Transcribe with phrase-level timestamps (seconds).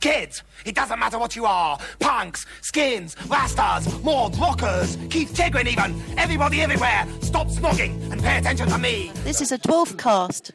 [0.00, 1.76] Kids, it doesn't matter what you are.
[1.98, 6.00] Punks, skins, rastas, mords, rockers, Keith Chegwin even.
[6.16, 9.10] Everybody everywhere, stop snogging and pay attention to me.
[9.24, 10.52] This is a dwarf cast.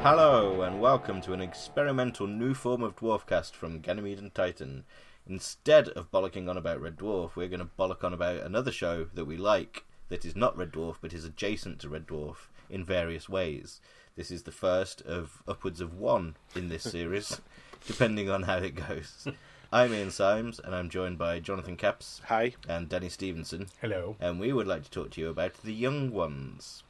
[0.00, 4.84] Hello and welcome to an experimental new form of Dwarfcast from Ganymede and Titan.
[5.28, 9.06] Instead of bollocking on about Red Dwarf, we're going to bollock on about another show
[9.12, 12.82] that we like that is not Red Dwarf but is adjacent to Red Dwarf in
[12.84, 13.80] various ways.
[14.16, 17.40] This is the first of upwards of one in this series,
[17.86, 19.28] depending on how it goes.
[19.70, 22.54] I'm Ian Symes and I'm joined by Jonathan Capps Hi.
[22.66, 23.66] and Danny Stevenson.
[23.82, 24.16] Hello.
[24.18, 26.84] And we would like to talk to you about The Young Ones,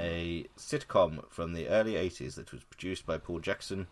[0.00, 3.86] a sitcom from the early 80s that was produced by Paul Jackson.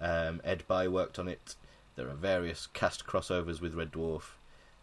[0.00, 1.54] Um, Ed Bye worked on it.
[1.98, 4.34] There are various cast crossovers with Red Dwarf.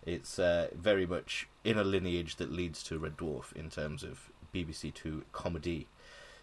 [0.05, 4.29] It's uh, very much in a lineage that leads to Red Dwarf in terms of
[4.53, 5.87] BBC Two comedy.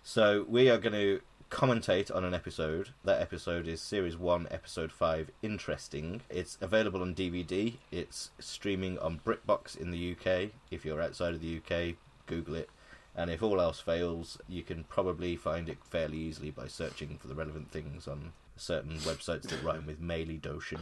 [0.02, 2.94] So we are going to commentate on an episode.
[3.04, 6.22] That episode is Series 1, Episode 5, Interesting.
[6.30, 7.74] It's available on DVD.
[7.90, 10.52] It's streaming on BritBox in the UK.
[10.70, 12.70] If you're outside of the UK, Google it.
[13.14, 17.28] And if all else fails, you can probably find it fairly easily by searching for
[17.28, 18.32] the relevant things on
[18.62, 20.80] certain websites that rhyme with Meili Doshin.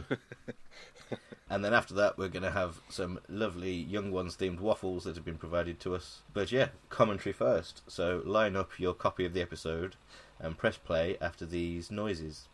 [1.49, 5.15] and then after that, we're going to have some lovely Young Ones themed waffles that
[5.15, 6.21] have been provided to us.
[6.33, 7.81] But yeah, commentary first.
[7.87, 9.95] So line up your copy of the episode
[10.39, 12.47] and press play after these noises.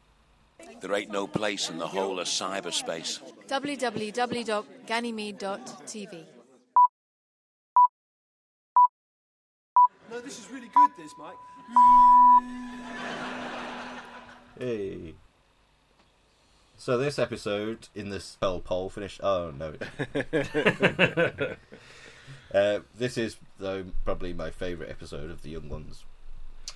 [0.82, 3.20] There ain't no place in the whole of cyberspace.
[3.48, 6.26] www.ganymede.tv.
[10.10, 11.36] No, this is really good, this, Mike.
[14.60, 15.14] Hey.
[16.78, 19.20] So this episode in the spell poll finished.
[19.24, 19.74] Oh no!
[22.54, 26.06] uh, this is though probably my favourite episode of the Young Ones.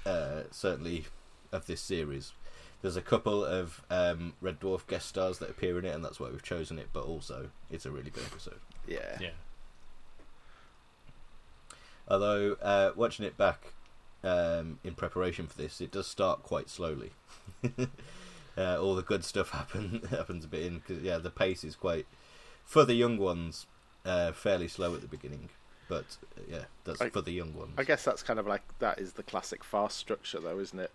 [0.06, 1.06] Uh, certainly
[1.52, 2.34] of this series.
[2.82, 6.20] There's a couple of um, Red Dwarf guest stars that appear in it, and that's
[6.20, 6.90] why we've chosen it.
[6.94, 8.60] But also, it's a really good episode.
[8.88, 9.18] Yeah.
[9.20, 9.30] Yeah.
[12.08, 13.74] Although uh, watching it back
[14.24, 17.12] um, in preparation for this, it does start quite slowly.
[18.58, 21.76] uh, all the good stuff happen happens a bit in because yeah, the pace is
[21.76, 22.06] quite
[22.66, 23.66] for the young ones
[24.06, 25.50] uh, fairly slow at the beginning.
[25.88, 27.74] But uh, yeah, that's I- for the young ones.
[27.78, 30.92] I guess that's kind of like that is the classic fast structure, though, isn't it?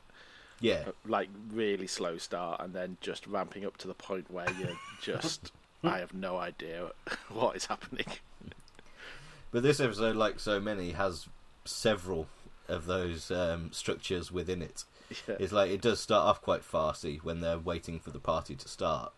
[0.59, 4.71] Yeah, Like really slow start and then just ramping up to the point where you're
[5.03, 5.53] just,
[5.85, 6.93] I have no idea
[7.29, 8.07] what is happening.
[9.51, 11.27] but this episode, like so many, has
[11.67, 12.27] several
[12.69, 14.85] of those um, structures within it.
[15.29, 15.37] Yeah.
[15.39, 18.69] It's like it does start off quite farcy when they're waiting for the party to
[18.69, 19.13] start,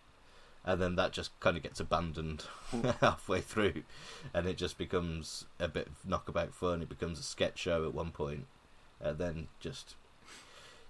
[0.64, 2.44] and then that just kind of gets abandoned
[3.00, 3.82] halfway through,
[4.34, 6.82] and it just becomes a bit of knockabout fun.
[6.82, 8.46] It becomes a sketch show at one point,
[9.00, 9.94] and then just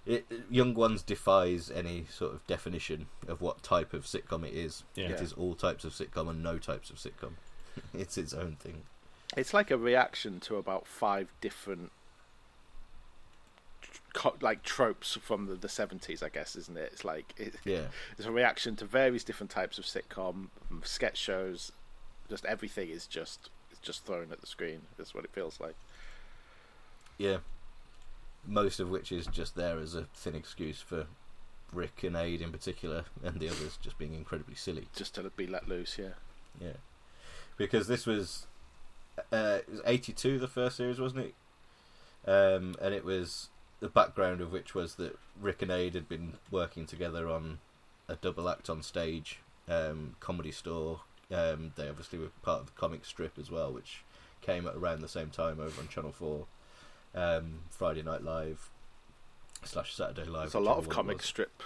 [0.09, 4.83] it, Young Ones defies any sort of definition of what type of sitcom it is.
[4.95, 5.11] Yeah.
[5.11, 7.33] It is all types of sitcom and no types of sitcom.
[7.95, 8.83] it's its own thing.
[9.37, 11.93] It's like a reaction to about five different
[14.21, 17.87] co- like tropes from the, the 70s i guess isn't it it's like it, Yeah.
[18.17, 20.49] it's a reaction to various different types of sitcom
[20.83, 21.71] sketch shows
[22.29, 25.77] just everything is just it's just thrown at the screen that's what it feels like
[27.17, 27.39] Yeah.
[28.47, 31.06] Most of which is just there as a thin excuse for
[31.73, 34.87] Rick and Ade in particular, and the others just being incredibly silly.
[34.97, 36.15] just to be let loose yeah
[36.61, 36.79] Yeah.
[37.56, 38.47] Because this was,
[39.33, 41.35] uh, it was 82, the first series, wasn't it?
[42.31, 43.49] Um, and it was
[43.81, 47.59] the background of which was that Rick and Ade had been working together on
[48.09, 51.00] a double act on stage, um, comedy store.
[51.31, 54.03] Um, they obviously were part of the comic strip as well, which
[54.41, 56.47] came at around the same time over on Channel 4.
[57.15, 58.71] Um, Friday Night Live
[59.65, 60.53] slash Saturday Live.
[60.53, 61.62] there's a lot of comic strip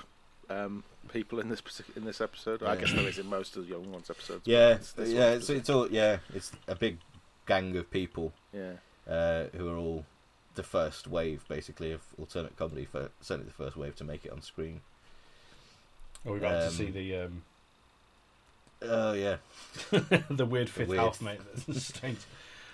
[0.48, 1.62] um, people in this
[1.96, 4.74] in this episode i guess there is in most of the young ones episodes Yeah,
[4.74, 6.98] it's yeah, it's, it's all yeah, it's a big
[7.46, 8.72] gang of people yeah
[9.08, 10.04] uh, who are all
[10.54, 12.84] the first wave, basically, of alternate comedy.
[12.84, 14.81] For certainly the first wave to make it on screen.
[16.26, 17.43] Are we about to Um, see the um,
[18.84, 19.37] Oh yeah,
[20.31, 21.40] the weird fifth weird- housemate?
[21.66, 22.19] That's strange.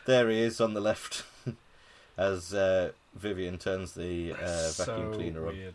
[0.06, 1.24] there he is on the left,
[2.16, 5.54] as uh, Vivian turns the uh, so vacuum cleaner on.
[5.54, 5.74] weird.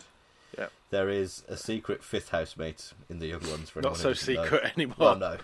[0.91, 3.71] There is a secret fifth housemate in the young ones.
[3.71, 4.43] For not so who doesn't know.
[4.43, 5.37] secret anymore Well, no,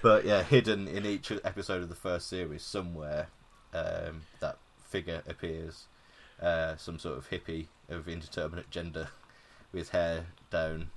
[0.00, 3.26] but yeah, hidden in each episode of the first series somewhere,
[3.74, 4.56] um, that
[4.88, 5.86] figure appears.
[6.40, 9.08] Uh, some sort of hippie of indeterminate gender,
[9.72, 10.88] with hair down,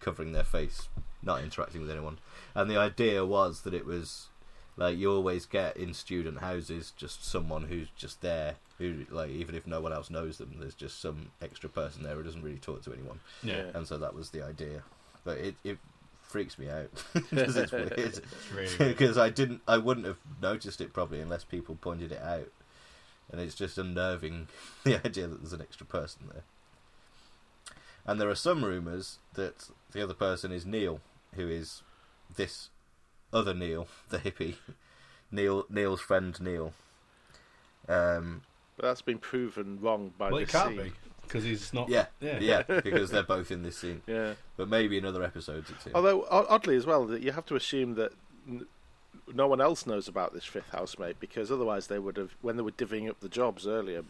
[0.00, 0.88] covering their face,
[1.22, 2.18] not interacting with anyone.
[2.56, 4.28] And the idea was that it was
[4.76, 9.54] Like you always get in student houses, just someone who's just there, who like even
[9.54, 12.58] if no one else knows them, there's just some extra person there who doesn't really
[12.58, 13.66] talk to anyone, Yeah.
[13.74, 14.82] and so that was the idea.
[15.24, 15.78] But it it
[16.22, 16.90] freaks me out
[17.30, 17.92] because it's weird.
[17.98, 18.20] It's
[18.54, 22.48] really because I didn't, I wouldn't have noticed it probably unless people pointed it out,
[23.30, 24.48] and it's just unnerving
[24.84, 26.42] the idea that there's an extra person there.
[28.06, 31.00] And there are some rumours that the other person is Neil,
[31.34, 31.82] who is
[32.34, 32.70] this
[33.32, 34.56] other Neil, the hippie,
[35.30, 36.72] Neil Neil's friend Neil.
[37.88, 38.42] Um,
[38.76, 40.84] But that's been proven wrong by well, the it can't scene.
[40.84, 40.92] be
[41.22, 41.88] because he's not.
[41.88, 42.38] yeah, Yeah.
[42.40, 44.02] yeah, because they're both in this scene.
[44.06, 44.34] Yeah.
[44.56, 45.92] But maybe in other episodes it's him.
[45.94, 48.12] Although oddly as well, that you have to assume that
[48.48, 48.66] n-
[49.32, 52.62] no one else knows about this fifth housemate because otherwise they would have, when they
[52.62, 54.02] were divvying up the jobs earlier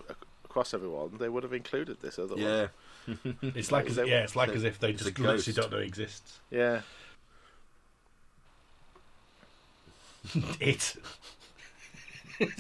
[0.45, 2.43] across everyone, they would have included this other one.
[2.43, 2.67] yeah,
[3.43, 5.79] It's like as, They- yeah, it's like they- as if they just literally don't know
[5.79, 6.41] it exists.
[6.51, 6.81] Yeah.
[10.61, 10.97] It.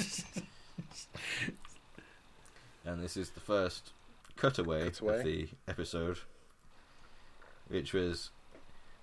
[2.84, 3.90] and this is the first
[4.36, 5.18] cutaway, Cutaway.
[5.18, 6.18] of the episode,
[7.68, 8.30] which was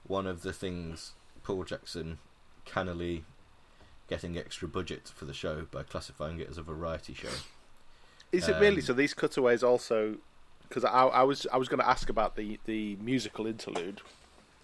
[0.06, 1.14] one of the things
[1.44, 2.18] Paul Jackson
[2.68, 3.24] cannily
[4.10, 7.30] getting extra budget for the show by classifying it as a variety show.
[8.32, 8.78] Is it really?
[8.78, 10.18] Um, So these cutaways also,
[10.68, 14.02] because I, I was I was going to ask about the the musical interlude.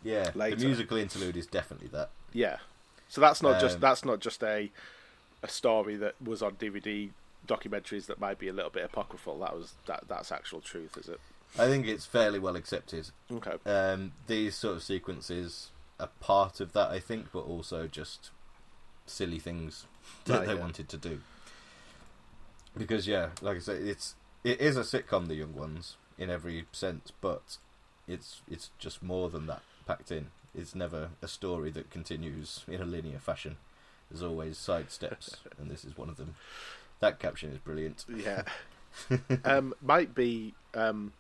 [0.04, 0.58] Yeah, Later.
[0.58, 2.10] the musical interlude is definitely that.
[2.34, 2.58] Yeah.
[3.08, 4.72] So that's not just Um, that's not just a
[5.42, 7.12] a story that was on DVD
[7.48, 9.40] documentaries that might be a little bit apocryphal.
[9.40, 11.20] That was that that's actual truth, is it?
[11.58, 13.12] I think it's fairly well accepted.
[13.32, 13.58] Okay.
[13.70, 18.32] Um, these sort of sequences are part of that, I think, but also just
[19.06, 19.86] silly things
[20.26, 21.22] that they wanted to do.
[22.78, 26.66] Because yeah, like I said, it's it is a sitcom, The Young Ones, in every
[26.72, 27.58] sense, but
[28.08, 30.28] it's it's just more than that packed in.
[30.56, 33.58] It's never a story that continues in a linear fashion.
[34.10, 36.36] There's always side steps, and this is one of them.
[37.00, 38.06] That caption is brilliant.
[38.16, 38.44] Yeah.
[39.46, 40.54] um, might be.
[40.74, 41.14] Um,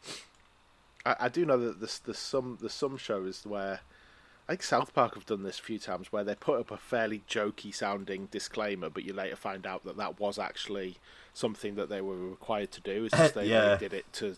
[1.05, 3.81] I, I do know that there's, there's some there's some shows where
[4.47, 6.77] I think South Park have done this a few times where they put up a
[6.77, 10.97] fairly jokey sounding disclaimer, but you later find out that that was actually
[11.33, 13.05] something that they were required to do.
[13.05, 13.77] It's just they, Yeah.
[13.77, 14.35] did it to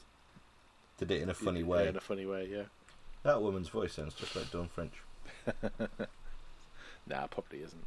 [0.99, 1.87] Did it in a funny yeah, way.
[1.87, 2.63] In a funny way, yeah.
[3.23, 4.93] That woman's voice sounds just like Dawn French.
[7.07, 7.85] Nah, probably isn't.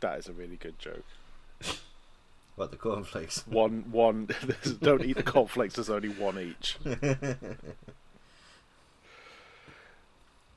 [0.00, 1.04] That is a really good joke.
[2.56, 3.46] What the cornflakes?
[3.46, 4.28] One, one.
[4.82, 5.76] don't eat the cornflakes.
[5.76, 6.76] There's only one each.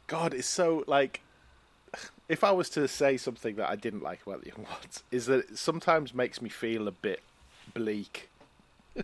[0.08, 1.22] God, it's so like.
[2.30, 5.26] If I was to say something that I didn't like about the Young Ones, is
[5.28, 7.22] that it sometimes makes me feel a bit
[7.74, 8.30] bleak.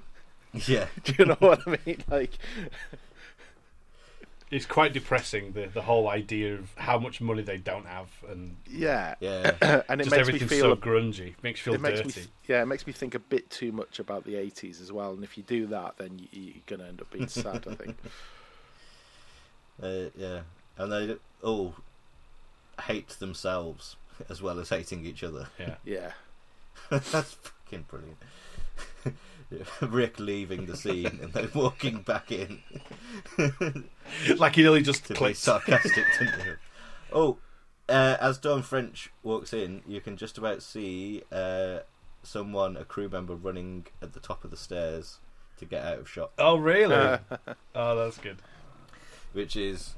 [0.53, 0.87] yeah.
[1.03, 2.03] Do you know what I mean?
[2.09, 2.31] Like,
[4.51, 8.55] It's quite depressing the the whole idea of how much money they don't have and
[8.67, 9.51] yeah, Yeah.
[9.87, 11.35] and it just makes me feel so a grungy.
[11.43, 12.07] Makes you it feel makes dirty.
[12.07, 14.91] me th- yeah, it makes me think a bit too much about the '80s as
[14.91, 15.11] well.
[15.13, 17.67] And if you do that, then you, you're gonna end up being sad.
[17.69, 17.95] I think.
[19.83, 20.39] Uh, yeah,
[20.79, 21.75] and they all
[22.81, 23.95] hate themselves
[24.29, 25.47] as well as hating each other.
[25.59, 25.75] Yeah.
[25.85, 26.11] Yeah,
[26.89, 28.17] That's fucking brilliant.
[29.81, 32.61] Rick leaving the scene and then walking back in
[34.37, 36.05] like he nearly just to be sarcastic.
[36.19, 36.51] didn't he?
[37.11, 37.37] Oh,
[37.87, 41.79] uh, as Dawn French walks in, you can just about see uh,
[42.21, 45.17] someone, a crew member, running at the top of the stairs
[45.57, 46.93] to get out of shot, Oh really?
[47.75, 48.37] oh, that's good.
[49.33, 49.95] which is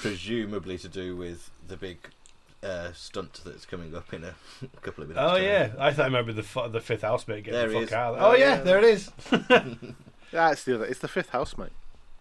[0.00, 1.98] presumably to do with the big
[2.62, 4.34] uh, stunt that's coming up in a
[4.82, 5.24] couple of minutes.
[5.26, 5.44] Oh time.
[5.44, 7.92] yeah, I thought I remember the fu- the fifth housemate getting There the fuck is.
[7.92, 8.14] out.
[8.18, 8.60] Oh, Oh yeah, yeah.
[8.62, 9.10] there it is.
[10.32, 10.84] That's the other.
[10.84, 11.72] It's the fifth housemate.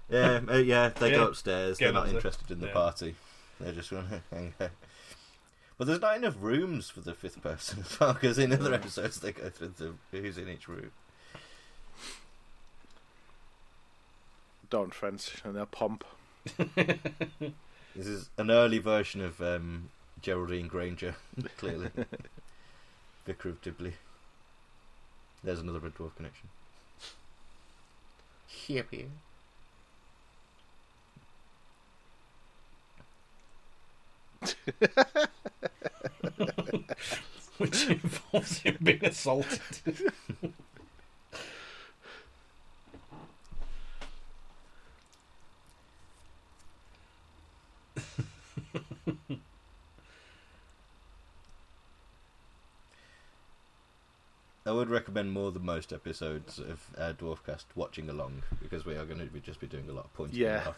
[0.10, 1.78] Yeah, uh, yeah, they go upstairs.
[1.78, 2.16] Get They're not up there.
[2.16, 2.74] interested in the Yeah.
[2.74, 3.16] party.
[3.60, 4.72] They're just going to hang out.
[5.78, 9.20] But there's not enough rooms for the fifth person as well, because in other episodes
[9.20, 10.92] they go through the who's in each room.
[14.70, 16.04] Dawn French and their pomp.
[17.96, 19.90] This is an early version of um,
[20.22, 21.16] Geraldine Granger,
[21.58, 21.90] clearly.
[23.26, 23.94] Vicar of Dibley.
[25.44, 26.50] There's another Red Dwarf connection.
[28.68, 29.10] Yippee.
[37.58, 39.60] Which involves him being assaulted.
[54.66, 59.06] I would recommend more than most episodes of uh, Dwarfcast watching along because we are
[59.06, 60.74] going to be just be doing a lot of pointing Yeah.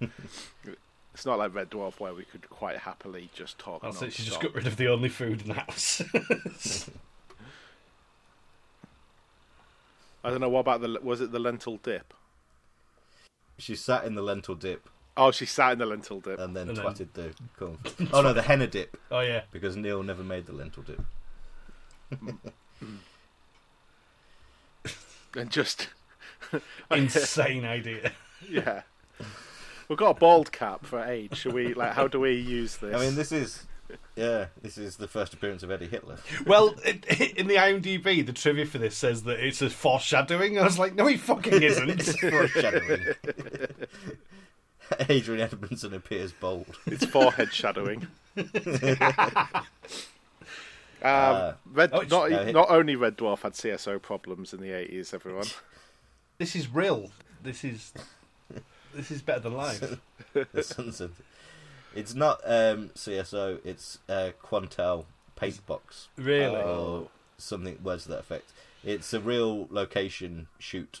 [0.00, 0.10] and.
[1.14, 3.80] It's not like Red Dwarf where we could quite happily just talk.
[3.80, 4.12] That's it.
[4.12, 6.02] She just got rid of the only food in the house.
[10.22, 10.50] I don't know.
[10.50, 11.00] What about the?
[11.02, 12.12] Was it the lentil dip?
[13.56, 16.38] She sat in the lentil dip Oh, she sat in the lentil dip.
[16.38, 18.10] and then And then- twatted the cornflakes.
[18.12, 19.42] Oh no, the henna dip oh yeah.
[19.50, 21.00] because Neil never made the lentil dip.
[25.34, 25.88] and just
[26.90, 28.12] Insane idea.
[28.48, 28.82] yeah.
[29.88, 31.36] We've got a bald cap for age.
[31.36, 31.92] Should we like?
[31.92, 32.94] How do we use this?
[32.94, 33.66] I mean, this is
[34.16, 36.18] yeah, this is the first appearance of Eddie Hitler.
[36.44, 37.04] Well, it,
[37.36, 40.58] in the IMDb, the trivia for this says that it's a foreshadowing.
[40.58, 42.02] I was like, no, he fucking isn't.
[42.02, 43.06] Foreshadowing.
[45.08, 46.78] Adrian Edmondson appears bold.
[46.86, 48.06] It's forehead shadowing.
[48.36, 48.44] um,
[51.02, 55.12] Uh, Red, oh, not, no, not only Red Dwarf had CSO problems in the 80s,
[55.14, 55.46] everyone.
[56.38, 57.10] this is real.
[57.42, 57.92] This is
[58.94, 59.80] this is better than life.
[60.32, 61.10] the
[61.94, 63.60] It's not um, CSO.
[63.64, 65.04] It's uh, Quantel
[65.36, 66.56] paint box Really?
[66.56, 68.52] or something words to that effect.
[68.84, 71.00] It's a real location shoot,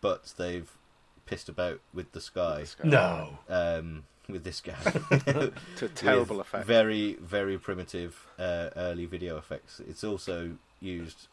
[0.00, 0.70] but they've
[1.28, 2.64] pissed about with the sky.
[2.82, 3.38] no.
[3.48, 4.74] Um, with this guy,
[5.76, 6.66] To terrible effect.
[6.66, 9.80] Very, very primitive uh, early video effects.
[9.88, 11.28] It's also used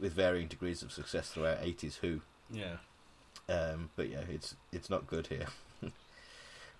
[0.00, 2.20] with varying degrees of success throughout 80s Who.
[2.50, 2.76] Yeah.
[3.48, 5.46] Um, but yeah, it's it's not good here.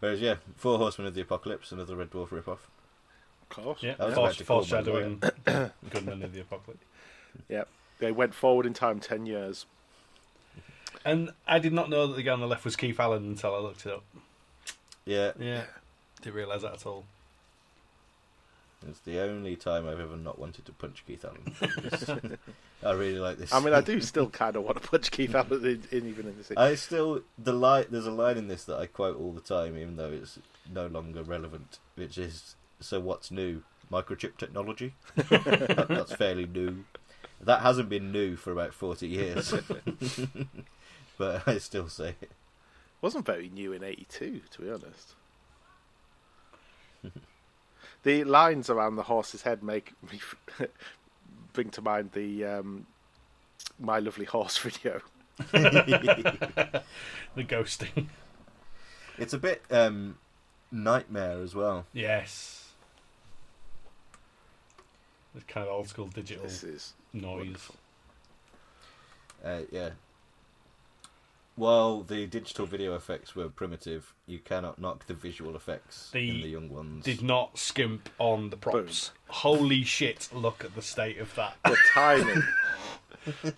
[0.01, 2.59] Whereas yeah, Four Horsemen of the Apocalypse, another Red Dwarf ripoff.
[3.43, 3.83] Of course.
[3.83, 3.95] Yeah.
[3.99, 5.23] I was Fore- about to call my foreshadowing
[5.91, 6.85] Gunmen of the Apocalypse.
[7.49, 7.69] Yep.
[7.99, 9.67] They went forward in time 10 years.
[11.05, 13.55] And I did not know that the guy on the left was Keith Allen until
[13.55, 14.05] I looked it up.
[15.05, 15.65] Yeah, Yeah.
[16.21, 17.05] Didn't realise that at all.
[18.89, 22.39] it's the only time I've ever not wanted to punch Keith Allen.
[22.85, 23.53] I really like this.
[23.53, 26.27] I mean, I do still kind of want to punch Keith Allen in, in even
[26.29, 26.53] in this.
[26.57, 27.87] I still the line.
[27.91, 30.39] There's a line in this that I quote all the time, even though it's
[30.73, 33.63] no longer relevant, which is "So what's new?
[33.91, 34.95] Microchip technology?
[35.17, 36.85] That- that's fairly new.
[37.41, 39.53] That hasn't been new for about forty years,
[41.23, 42.33] but I still say it.
[43.01, 45.15] wasn't very new in 82, to be honest.
[48.03, 50.21] the lines around the horse's head make me
[51.53, 52.87] bring to mind the um,
[53.79, 55.01] My Lovely Horse video.
[55.53, 56.83] The
[57.37, 58.09] ghosting.
[59.17, 60.19] It's a bit um,
[60.73, 61.87] nightmare as well.
[61.93, 62.59] yes.
[65.35, 67.71] It's kind of old school digital This is noise.
[69.43, 69.91] Uh, yeah.
[71.55, 76.41] While the digital video effects were primitive, you cannot knock the visual effects The- in
[76.41, 77.05] the young ones.
[77.05, 79.11] Did not skimp on the props.
[79.29, 81.57] Holy shit, look at the state of that.
[81.65, 82.43] the timing.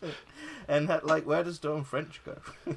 [0.67, 2.39] And ha- like, where does Dawn French go?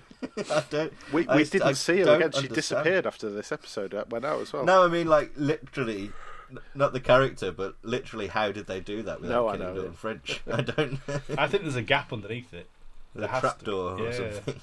[0.51, 0.91] I don't.
[1.13, 2.31] We, we I- didn't I see her don't again.
[2.33, 2.55] She understand.
[2.55, 4.65] disappeared after this episode uh, went out as well.
[4.65, 6.11] No, I mean like literally,
[6.51, 9.73] n- not the character, but literally, how did they do that without No, I killing
[9.75, 9.97] know, Dawn yeah.
[9.97, 10.41] French?
[10.51, 10.99] I don't.
[11.37, 12.67] I think there's a gap underneath it.
[13.15, 14.11] the There has to- trapdoor or yeah.
[14.33, 14.59] something.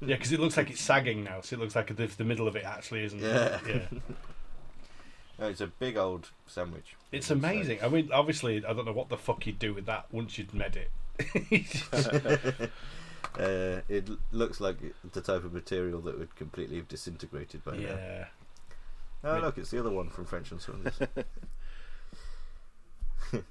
[0.00, 2.48] Yeah, because it looks like it's sagging now, so it looks like the, the middle
[2.48, 3.20] of it actually isn't.
[3.20, 3.58] Yeah.
[3.66, 3.80] yeah.
[5.40, 6.96] No, it's a big old sandwich.
[7.12, 7.78] It's amazing.
[7.80, 10.52] I mean, obviously, I don't know what the fuck you'd do with that once you'd
[10.52, 12.70] med it.
[13.38, 14.76] Uh, it looks like
[15.12, 17.88] the type of material that would completely have disintegrated by now.
[17.88, 18.24] yeah.
[19.22, 20.98] Oh, look, it's the other one from French and Saunders.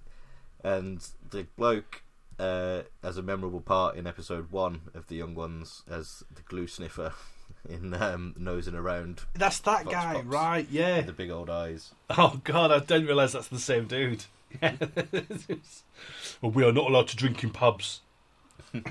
[0.64, 2.02] and the bloke
[2.40, 6.68] uh, has a memorable part in episode one of The Young Ones as the glue
[6.68, 7.14] sniffer
[7.70, 10.26] in um, Nosing Around That's that Fox guy, Pops.
[10.28, 10.68] right?
[10.70, 11.02] Yeah.
[11.02, 11.94] the big old eyes.
[12.10, 14.26] Oh god, I didn't realise that's the same dude.
[14.62, 18.02] well, we are not allowed to drink in pubs.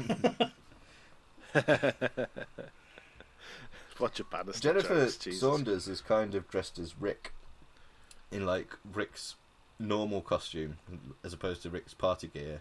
[3.98, 4.60] Roger Bannister.
[4.60, 7.32] Jennifer jokes, Saunders is kind of dressed as Rick
[8.30, 9.36] in like Rick's
[9.78, 10.76] normal costume
[11.24, 12.60] as opposed to Rick's party gear.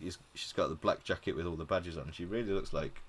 [0.00, 2.10] He's, she's got the black jacket with all the badges on.
[2.12, 3.02] She really looks like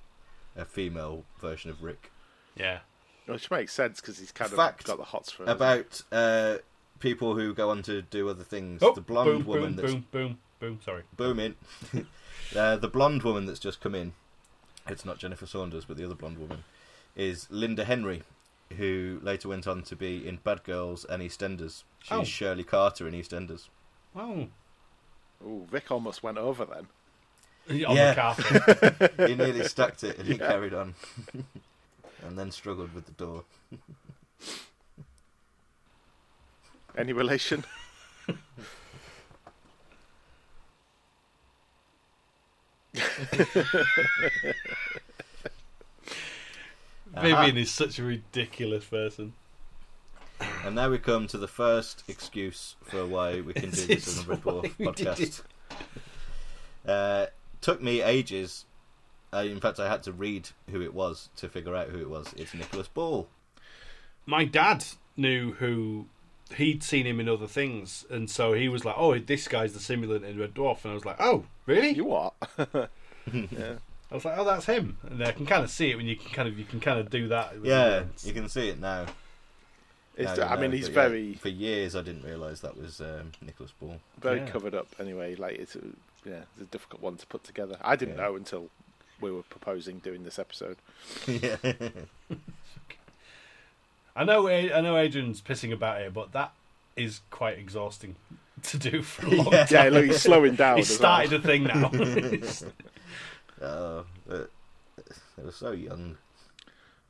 [0.56, 2.12] a female version of Rick.
[2.56, 2.80] Yeah.
[3.26, 5.44] Which makes sense because he's kind Fact of got the hots for.
[5.46, 6.58] About uh,
[7.00, 8.84] people who go on to do other things.
[8.84, 10.80] Oh, the blonde boom, woman boom, that's boom, boom, boom.
[10.84, 11.04] Sorry.
[11.16, 11.56] booming.
[12.56, 14.14] uh, the blonde woman that's just come in.
[14.88, 16.66] It's not Jennifer Saunders, but the other blonde woman
[17.16, 18.24] is Linda Henry,
[18.76, 21.84] who later went on to be in Bad Girls and EastEnders.
[22.00, 22.24] She's Oh.
[22.26, 23.70] Shirley Carter in EastEnders.
[24.16, 24.48] Oh,
[25.46, 26.88] Ooh, Vic almost went over then.
[27.88, 28.14] on Yeah.
[28.14, 29.14] the carpet.
[29.30, 30.96] He nearly stacked it and he carried on,
[32.24, 33.44] and then struggled with the door.
[36.98, 37.64] Any relation?
[47.16, 47.52] Vivian uh-huh.
[47.56, 49.34] is such a ridiculous person.
[50.64, 54.26] And now we come to the first excuse for why we can do this as
[54.26, 55.42] a Red Dwarf podcast.
[56.88, 57.28] Uh,
[57.60, 58.66] took me ages.
[59.34, 62.10] Uh, in fact, I had to read who it was to figure out who it
[62.10, 62.34] was.
[62.38, 63.28] It's Nicholas Ball.
[64.26, 64.86] My dad
[65.18, 66.06] knew who
[66.56, 69.80] he'd seen him in other things, and so he was like, "Oh, this guy's the
[69.80, 72.34] simulant in Red Dwarf," and I was like, "Oh, really?" You what?
[73.34, 73.76] yeah.
[74.12, 76.16] I was like, "Oh, that's him," and I can kind of see it when you
[76.16, 77.54] can kind of you can kind of do that.
[77.64, 79.08] Yeah, you can see it now.
[80.16, 82.60] It's, Now you I mean, know, he's but yeah, very, for years, I didn't realise
[82.60, 84.00] that was um, Nicholas Ball.
[84.20, 84.48] very Yeah.
[84.50, 84.88] covered up.
[85.00, 85.82] Anyway, like it's a,
[86.24, 87.78] yeah, it's a difficult one to put together.
[87.82, 88.24] I didn't Yeah.
[88.26, 88.70] know until
[89.20, 90.78] we were proposing doing this episode.
[91.28, 91.56] yeah.
[94.16, 96.54] I know, I know, Adrian's pissing about here, but that
[96.96, 98.16] is quite exhausting
[98.64, 99.66] to do for a long Yeah.
[99.66, 99.86] time.
[99.86, 100.78] Yeah, look, he's slowing down.
[100.78, 101.26] He's as well.
[101.26, 101.90] started a thing now.
[103.62, 104.50] Oh, but
[105.38, 106.18] they were so young,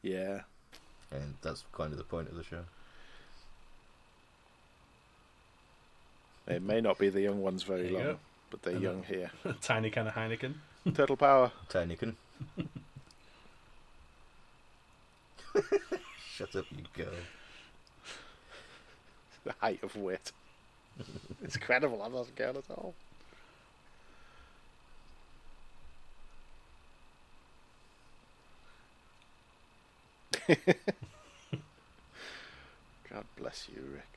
[0.04, 0.42] Yeah,
[1.12, 2.64] and that's kind of the point of the show.
[6.48, 8.18] It may not be the young ones very There you long, go.
[8.52, 9.32] but they're And young here.
[9.62, 10.56] Tiny kind of Heineken.
[10.94, 11.52] Turtle power.
[11.70, 12.16] Heineken.
[16.36, 17.14] Shut up, you girl.
[19.46, 20.32] the height of wit.
[21.44, 22.00] it's incredible.
[22.00, 22.94] That doesn't count at all.
[33.10, 34.08] God bless you, Rick.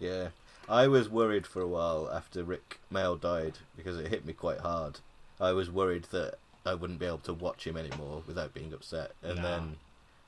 [0.00, 0.28] Yeah,
[0.68, 4.60] I was worried for a while after Rik Mayall died because it hit me quite
[4.60, 5.00] hard.
[5.40, 9.12] I was worried that I wouldn't be able to watch him anymore without being upset,
[9.22, 9.42] and No.
[9.42, 9.76] then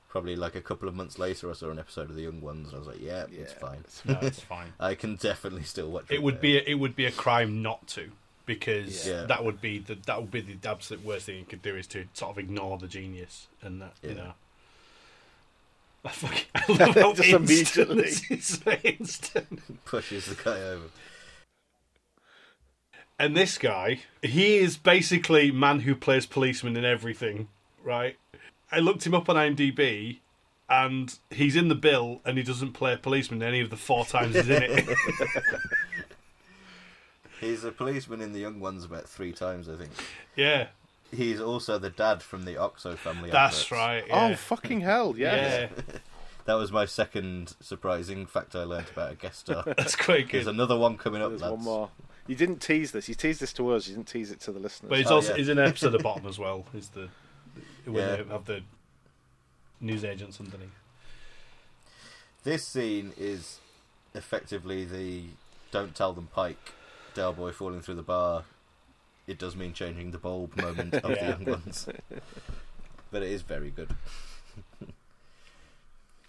[0.09, 2.67] probably like a couple of months later, I saw an episode of The Young Ones,
[2.67, 3.85] and I was like, "Yeah, it's Yeah, fine.
[4.05, 4.73] No, it's fine.
[4.79, 7.61] I can definitely still watch." It would now." be a, it would be a crime
[7.61, 8.11] not to,
[8.45, 9.23] because Yeah.
[9.25, 11.87] that would be the that would be the absolute worst thing you could do is
[11.87, 14.33] to sort of ignore the genius and that you know.
[16.05, 18.01] I fucking I love how Just instant immediately.
[18.03, 19.85] this is, instant.
[19.85, 20.85] pushes the guy over.
[23.17, 27.47] And this guy, he is basically man who plays policeman in everything,
[27.83, 28.17] right?
[28.71, 30.19] I looked him up on IMDb,
[30.69, 34.35] and he's in the bill, and he doesn't play policeman any of the four times
[34.35, 34.97] he's in it.
[37.41, 39.91] He's a policeman in The Young Ones about three times, I think.
[40.37, 40.67] yeah,
[41.15, 43.29] He's also the dad from the Oxo family.
[43.31, 43.71] that's adverts.
[43.71, 44.03] right.
[44.11, 45.69] Oh, fucking hell, yes.
[45.75, 45.83] yeah,
[46.45, 49.63] That was my second surprising fact I learnt about a guest star.
[49.77, 50.33] that's quite good.
[50.37, 51.29] There's another one coming up.
[51.29, 51.55] There's lads.
[51.55, 51.89] one more.
[52.27, 53.09] You didn't tease this.
[53.09, 53.87] You teased this to us.
[53.87, 54.89] You didn't tease it to the listeners.
[54.89, 55.37] But he's Oh, also yeah.
[55.37, 56.65] he's in an episode of the bottom as well.
[56.75, 57.09] Is the
[57.85, 58.15] when Yeah.
[58.17, 58.61] they have the
[59.79, 60.69] news agents underneath.
[62.43, 63.59] This scene is
[64.13, 65.25] effectively the
[65.71, 66.73] "Don't tell them, Pike."
[67.15, 68.43] Del Boy falling through the bar.
[69.27, 71.87] It does mean changing the bulb moment of the young ones,
[73.11, 73.89] but it is very good.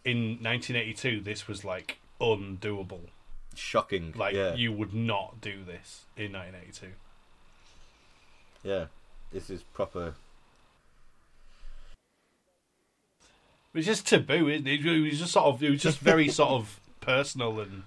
[0.05, 3.09] In 1982, this was like undoable.
[3.55, 4.13] Shocking.
[4.17, 6.87] Like yeah, you would not do this in 1982.
[8.63, 8.87] yeah.
[9.33, 10.15] This is proper.
[13.75, 14.49] It was just taboo.
[14.49, 15.63] isn't It, it was just sort of.
[15.63, 17.83] It was just very sort of personal and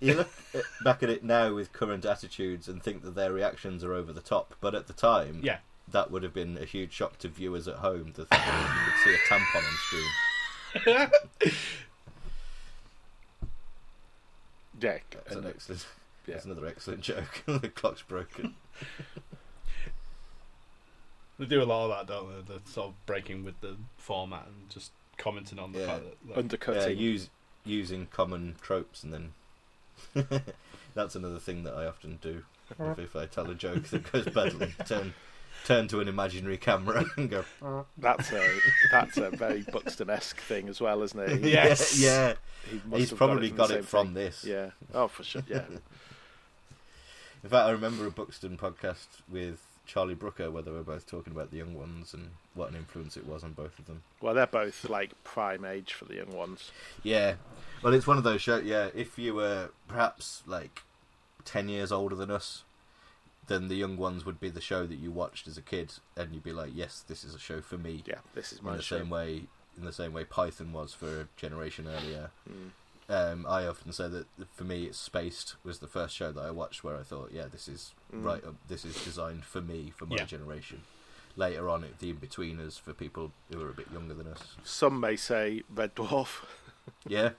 [0.00, 3.82] You look at, back at it now with current attitudes and think that their reactions
[3.82, 5.58] are over the top, but at the time, yeah.
[5.88, 8.84] that would have been a huge shock to viewers at home to think that you
[8.86, 11.50] would see a tampon on screen.
[14.80, 15.86] yeah, That's an excellent.
[16.26, 16.34] yeah.
[16.34, 17.42] That's another excellent joke.
[17.46, 18.54] the clock's broken.
[21.38, 22.54] They do a lot of that, don't they?
[22.54, 25.86] The sort of breaking with the format and just commenting on the Yeah.
[25.86, 26.98] fact that like, Yeah, undercutting.
[26.98, 27.30] use
[27.64, 29.32] using common tropes and then.
[30.94, 32.42] That's another thing that I often do.
[32.80, 32.92] Uh-huh.
[32.92, 35.14] If, if I tell a joke that goes badly, turn
[35.64, 37.40] turn to an imaginary camera and go.
[37.62, 37.82] Uh-huh.
[37.98, 38.48] That's a
[38.90, 41.44] that's a very Buxton-esque thing as well, isn't it?
[41.44, 41.98] He- Yes.
[42.00, 42.34] Yeah,
[42.70, 44.44] he must he's have probably from got it from this.
[44.44, 44.70] Yeah.
[44.94, 45.42] Oh, for sure.
[45.48, 45.64] Yeah.
[47.44, 51.32] In fact, I remember a Buxton podcast with Charlie Brooker where they were both talking
[51.32, 54.02] about the young ones and what an influence it was on both of them.
[54.20, 56.70] well, they're both like prime age for the young ones.
[57.02, 57.34] Yeah,
[57.82, 58.64] well, it's one of those shows.
[58.64, 60.82] Yeah, if you were perhaps like
[61.44, 62.64] ten years older than us,
[63.46, 66.34] then the young ones would be the show that you watched as a kid, and
[66.34, 68.76] you'd be like, "Yes, this is a show for me." Yeah, this is my in
[68.78, 68.98] the show.
[68.98, 69.44] same way,
[69.78, 72.30] in the same way Python was for a generation earlier.
[72.50, 72.70] Mm.
[73.08, 76.50] Um, I often say that for me, it's Spaced was the first show that I
[76.50, 78.24] watched where I thought, "Yeah, this is Mm.
[78.24, 78.44] right.
[78.44, 80.24] Up, this is designed for me, for my Yeah.
[80.24, 80.82] generation."
[81.36, 84.56] Later on, it, the Inbetweeners for people who are a bit younger than us.
[84.64, 86.44] Some may say Red Dwarf,
[87.06, 87.30] Yeah,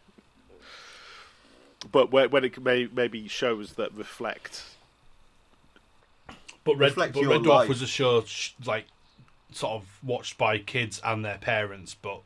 [1.92, 4.64] but when, when it may maybe shows that reflect.
[6.64, 7.70] But Red, Reflect but Red Dwarf life.
[7.70, 8.86] was a show sh- like
[9.52, 12.22] sort of watched by kids and their parents, but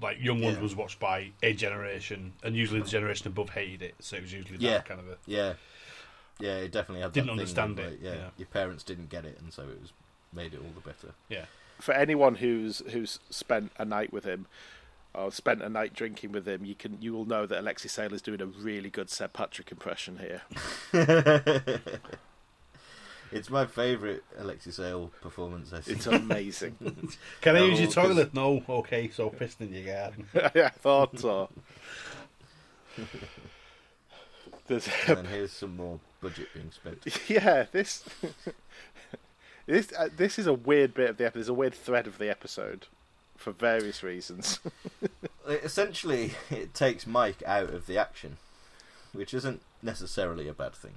[0.00, 0.62] like Young Ones Yeah.
[0.62, 4.32] was watched by a generation, and usually the generation above hated it, so it was
[4.32, 4.80] usually that Yeah.
[4.80, 5.16] kind of a.
[5.26, 5.54] Yeah,
[6.38, 7.12] yeah, it definitely had.
[7.12, 8.30] Didn't that thing understand of, it, like, yeah, yeah.
[8.38, 9.92] your parents didn't get it, and so it was
[10.32, 11.14] made it all the better.
[11.28, 11.46] Yeah.
[11.80, 14.46] For anyone who's who's spent a night with him,
[15.14, 18.14] or spent a night drinking with him, you can you will know that Alexei Sayle
[18.14, 20.42] is doing a really good Seb Patrick impression here.
[23.32, 25.72] It's my favourite Alexei Sayle performance.
[25.72, 25.98] I think.
[25.98, 26.76] It's amazing.
[27.40, 28.34] Can I No, use your toilet?
[28.34, 28.62] No.
[28.68, 30.26] Okay, so pissed in your garden.
[30.54, 31.48] yeah, I thought so.
[34.66, 37.04] There's and here's some more budget being spent.
[37.28, 38.04] yeah, this
[39.66, 41.38] this uh, this is a weird bit of the episode.
[41.40, 42.86] There's a weird thread of the episode
[43.36, 44.60] for various reasons.
[45.48, 48.36] Essentially, it takes Mike out of the action,
[49.12, 50.92] which isn't necessarily a bad thing.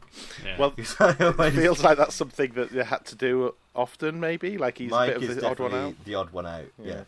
[0.46, 0.58] Yeah.
[0.58, 4.19] well, it feels like that's something that they had to do often.
[4.19, 6.06] Maybe like he's Mike a bit is of the odd one definitely out.
[6.06, 6.65] the odd one out.
[6.82, 7.02] Yeah, Yeah.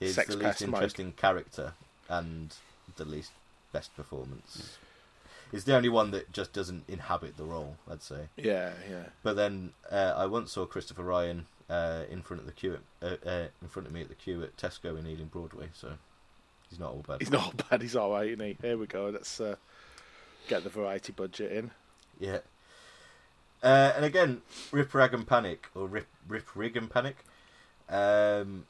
[0.00, 0.74] he's Sex the least pest Mike.
[0.74, 1.72] interesting character
[2.08, 2.54] and
[2.96, 3.32] the least
[3.72, 4.78] best performance.
[5.52, 7.76] He's the only one that just doesn't inhabit the role.
[7.90, 8.28] I'd say.
[8.36, 9.04] Yeah, yeah.
[9.22, 13.06] But then uh, I once saw Christopher Ryan uh, in front of the queue at,
[13.08, 15.68] uh, uh, in front of me at the queue at Tesco in Ealing Broadway.
[15.72, 15.92] So
[16.68, 17.20] he's not all bad.
[17.20, 17.80] He's not bad.
[17.80, 18.56] He's all right, isn't he?
[18.60, 19.08] Here we go.
[19.10, 19.54] Let's uh,
[20.48, 21.70] get the variety budget in.
[22.18, 22.38] Yeah.
[23.62, 27.16] Uh, and again, Rip Rag and Panic or Rip Rip Rig and Panic,
[27.88, 28.66] um,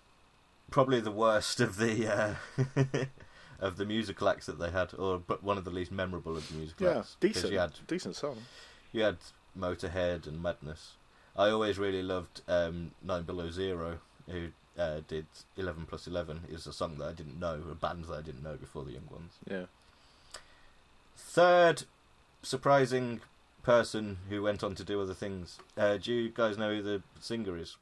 [0.71, 3.05] probably the worst of the uh,
[3.61, 6.49] of the musical acts that they had, or but one of the least memorable of
[6.49, 7.17] the musical Yeah, acts.
[7.21, 7.53] decent.
[7.53, 8.39] You had Decent song.
[8.93, 9.19] you had
[9.59, 10.93] Motorhead and Madness.
[11.37, 13.99] I always really loved um, Nine Below Zero,
[14.31, 16.41] who uh, did Eleven Plus Eleven.
[16.49, 18.93] Is a song that I didn't know, a band that I didn't know before the
[18.93, 19.33] Young Ones.
[19.51, 19.65] Yeah.
[21.16, 21.85] Third
[22.42, 23.20] surprising
[23.62, 25.59] person who went on to do other things.
[25.76, 27.76] Uh, do you guys know who the singer is?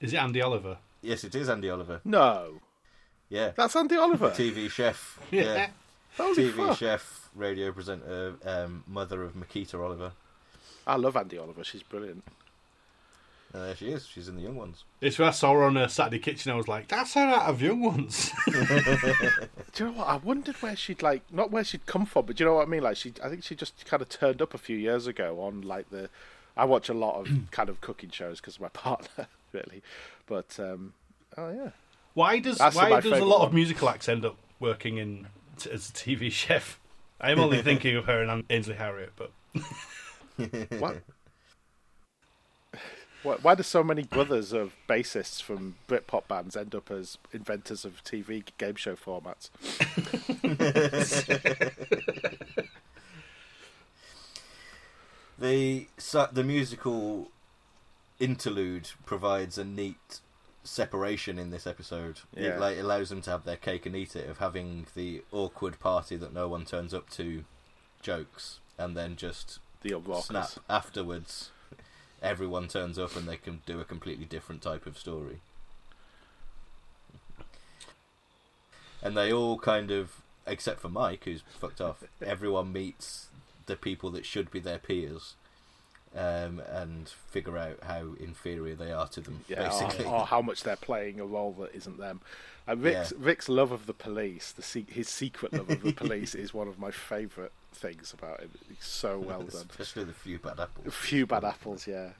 [0.00, 0.78] Is it Andi Oliver?
[1.02, 2.00] Yes, it is Andi Oliver.
[2.04, 2.60] No,
[3.28, 4.30] Yeah, that's Andi Oliver.
[4.36, 5.18] TV chef.
[5.30, 5.42] Yeah.
[5.42, 5.68] Yeah,
[6.16, 6.78] Holy TV fuck.
[6.78, 10.12] chef, radio presenter, um, mother of Miquita Oliver.
[10.86, 11.64] I love Andi Oliver.
[11.64, 12.24] She's brilliant.
[13.56, 14.06] Uh, there she is.
[14.06, 14.84] She's in the Young Ones.
[15.00, 16.52] It's where I saw her on a Saturday Kitchen.
[16.52, 18.52] I was like, "That's her out of Young Ones." Do
[19.78, 20.08] you know what?
[20.08, 22.66] I wondered where she'd like, not where she'd come from, but do you know what
[22.66, 22.82] I mean?
[22.82, 25.62] Like she, I think she just kind of turned up a few years ago on
[25.62, 26.10] like the.
[26.56, 29.82] I watch a lot of kind of cooking shows because of my partner, really.
[30.26, 30.92] But um,
[31.38, 31.70] oh yeah,
[32.14, 33.48] why does That's why does a lot one.
[33.48, 36.78] of musical acts end up working in t- as a TV chef?
[37.20, 39.30] I'm only thinking of her and Ainsley Harriott, but
[40.78, 41.02] what?
[43.26, 47.84] Why, why do so many brothers of bassists from Britpop bands end up as inventors
[47.84, 49.50] of TV game show formats?
[55.38, 55.86] The
[56.32, 57.30] the musical
[58.18, 60.20] interlude provides a neat
[60.64, 62.20] separation in this episode.
[62.34, 62.54] Yeah.
[62.54, 65.78] It like allows them to have their cake and eat it of having the awkward
[65.78, 67.44] party that no one turns up to
[68.00, 71.50] jokes and then just The snap afterwards
[72.22, 75.40] everyone turns up and they can do a completely different type of story.
[79.02, 83.28] And they all kind of except for Mike who's fucked off, everyone meets
[83.66, 85.34] the people that should be their peers.
[86.16, 90.06] Um, and figure out how inferior they are to them, Yeah, basically.
[90.06, 92.22] or, or how much they're playing a role that isn't them.
[92.66, 93.18] Uh, Rick's, Yeah.
[93.20, 96.68] Rick's love of the police, the se- his secret love of the police, is one
[96.68, 98.50] of my favourite things about him.
[98.66, 99.66] He's so well done.
[99.68, 100.86] Especially the few bad apples.
[100.86, 102.10] A few bad apples, yeah.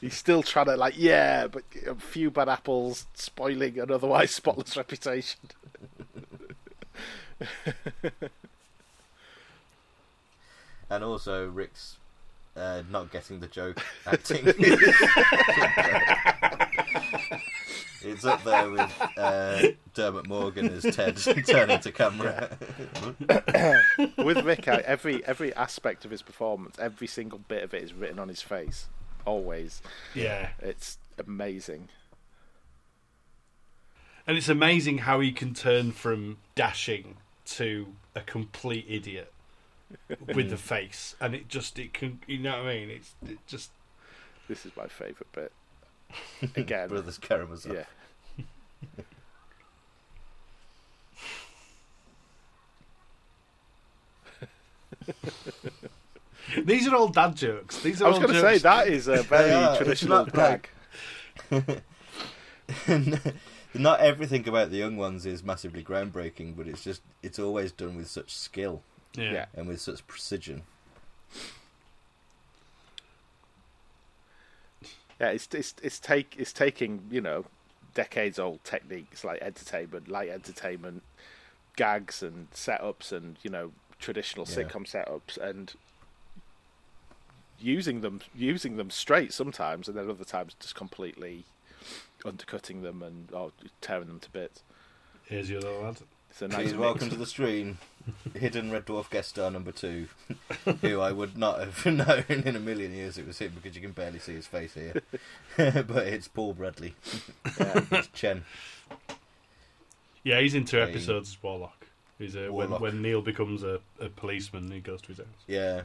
[0.00, 4.76] He's still trying to like, yeah, but a few bad apples spoiling an otherwise spotless
[4.76, 5.40] reputation.
[10.90, 11.96] And also Rick's
[12.56, 14.42] uh, not getting the joke acting.
[18.02, 19.62] it's up there with uh,
[19.94, 22.56] Dermot Morgan as Ted turning to camera.
[24.18, 28.18] With Rick, every every aspect of his performance, every single bit of it is written
[28.18, 28.88] on his face.
[29.24, 29.82] Always,
[30.14, 31.88] yeah, it's amazing.
[34.26, 39.31] and it's amazing how he can turn from dashing to a complete idiot
[40.34, 42.90] with the face, and it just it can you know what I mean?
[42.90, 43.70] It's it just
[44.48, 45.52] This is my favourite bit.
[46.56, 47.74] Again, Brothers Karamazov.
[47.74, 47.84] yeah.
[56.64, 57.80] these are all dad jokes.
[57.80, 59.76] These are I was all going to say jokes- that is a very are.
[59.76, 60.68] Traditional not brag.
[63.74, 67.96] not everything about the young ones is massively groundbreaking, but it's just it's always done
[67.96, 68.82] with such skill
[69.14, 69.32] Yeah.
[69.32, 69.46] Yeah.
[69.54, 70.62] and with such precision.
[75.20, 77.44] Yeah, it's it's it's take it's taking you know
[77.94, 81.02] decades old techniques like entertainment, light entertainment,
[81.76, 84.56] gags and setups, and you know traditional Yeah.
[84.64, 85.72] sitcom setups, and
[87.60, 91.44] using them using them straight sometimes, and then other times just completely
[92.24, 94.62] undercutting them and or tearing them to bits.
[95.24, 95.96] Here's your other lad.
[96.32, 96.78] It's a nice Please mix.
[96.78, 97.76] welcome to the stream,
[98.34, 100.08] hidden Red Dwarf guest star number two,
[100.80, 103.82] who I would not have known in a million years it was him because you
[103.82, 104.94] can barely see his face here.
[105.58, 106.94] but it's Paul Bradley.
[107.44, 108.44] it's Chen.
[110.24, 111.86] Yeah, he's in two Yeah, he- episodes as Warlock.
[112.18, 112.80] He's a, when Warlock.
[112.80, 115.26] when Neil becomes a, a policeman, he goes to his house.
[115.46, 115.82] Yeah.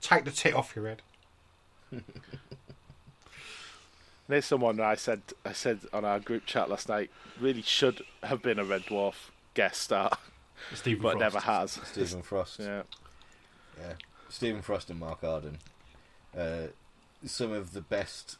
[0.00, 1.02] Take the tit off your head.
[4.28, 7.10] There's someone I said I said on our group chat last night
[7.40, 10.18] really should have been a Red Dwarf guest star,
[10.74, 11.20] Stephen but Frost.
[11.20, 11.70] never has.
[11.84, 12.60] Stephen Frost.
[12.60, 12.82] Yeah,
[13.78, 13.92] Yeah.
[14.28, 15.58] Stephen Frost and Mark Arden.
[16.36, 16.66] Uh,
[17.24, 18.36] some of the best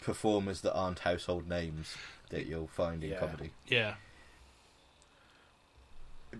[0.00, 1.94] performers that aren't household names
[2.30, 3.18] that you'll find in Yeah.
[3.20, 3.50] comedy.
[3.68, 3.94] Yeah,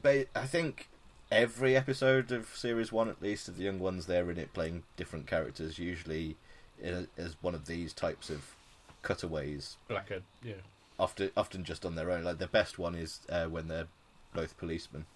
[0.01, 0.89] But I think
[1.31, 4.85] every episode of series one, at least, of the young ones, they're in it playing
[4.97, 6.37] different characters, usually in a,
[6.83, 8.55] as one of these types of
[9.03, 9.77] cutaways.
[9.91, 10.55] like a yeah.
[10.99, 12.23] Often, often just on their own.
[12.25, 13.89] Like the best one is uh, when they're
[14.35, 15.07] both policemen,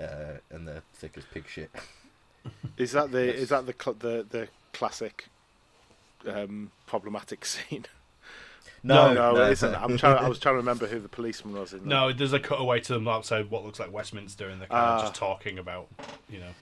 [0.00, 1.70] uh, and they're thick as pig shit.
[2.76, 5.26] is that the is that the cl- the the classic
[6.26, 7.86] um, problematic scene?
[8.84, 9.44] No, no, no.
[9.46, 9.74] it isn't.
[9.74, 10.18] I'm trying.
[10.24, 11.80] I was trying to remember who the policeman was in.
[11.80, 11.86] that.
[11.86, 14.98] No, there's a cutaway to them outside what looks like Westminster, and they're kind of
[15.00, 15.02] Ah.
[15.02, 15.88] just talking about,
[16.30, 16.52] you know.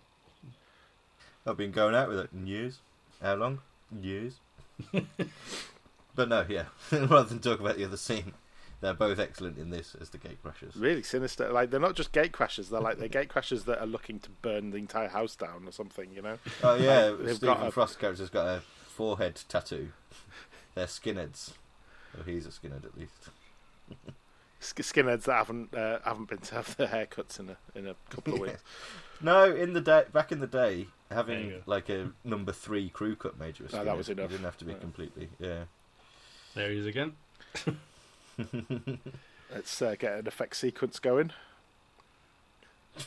[1.46, 2.78] I've been going out with it in years.
[3.20, 3.58] How long?
[4.00, 4.40] Years.
[6.14, 6.64] but no, yeah.
[6.92, 8.32] Rather than talk about the other scene,
[8.80, 10.72] they're both excellent in this as the gate crashers.
[10.80, 11.50] really sinister.
[11.50, 12.68] Like they're not just gate crashers.
[12.70, 15.72] They're like they're gate crashers that are looking to burn the entire house down or
[15.72, 16.10] something.
[16.12, 16.38] You know.
[16.62, 19.88] Oh yeah, They've Stephen got a- Frost's character's got a forehead tattoo.
[20.74, 21.52] They're skinheads.
[22.18, 23.30] Oh, he's a skinhead at least.
[24.60, 28.34] Skinheads that haven't uh, haven't been to have their haircuts in a in a couple
[28.34, 28.62] of weeks.
[29.20, 33.38] No, in the day, back in the day, having like a number three crew cut
[33.38, 34.30] made you a No, that was You enough.
[34.30, 34.78] didn't have to be Yeah.
[34.78, 35.28] completely.
[35.38, 35.64] Yeah.
[36.54, 37.12] There he is again.
[39.52, 41.30] Let's uh, get an effect sequence going.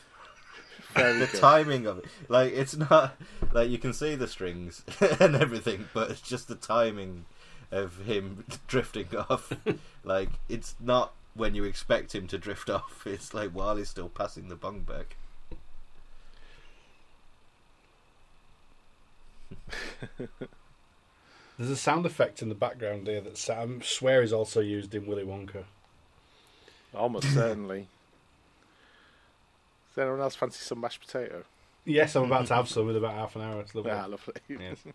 [0.95, 1.39] Very the good.
[1.39, 3.15] timing of it, like it's not
[3.51, 4.83] like you can see the strings
[5.19, 7.25] and everything, but it's just the timing
[7.71, 9.51] of him drifting off.
[10.03, 13.05] like it's not when you expect him to drift off.
[13.05, 15.15] It's like while he's still passing the bung back.
[21.57, 25.05] There's a sound effect in the background there that I swear is also used in
[25.05, 25.65] Willy Wonka.
[26.93, 27.87] Almost certainly.
[29.89, 31.43] Does anyone else fancy some mashed potato?
[31.85, 33.59] Yes, I'm about to have some in about half an hour.
[33.61, 33.91] It's lovely.
[33.91, 34.35] Ah, lovely.
[34.47, 34.77] Yes.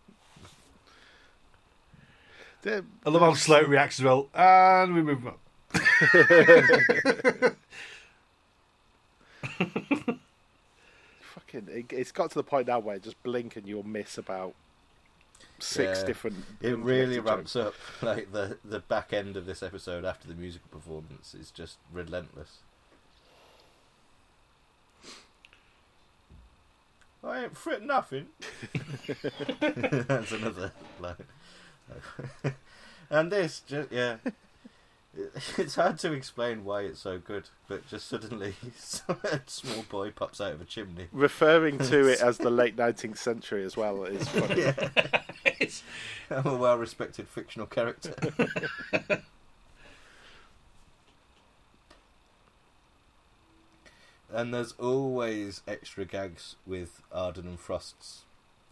[2.66, 4.30] I love how slow it reacts as well.
[4.32, 5.34] And we move on.
[11.20, 14.54] fucking, it, it's got to the point now where just blink and you'll miss about
[15.64, 16.06] six Yeah.
[16.06, 16.36] different.
[16.60, 17.66] It really ramps jokes.
[17.68, 17.74] up.
[18.02, 22.58] Like the the back end of this episode after the musical performance is just relentless.
[27.22, 28.26] I ain't frit nothing.
[29.60, 31.24] That's another line.
[33.10, 34.16] and this, just yeah,
[35.58, 38.54] it's hard to explain why it's so good, but just suddenly,
[39.08, 41.08] a small boy pops out of a chimney.
[41.12, 44.62] Referring to it as the late 19th century as well is funny.
[44.62, 44.88] Yeah,
[46.30, 48.14] I'm a well-respected fictional character.
[54.32, 58.22] and there's always extra gags with Arden and Frost's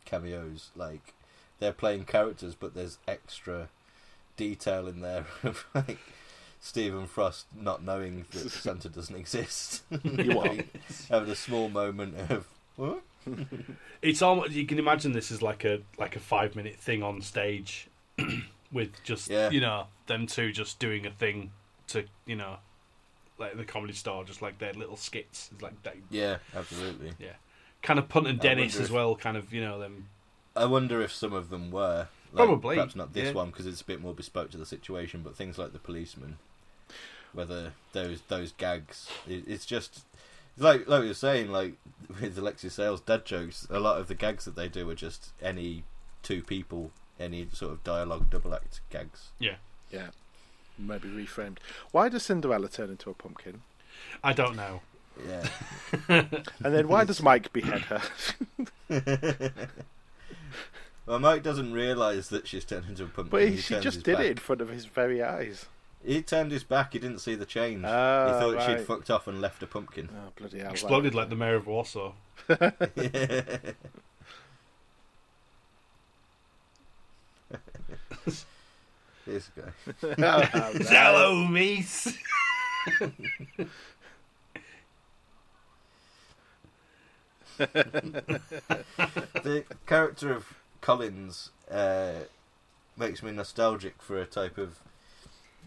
[0.04, 0.70] cameos.
[0.74, 1.14] Like
[1.60, 3.68] they're playing characters, but there's extra
[4.36, 5.98] detail in there of like
[6.64, 9.82] Stephen Frost not knowing that Santa doesn't exist.
[10.04, 10.64] You what?
[11.10, 12.46] Having a small moment of
[12.76, 13.02] what?
[14.00, 17.20] It's almost you can imagine this is like a like a five minute thing on
[17.20, 17.88] stage
[18.72, 19.50] with just Yeah.
[19.50, 21.50] you know them two just doing a thing
[21.88, 22.56] to you know
[23.38, 27.12] like the comedy store just like their little skits it's like they, Yeah, absolutely.
[27.18, 27.34] yeah
[27.82, 30.08] kind of punt and Dennis wonder as if- well kind of you know them
[30.54, 32.08] I wonder if some of them were.
[32.34, 33.32] Like, Probably, Perhaps not this yeah.
[33.32, 36.36] one because it's a bit more bespoke to the situation, but things like the policeman,
[37.32, 40.04] whether those those gags, it, it's just
[40.58, 41.74] like like we were saying, like
[42.20, 43.66] with Alexei Sayle's dad jokes.
[43.70, 45.84] A lot of the gags that they do are just any
[46.22, 49.30] two people, any sort of dialogue double act gags.
[49.38, 49.56] yeah
[49.90, 50.08] Yeah.
[50.78, 51.58] Maybe reframed.
[51.90, 53.60] Why does Cinderella turn into a pumpkin?
[54.24, 54.80] I don't know
[55.28, 55.46] Yeah,
[56.08, 56.34] And
[56.74, 58.02] then why does Mike behead her?
[61.04, 63.30] Well, Mike doesn't realise that she's turned into a pumpkin.
[63.30, 64.24] But he, He she just did back.
[64.26, 65.66] it in front of his very eyes.
[66.04, 66.94] He turned his back.
[66.94, 67.84] He didn't see the change.
[67.86, 68.78] Ah, he thought right.
[68.78, 70.08] she'd fucked off and left a pumpkin.
[70.12, 70.72] Oh bloody hell!
[70.72, 72.12] Exploded like the mayor of Warsaw.
[72.48, 72.72] this
[79.56, 79.72] guy.
[80.18, 80.72] Oh.
[80.88, 82.16] Hello, Meese.
[87.58, 92.12] the character of Collins uh,
[92.96, 94.80] makes me nostalgic for a type of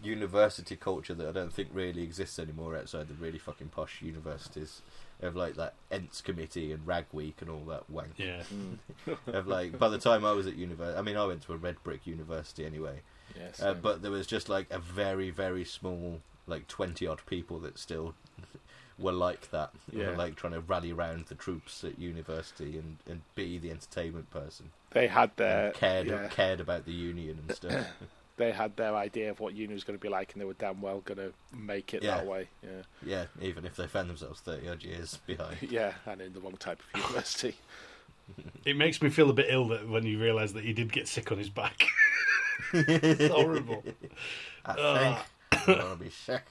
[0.02, 4.82] university culture that I don't think really exists anymore outside the really fucking posh universities.
[5.22, 8.14] Of like that Ents committee and Rag Week and all that wank.
[8.18, 8.42] Yeah.
[9.26, 11.56] Of like, by the time I was at university, I mean, I went to a
[11.56, 13.00] red brick university anyway.
[13.34, 17.58] Yes, Uh, but there was just like a very, very small, like twenty odd people
[17.60, 18.14] that still
[18.98, 19.70] were like that.
[19.90, 20.10] Who Yeah.
[20.10, 24.30] Were like trying to rally around the troops at university and, and be the entertainment
[24.30, 24.70] person.
[24.90, 27.86] they had and their cared yeah, cared about the union and stuff.
[28.36, 30.54] they had their idea of what uni was going to be like, and they were
[30.54, 32.16] damn well going to make it Yeah.
[32.18, 32.48] that way.
[32.62, 35.56] Yeah, yeah, even if they found themselves thirty odd years behind.
[35.70, 37.56] yeah, and in the wrong type of university.
[38.64, 41.06] It makes me feel a bit ill that when you realise that he did get
[41.06, 41.84] sick on his back.
[42.72, 43.84] it's horrible.
[44.64, 45.18] I Ugh.
[45.52, 46.42] think I'm gonna be sick.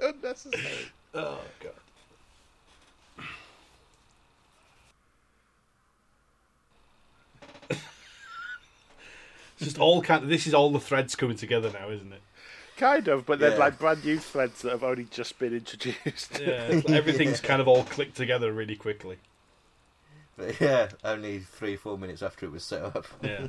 [0.00, 0.88] Unnecessary.
[1.14, 1.72] Oh god.
[9.58, 10.28] Just all kind of.
[10.28, 12.20] This is all the threads coming together now, isn't it?
[12.76, 13.56] Kind of, but they're Yeah.
[13.56, 16.40] like brand new threads that have only just been introduced.
[16.40, 19.18] Yeah, like everything's kind of all clicked together really quickly.
[20.36, 23.06] But yeah, only three four minutes after it was set up.
[23.22, 23.48] Yeah.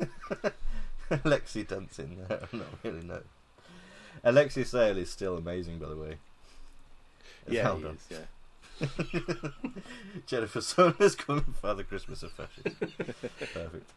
[1.24, 2.40] Alexei dancing there.
[2.52, 3.22] I'm not really know.
[4.22, 6.16] Alexei Sayle is still amazing, by the way.
[7.46, 8.18] As yeah, he is, yeah.
[10.26, 12.80] Jennifer Saunders calling Father Christmas a fascist.
[13.54, 13.90] Perfect.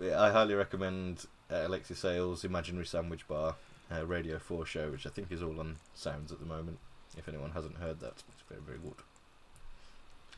[0.00, 3.56] Yeah, I highly recommend uh, Alexei Sayle's Imaginary Sandwich Bar
[3.90, 6.78] uh, Radio 4 show, which I think is all on Sounds at the moment.
[7.16, 8.96] If anyone hasn't heard that, it's very, very good.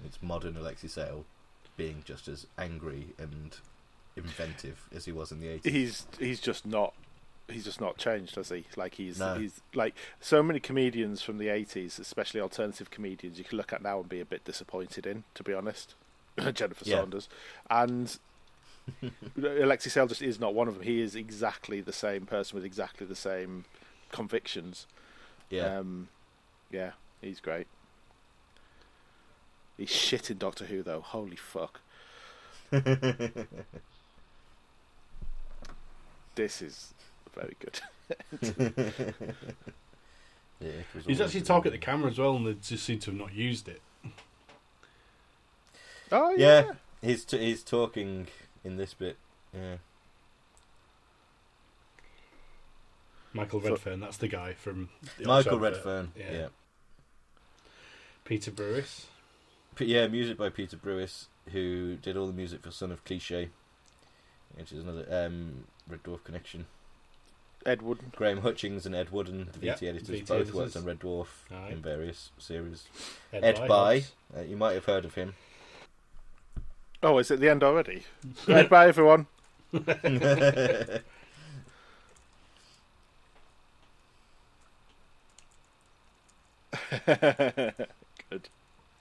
[0.04, 1.24] It's modern Alexei Sayle
[1.76, 3.56] being just as angry and
[4.16, 5.66] inventive as he was in the 80s.
[5.70, 6.94] He's he's just not
[7.50, 8.64] he's just not changed, has he?
[8.76, 9.34] Like he's No.
[9.38, 13.82] he's like so many comedians from the eighties, especially alternative comedians, you can look at
[13.82, 15.94] now and be a bit disappointed in, to be honest.
[16.54, 16.96] Jennifer Yeah.
[17.00, 17.28] Saunders.
[17.70, 18.18] And
[19.42, 20.82] Alexei Sayle just is not one of them.
[20.84, 23.64] He is exactly the same person with exactly the same
[24.12, 24.86] convictions.
[25.50, 25.78] yeah.
[25.78, 26.08] Um,
[26.70, 27.66] yeah, he's great.
[29.76, 31.00] He's shit in Doctor Who though.
[31.00, 31.80] Holy fuck.
[36.34, 36.94] This is
[37.38, 37.80] very good.
[40.60, 40.70] yeah
[41.06, 43.34] He's actually talking at the camera as well, and they just seem to have not
[43.34, 43.80] used it.
[46.10, 46.64] Oh yeah.
[46.66, 46.72] Yeah,
[47.02, 48.26] he's t- he's talking
[48.64, 49.16] in this bit.
[49.54, 49.76] Yeah.
[53.32, 56.12] Michael So- Redfern, that's the guy from the Michael Oxford, Redfern.
[56.16, 56.32] yeah.
[56.32, 56.46] Yeah.
[58.24, 59.06] Peter Brewis.
[59.74, 63.50] P- yeah, music by Peter Brewis, who did all the music for Son of Cliche,
[64.54, 66.66] which is another um, Red Dwarf connection.
[67.68, 67.98] Ed Wood.
[68.16, 70.54] Graham Hutchings and Ed Wooden, the Yeah, VT editors, VT both editors.
[70.54, 71.70] worked on Red Dwarf Aye.
[71.70, 72.86] in various series.
[73.32, 74.12] Ed, Ed Bye, Hobbs.
[74.36, 75.34] uh, you might have heard of him.
[77.02, 78.04] Oh, is it the end already?
[78.48, 79.26] right, bye everyone.
[79.72, 81.02] Good.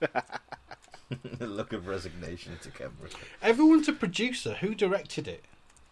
[0.00, 0.08] a
[1.40, 3.08] look of resignation to camera.
[3.42, 4.54] Everyone's a producer.
[4.60, 5.44] Who directed it?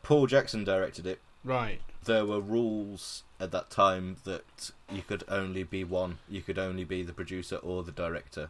[0.02, 1.20] Paul Jackson directed it.
[1.44, 1.80] Right.
[2.06, 6.18] There were rules at that time that you could only be one.
[6.28, 8.48] You could only be the producer or the director,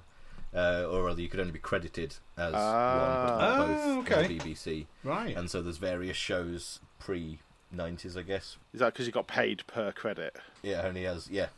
[0.55, 2.99] uh, or rather, you could only be credited as Ah.
[3.01, 3.79] one, but not both.
[4.13, 4.29] Ah, okay.
[4.39, 5.37] BBC, Right.
[5.37, 7.39] and so there's various shows pre
[7.75, 8.59] '90s, I guess.
[8.73, 10.37] Is that because you got paid per credit?
[10.63, 11.49] Yeah, only has yeah.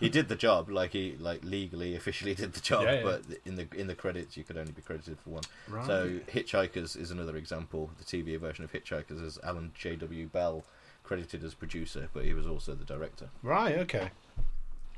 [0.00, 3.02] He did the job, like he like legally, officially did the job, Yeah, yeah.
[3.02, 5.42] but in the in the credits you could only be credited for one.
[5.68, 5.86] right.
[5.86, 7.90] So Hitchhikers is another example.
[7.98, 9.96] The TV version of Hitchhikers is Alan J.
[9.96, 10.26] W.
[10.28, 10.64] Bell
[11.12, 13.28] credited as producer, but he was also the director.
[13.42, 13.76] right.
[13.78, 14.10] Okay.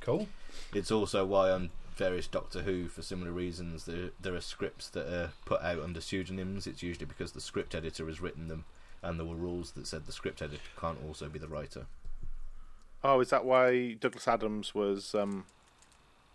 [0.00, 0.28] Cool.
[0.72, 5.06] It's also why on various Doctor Who, for similar reasons, there there are scripts that
[5.12, 6.66] are put out under pseudonyms.
[6.66, 8.64] It's usually because the script editor has written them,
[9.02, 11.86] and there were rules that said the script editor can't also be the writer.
[13.02, 15.46] Oh, is that why Douglas Adams was um,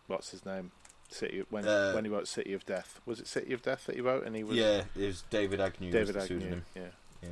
[0.07, 0.71] what's his name?
[1.09, 2.99] City when Uh, when he wrote City of Death.
[3.05, 4.25] Was it City of Death that he wrote?
[4.25, 5.91] And he was Yeah, it was David Agnew.
[5.91, 6.39] David was the Agnew.
[6.39, 6.65] pseudonym.
[6.75, 6.91] Yeah,
[7.23, 7.29] Yeah,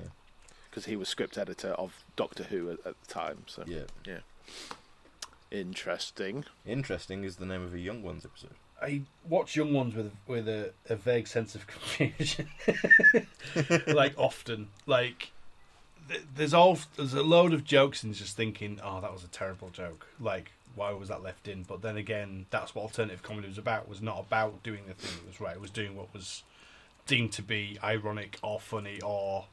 [0.69, 3.43] because he was script editor of Doctor Who at, at the time.
[3.47, 3.83] So yeah.
[4.05, 4.19] yeah.
[5.49, 6.45] Interesting.
[6.65, 8.55] Interesting is the name of a Young Ones episode.
[8.81, 12.49] I watch Young Ones with with a, a vague sense of confusion.
[13.87, 15.31] like often, like
[16.09, 19.29] th- there's all there's a load of jokes and just thinking, oh, that was a
[19.29, 20.07] terrible joke.
[20.19, 21.63] Like, why was that left in?
[21.63, 23.87] But then again, that's what alternative comedy was about.
[23.87, 25.55] Was not about doing the thing that was right.
[25.55, 26.43] It was doing what was
[27.07, 29.45] deemed to be ironic or funny or,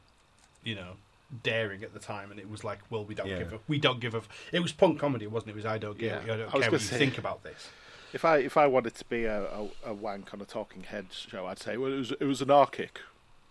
[0.63, 0.97] you know,
[1.43, 2.31] daring at the time.
[2.31, 3.39] And it was like, well, we don't Yeah.
[3.39, 4.21] give a we don't give a.
[4.51, 5.51] It was punk comedy, wasn't it?
[5.53, 6.11] It was I don't give.
[6.11, 6.33] Yeah.
[6.33, 7.69] I don't I was care gonna what you think about this.
[8.13, 11.07] If I if I wanted to be a, a, a wank on a talking head
[11.11, 13.01] show, I'd say well it was it was anarchic.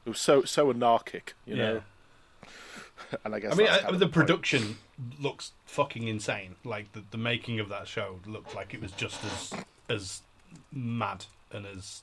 [0.06, 1.82] It was so so anarchic, you know.
[3.24, 4.78] And I guess I mean, I, kind of the production
[5.20, 6.54] looks fucking insane.
[6.64, 9.52] Like the, the making of that show looked like it was just as
[9.88, 10.22] as
[10.72, 12.02] mad and as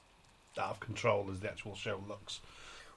[0.58, 2.42] out of control as the actual show looks.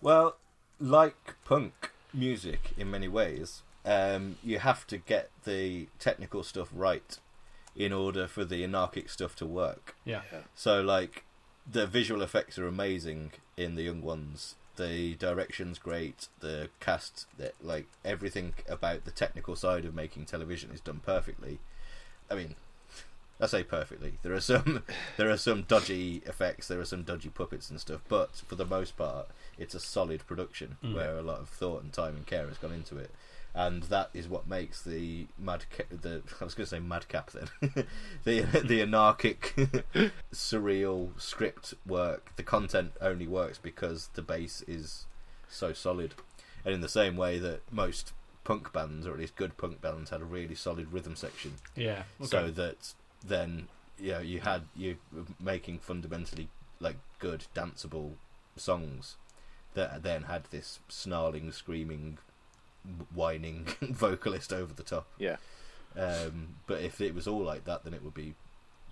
[0.01, 0.37] Well,
[0.81, 7.19] like punk music in many ways, um, you have to get the technical stuff right
[7.77, 9.97] in order for the anarchic stuff to work.
[10.05, 10.23] Yeah,
[10.55, 11.25] So, like,
[11.71, 14.55] the visual effects are amazing in the young ones.
[14.77, 16.29] The direction's great.
[16.41, 21.59] The cast, the, like everything about the technical side of making television is done perfectly.
[22.31, 22.55] I mean,
[23.41, 24.15] I say perfectly.
[24.23, 24.83] There are some,
[25.17, 26.69] there are some dodgy effects.
[26.69, 28.01] There are some dodgy puppets and stuff.
[28.09, 29.29] But for the most part,
[29.59, 30.95] it's a solid production Mm.
[30.95, 33.11] where a lot of thought and time and care has gone into it.
[33.57, 37.49] And that is what makes the mad the I was going to say madcap then
[38.25, 39.55] the the anarchic
[40.33, 45.07] surreal script work, the content only works because the base is
[45.49, 46.15] so solid.
[46.65, 50.11] And in the same way that most punk bands, or at least good punk bands,
[50.11, 52.05] had a really solid rhythm section, yeah.
[52.23, 52.95] so that
[53.25, 54.97] then you know you had you
[55.41, 56.49] making fundamentally
[56.81, 58.13] like good danceable
[58.57, 59.17] songs
[59.75, 62.19] that then had this snarling, screaming,
[63.15, 65.07] whining vocalist over the top.
[65.19, 65.37] Yeah.
[65.97, 68.35] Um, but if it was all like that, then it would be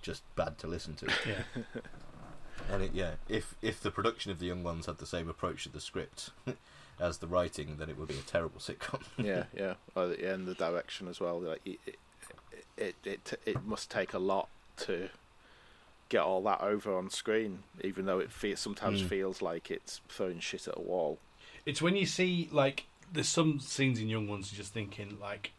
[0.01, 1.07] just bad to listen to.
[1.27, 1.63] yeah,
[2.71, 5.63] And it, yeah, if if the production of the Young Ones had the same approach
[5.63, 6.29] to the script
[6.99, 9.01] as the writing, then it would be a terrible sitcom.
[9.17, 11.39] yeah, yeah, and the direction as well.
[11.41, 11.97] Like it, it,
[12.77, 15.09] it, it, it must take a lot to
[16.13, 19.07] get all that over on screen, even though it fe- sometimes Mm.
[19.09, 21.17] feels like it's throwing shit at a wall.
[21.65, 25.51] it's when you see like there's some scenes in Young Ones you're just thinking like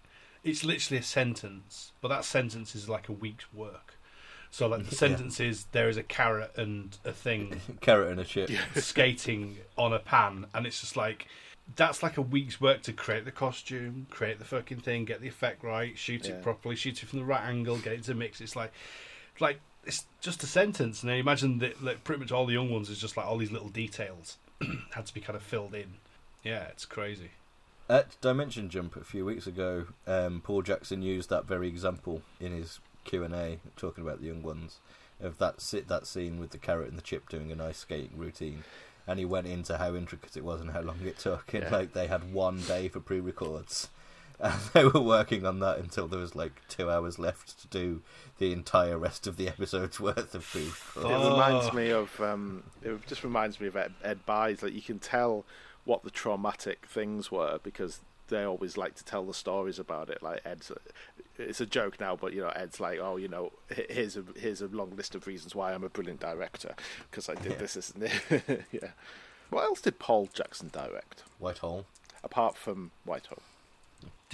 [0.43, 3.95] it's literally a sentence, but that sentence is like a week's work.
[4.51, 4.99] So like the Yeah.
[4.99, 8.51] sentence is there is a carrot and a thing Carrot and a chip.
[8.77, 11.27] skating on a pan, and it's just like
[11.77, 15.29] that's like a week's work to create the costume, create the fucking thing, get the
[15.29, 16.35] effect right, shoot Yeah.
[16.35, 18.41] it properly, shoot it from the right angle, get it to mix.
[18.43, 18.73] It's like,
[19.41, 22.71] like it's just a sentence, and I imagine that like pretty much all the young
[22.71, 24.39] ones is just like all these little details
[24.95, 25.95] had to be kind of filled in.
[26.43, 27.31] Yeah, it's crazy.
[27.89, 32.53] At Dimension Jump a few weeks ago, um, Paul Jackson used that very example in
[32.53, 34.79] his Q and A, talking about the young ones,
[35.21, 38.17] of that sit that scene with the carrot and the chip doing a nice skating
[38.17, 38.65] routine,
[39.07, 41.71] and he went into how intricate it was and how long it took, and Yeah.
[41.71, 43.89] like they had one day for pre-records,
[44.41, 48.03] and they were working on that until there was like two hours left to do
[48.39, 50.97] the entire rest of the episode's worth of pre-records.
[50.97, 51.31] It Oh.
[51.33, 54.63] reminds me of um, it just reminds me of Ed, Ed Bye's.
[54.63, 55.45] Like you can tell
[55.85, 60.23] what the traumatic things were because they always like to tell the stories about it.
[60.23, 60.73] Like Ed's,
[61.39, 63.53] it's a joke now, but you know Ed's like, oh, you know,
[63.91, 66.75] here's a here's a long list of reasons why I'm a brilliant director
[67.11, 67.59] because I did Yeah.
[67.59, 68.63] this, this, and this.
[68.73, 68.89] yeah.
[69.51, 71.85] What else did Paul Jackson direct Whitehall.
[72.25, 73.39] apart from Whitehall?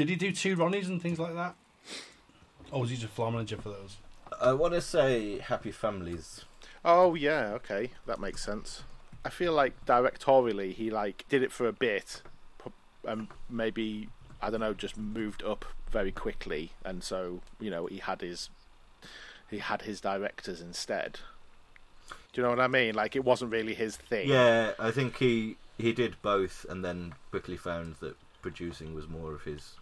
[0.01, 1.55] Did he do two Ronnies and things like that?
[2.71, 3.99] Or was he just a floor manager for those?
[4.41, 6.47] I want to say Happy Families.
[6.83, 8.83] Oh yeah, okay, that makes sense.
[9.27, 12.23] I feel like directorially he like did it for a bit,
[13.05, 14.09] and um, maybe
[14.41, 18.49] I don't know, just moved up very quickly, and so you know he had his
[19.51, 21.19] he had his directors instead.
[22.33, 22.95] Do you know what I mean?
[22.95, 24.31] Like it wasn't really his thing.
[24.31, 29.35] Yeah, I think he he did both, and then quickly found that producing was more
[29.35, 29.75] of his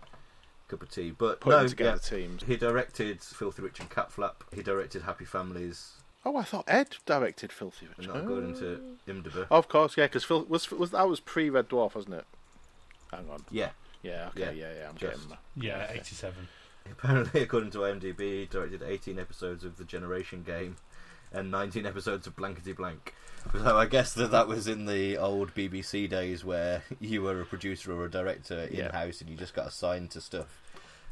[0.69, 1.11] cup of tea.
[1.11, 2.43] But Putting no, together yeah, teams.
[2.45, 4.35] he directed Filthy Rich and Catflap.
[4.55, 5.93] He directed Happy Families,
[6.25, 7.99] Oh, I thought Ed directed Filthy Rich.
[7.99, 9.11] and not according to oh.
[9.11, 9.47] IMDb.
[9.51, 12.25] Oh, of course, yeah, because Phil was was that was pre Red Dwarf, wasn't it?
[13.13, 13.45] Hang on.
[13.51, 13.71] Yeah,
[14.03, 14.89] Yeah, okay, Yeah, yeah, yeah.
[14.89, 15.39] I'm just- getting that.
[15.57, 16.49] Yeah, 87.
[16.91, 20.77] apparently according to IMDb, he directed 18 episodes of The Generation Game
[21.33, 23.15] and 19 episodes of Blankety Blank.
[23.53, 27.45] So I guess that that was in the old BBC days where you were a
[27.47, 28.93] producer or a director in Yeah.
[28.93, 30.61] house and you just got assigned to stuff,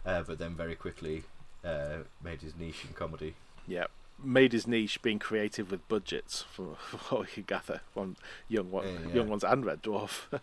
[0.05, 1.23] uh, but then very quickly
[1.65, 3.35] uh, made his niche in comedy.
[3.67, 3.85] Yeah,
[4.23, 8.17] made his niche being creative with budgets, for, for what we could gather on
[8.49, 9.15] young one, Yeah, yeah.
[9.15, 10.23] young ones and Red Dwarf.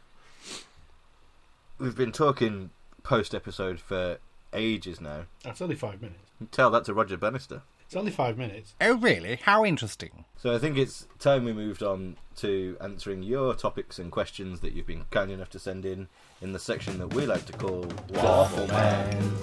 [1.80, 2.70] We've been talking
[3.04, 4.18] post episode for
[4.54, 5.24] ages now.
[5.44, 6.20] That's only five minutes.
[6.52, 7.62] Tell that to Roger Bannister.
[7.94, 8.74] It's only five minutes.
[8.82, 9.36] Oh, really?
[9.44, 10.26] How interesting.
[10.36, 14.74] So I think it's time we moved on to answering your topics and questions that
[14.74, 16.08] you've been kind enough to send in
[16.42, 19.34] in the section that we like to call Waffle Man.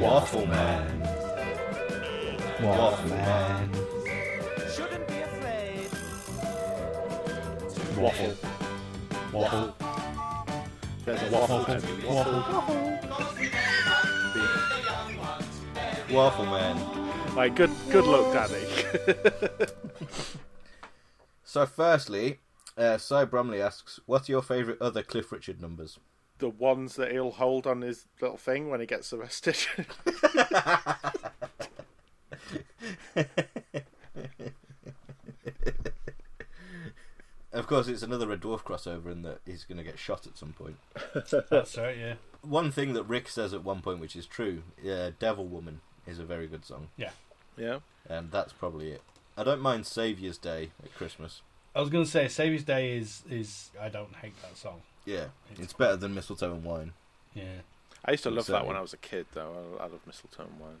[0.00, 1.00] Waffle Man.
[2.60, 3.70] Waffle Man.
[4.74, 5.88] Shouldn't be afraid.
[7.96, 8.36] Waffle.
[9.32, 9.76] Waffle.
[11.04, 11.64] There's a waffle.
[11.66, 11.72] to
[12.08, 12.32] Waffle.
[12.32, 13.85] Waffle
[16.10, 17.34] Man.
[17.34, 18.64] Like, good, good luck, Danny.
[21.48, 22.40] So firstly,
[22.76, 25.98] uh, Cy Bromley asks, "What's your favourite other Cliff Richard numbers?"
[26.38, 29.56] the ones that he'll hold on his little thing when he gets arrested.
[37.52, 40.36] Of course, it's another Red Dwarf crossover in that he's going to get shot at
[40.36, 40.76] some point.
[41.50, 42.14] That's right, yeah.
[42.42, 46.18] One thing that Rick says at one point, which is true, uh, "Devil Woman" is
[46.18, 47.10] a very good song, Yeah.
[47.56, 47.78] yeah.
[48.08, 49.02] and that's probably it.
[49.36, 51.42] I don't mind Saviour's Day at Christmas.
[51.74, 53.70] I was going to say, Saviour's Day is, is.
[53.80, 54.80] I don't hate that song.
[55.04, 55.26] Yeah,
[55.58, 56.92] it's better than Mistletoe and Wine.
[57.34, 57.60] Yeah.
[58.04, 59.76] I used to love that when I was a kid, though.
[59.78, 60.76] I, I love mistletoe and wine.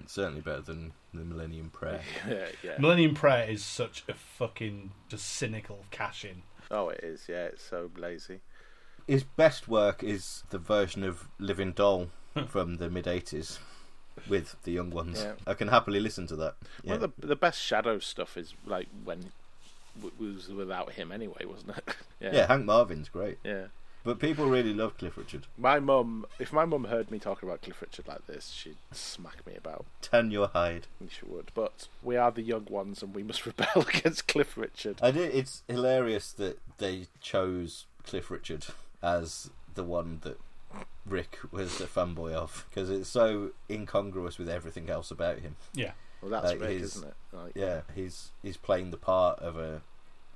[0.00, 2.00] It's certainly better than the Millennium Prayer.
[2.28, 2.76] Yeah, yeah.
[2.78, 6.42] Millennium Prayer is such a fucking just cynical cash in.
[6.70, 7.26] Oh, it is.
[7.28, 8.40] Yeah, it's so lazy.
[9.06, 12.08] His best work is the version of Living Doll
[12.48, 13.58] from the mid '80s
[14.28, 15.22] with the young ones.
[15.22, 15.32] Yeah.
[15.46, 16.54] I can happily listen to that.
[16.82, 16.94] Yeah.
[16.94, 19.32] One of the the best Shadow stuff is like when
[20.04, 21.96] it was without him anyway, wasn't it?
[22.20, 23.66] yeah, Hank Marvin's great, yeah.
[24.04, 25.46] but people really love Cliff Richard.
[25.56, 29.46] My mum, if my mum heard me talking about Cliff Richard like this, she'd smack
[29.46, 29.86] me about.
[30.02, 30.86] Tan your hide.
[31.08, 31.50] She would.
[31.54, 34.98] But we are the young ones, and we must rebel against Cliff Richard.
[35.02, 35.34] I did.
[35.34, 38.66] It's hilarious that they chose Cliff Richard
[39.02, 40.38] as the one that
[41.06, 45.56] Rick was a fanboy of because it's so incongruous with everything else about him.
[45.74, 45.92] Yeah.
[46.20, 47.14] Well, that's Like Rick, his- isn't it?
[47.32, 49.82] Like, Yeah, he's he's playing the part of a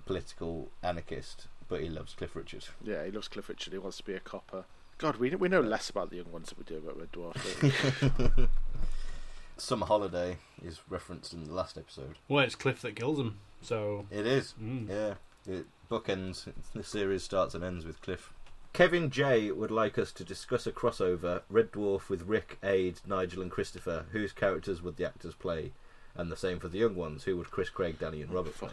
[0.07, 2.65] political anarchist, but he loves Cliff Richard.
[2.83, 3.73] Yeah, he loves Cliff Richard.
[3.73, 4.65] He wants to be a copper.
[4.99, 8.21] God, we we know less about the young ones than we do about Red Dwarf.
[8.21, 8.47] don't we?
[9.57, 12.17] Summer Holiday is referenced in the last episode.
[12.29, 13.39] Well, it's Cliff that kills him.
[13.63, 14.89] So, It is, Mm.
[14.89, 15.15] yeah.
[15.47, 16.49] It bookends.
[16.75, 18.33] The series starts and ends with Cliff.
[18.73, 23.43] Kevin J would like us to discuss a crossover Red Dwarf with Rick, Ade, Nigel,
[23.43, 24.07] and Christopher.
[24.13, 25.73] Whose characters would the actors play?
[26.15, 27.25] And the same for the young ones.
[27.25, 28.71] Who would Chris, Craig, Danny, and Robert play?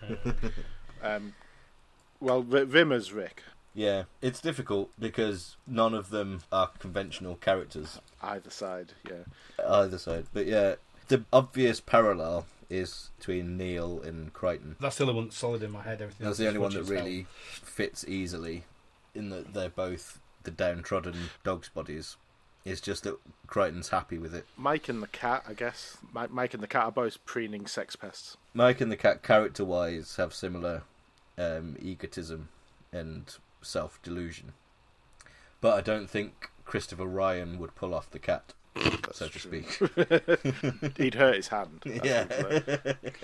[0.00, 0.34] Fucking hell.
[1.02, 1.34] Um,
[2.18, 3.42] well, v- Rimmer's Rick.
[3.74, 9.24] Yeah, it's difficult because none of them are conventional characters Either side, yeah.
[9.68, 10.24] either side.
[10.32, 10.76] But yeah,
[11.08, 14.76] the obvious parallel is between Neil and Kryten.
[14.80, 16.00] that's the only one that's solid in my head.
[16.02, 17.04] Everything That's the only one that watch itself.
[17.04, 17.26] really
[17.62, 18.64] fits easily
[19.14, 22.16] in that they're both the downtrodden dogs' bodies.
[22.64, 24.46] It's just that Kryten's happy with it.
[24.56, 25.98] Mike and the cat, I guess.
[26.12, 28.36] Mike, Mike and the cat are both preening sex pests.
[28.54, 30.82] Mike and the cat, character wise, have similar
[31.36, 32.48] um, egotism
[32.92, 34.52] and self delusion.
[35.60, 39.62] But I don't think Christopher Ryan would pull off the cat, That's so to true.
[39.62, 40.96] speak.
[40.98, 41.82] He'd hurt his hand.
[41.84, 42.26] Yeah.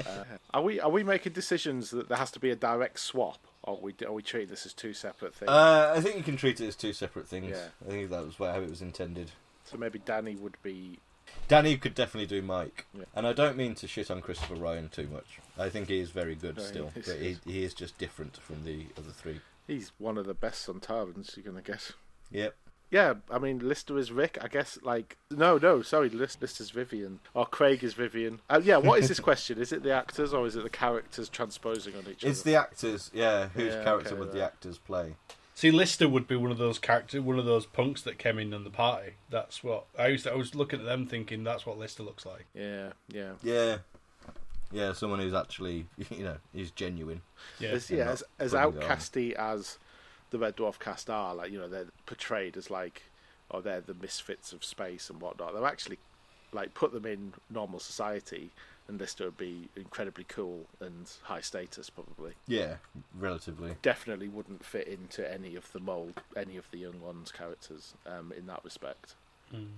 [0.06, 0.24] uh,
[0.54, 3.74] are we are we making decisions that there has to be a direct swap, or
[3.74, 5.50] are we are we treating this as two separate things?
[5.50, 7.50] Uh, I think you can treat it as two separate things.
[7.50, 7.68] Yeah.
[7.86, 9.32] I think that was how it was intended.
[9.64, 10.98] so maybe Danny would be.
[11.46, 13.04] Danny could definitely do Mike, Yeah.
[13.14, 15.38] and I don't mean to shit on Christopher Ryan too much.
[15.58, 17.72] I think he is very good No, still, is, but he he, is.
[17.74, 19.40] just different from the other three.
[19.66, 21.92] He's one of the best Sontarans you're gonna get.
[22.32, 22.54] Yep.
[22.90, 24.38] Yeah, I mean Lister is Rick.
[24.40, 28.40] I guess like no, no, sorry, List, Lister's Vivian or Craig is Vivian.
[28.50, 29.58] Uh, yeah, what is this question?
[29.58, 32.30] Is it the actors or is it the characters transposing on each other?
[32.30, 33.48] It's the actors, yeah.
[33.54, 35.14] Whose Yeah, character okay, would the actors play?
[35.54, 38.54] See, Lister would be one of those characters, one of those punks that came in
[38.54, 39.12] on the party.
[39.28, 40.24] That's what I used.
[40.24, 42.46] To, I was looking at them thinking that's what Lister looks like.
[42.54, 43.32] Yeah, yeah.
[43.42, 43.78] Yeah,
[44.72, 44.94] yeah.
[44.94, 47.20] Someone who's actually, you know, is genuine.
[47.58, 48.72] Yeah, as, and yeah, as, as putting on.
[48.88, 49.76] outcasty as
[50.30, 53.02] the Red Dwarf cast are, like you know, they're portrayed as like,
[53.50, 55.54] oh, they're the misfits of space and whatnot.
[55.54, 55.98] They're actually
[56.52, 58.50] like put them in normal society,
[58.88, 62.32] and Lister would be incredibly cool and high status, probably.
[62.46, 62.76] Yeah,
[63.16, 63.76] relatively.
[63.82, 68.32] Definitely wouldn't fit into any of the mold, any of the young ones' characters um,
[68.36, 69.14] in that respect,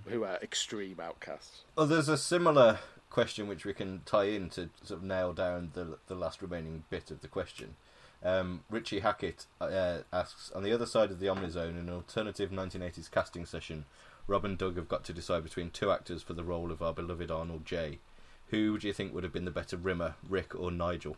[0.07, 1.61] who are extreme outcasts.
[1.77, 2.79] Oh, there's a similar
[3.09, 6.83] question which we can tie in to sort of nail down the the last remaining
[6.89, 7.75] bit of the question.
[8.23, 12.51] Um, Richie Hackett uh, asks, on the other side of the Omnizone, in an alternative
[12.51, 13.85] 1980s casting session,
[14.27, 16.93] Rob and Doug have got to decide between two actors for the role of our
[16.93, 17.99] beloved Arnold J.
[18.47, 21.17] Who do you think would have been the better Rimmer, Rick or Nigel?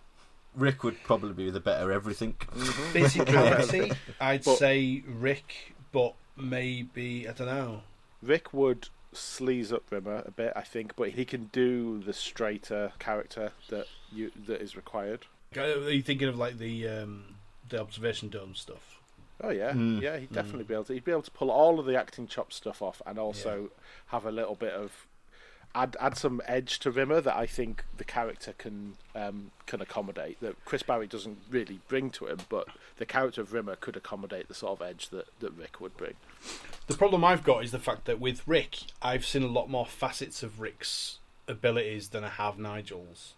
[0.55, 2.33] Rick would probably be the better everything.
[2.93, 7.81] Physicality, I'd But- say Rick, but maybe I don't know.
[8.23, 12.93] Rick would sleaze up Rimmer a bit, I think, but he can do the straighter
[12.99, 15.25] character that you that is required.
[15.57, 17.23] Are you thinking of like the um,
[17.69, 18.99] the observation dome stuff?
[19.41, 20.01] Oh yeah, Mm.
[20.01, 20.93] yeah, he'd definitely be able to.
[20.93, 23.69] He'd be able to pull all of the acting chop stuff off, and also
[24.07, 25.05] have a little bit of
[25.73, 30.39] add add some edge to Rimmer that I think the character can um, can accommodate.
[30.39, 34.47] That Chris Barrie doesn't really bring to him, but the character of Rimmer could accommodate
[34.47, 36.13] the sort of edge that, that Rick would bring.
[36.87, 39.85] The problem I've got is the fact that with Rick, I've seen a lot more
[39.85, 43.33] facets of Rick's abilities than I have Nigel's.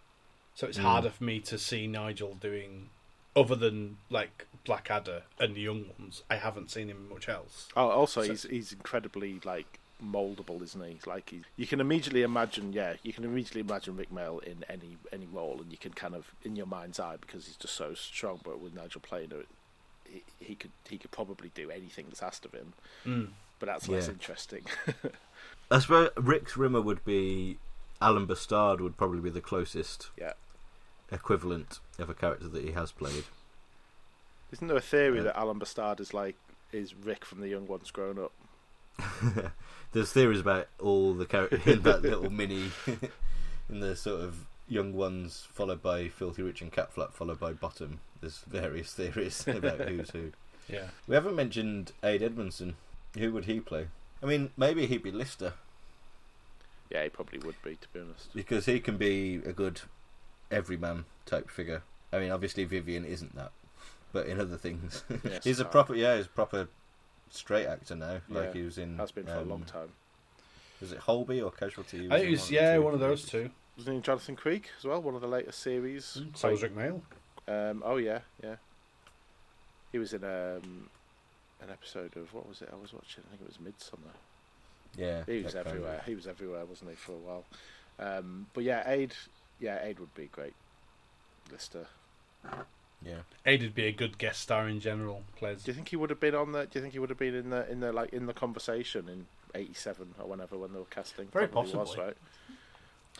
[0.57, 2.89] So it's harder for me to see Nigel doing,
[3.35, 6.23] other than like Blackadder and the young ones.
[6.31, 7.67] I haven't seen him much else.
[7.77, 10.97] Oh, also So- he's he's incredibly like moldable, isn't he?
[11.05, 14.97] Like he, you can immediately imagine, yeah, you can immediately imagine Rik Mayall in any
[15.13, 17.93] any role, and you can kind of in your mind's eye because he's just so
[17.93, 18.39] strong.
[18.43, 19.47] But with Nigel playing it,
[20.09, 22.73] he, he could he could probably do anything that's asked of him.
[23.05, 23.27] Mm.
[23.59, 24.13] But that's less Yeah.
[24.13, 24.65] interesting.
[25.69, 27.57] I suppose Rick's Rimmer would be
[28.01, 30.33] Alan B'Stard would probably be the closest yeah.
[31.11, 33.23] Equivalent of a character that he has played.
[34.51, 35.23] Isn't there a theory Yeah.
[35.25, 36.35] that Alan B'Stard is like
[36.71, 38.31] is Rick from the Young Ones grown up?
[39.93, 42.71] There's theories about all the characters in that little mini,
[43.69, 47.99] in the sort of young ones, followed by Filthy Rich and Catflap, followed by Bottom.
[48.19, 50.31] There's various theories about who's who.
[50.67, 50.87] Yeah.
[51.07, 52.75] We haven't mentioned Ade Edmondson.
[53.17, 53.87] Who would he play?
[54.21, 55.53] I mean, maybe he'd be Lister
[56.89, 58.33] Yeah, he probably would be, to be honest.
[58.33, 59.81] because he can be a good
[60.51, 61.81] everyman type figure.
[62.11, 63.51] I mean, obviously Vivian isn't that,
[64.13, 66.67] but in other things, Yes, he's a proper yeah, he's a proper
[67.29, 68.21] straight actor now.
[68.29, 68.97] Like he was in.
[68.97, 69.89] Has been for a um, long time.
[70.79, 71.99] Was it Holby or Casualty?
[71.99, 73.31] He I think in it was one yeah two one of those episodes.
[73.49, 73.51] two.
[73.77, 75.01] Wasn't he in Jonathan Creek as well?
[75.01, 76.19] One of the later series.
[76.35, 77.01] So was Rik Mayall.
[77.47, 78.55] Um, oh yeah, yeah.
[79.91, 80.89] He was in um,
[81.61, 82.69] an episode of what was it?
[82.71, 83.23] I was watching.
[83.27, 84.13] I think it was Midsummer.
[84.97, 86.01] Yeah, He was that kind of- everywhere.
[86.05, 87.45] He was everywhere, wasn't he, for a while?
[87.99, 89.13] Um, but yeah, Ade.
[89.59, 90.53] Yeah, Ade would be great.
[91.51, 91.87] Lister.
[93.03, 95.23] Yeah, Ade would be a good guest star in general.
[95.35, 95.63] Plays.
[95.63, 96.65] Do you think he would have been on the?
[96.65, 99.07] Do you think he would have been in the in the like in the conversation
[99.07, 101.27] in '87 or whenever when they were casting?
[101.27, 102.05] Very Probably Was, possibly.
[102.05, 102.17] right.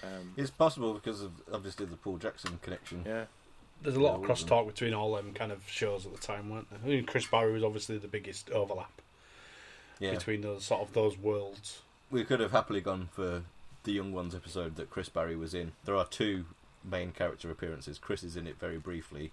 [0.03, 3.03] Um, it's possible because of obviously the Paul Jackson connection.
[3.05, 3.25] yeah.
[3.83, 6.17] There's a lot Yeah, of wasn't crosstalk between all them kind of shows at the
[6.19, 6.79] time, weren't there?
[6.83, 9.01] I mean, Chris Barrie was obviously the biggest overlap
[9.99, 11.81] Yeah, between those sort of those worlds.
[12.09, 13.43] we could have happily gone for
[13.88, 15.71] the Young Ones episode that Chris Barrie was in.
[15.85, 16.45] There are two
[16.83, 17.97] main character appearances.
[17.97, 19.31] Chris is in it very briefly,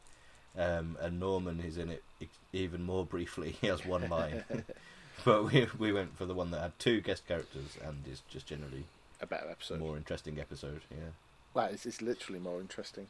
[0.56, 3.56] um, and Norman is in it e- even more briefly.
[3.60, 4.44] He has one line,
[5.24, 8.46] but we we went for the one that had two guest characters and is just
[8.46, 8.84] generally
[9.20, 9.80] A better episode.
[9.80, 10.82] more interesting episode.
[10.90, 11.10] Yeah.
[11.52, 13.08] Well, it's, it's literally more interesting.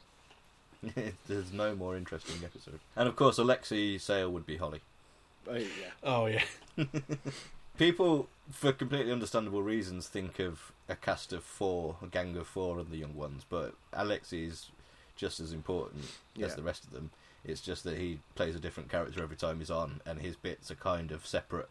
[1.29, 2.81] There's no more interesting episode.
[2.97, 4.81] And of course, Alexei Sayle would be Holly.
[5.47, 5.67] Oh, yeah.
[6.03, 6.43] Oh yeah,
[7.79, 12.79] People, for completely understandable reasons, think of a cast of four, a gang of four,
[12.79, 13.45] and the young ones.
[13.49, 14.71] But Alexei is
[15.17, 16.05] just as important
[16.37, 16.47] Yeah.
[16.47, 17.11] as the rest of them.
[17.45, 20.71] It's just that he plays a different character every time he's on, and his bits
[20.71, 21.69] are kind of separate.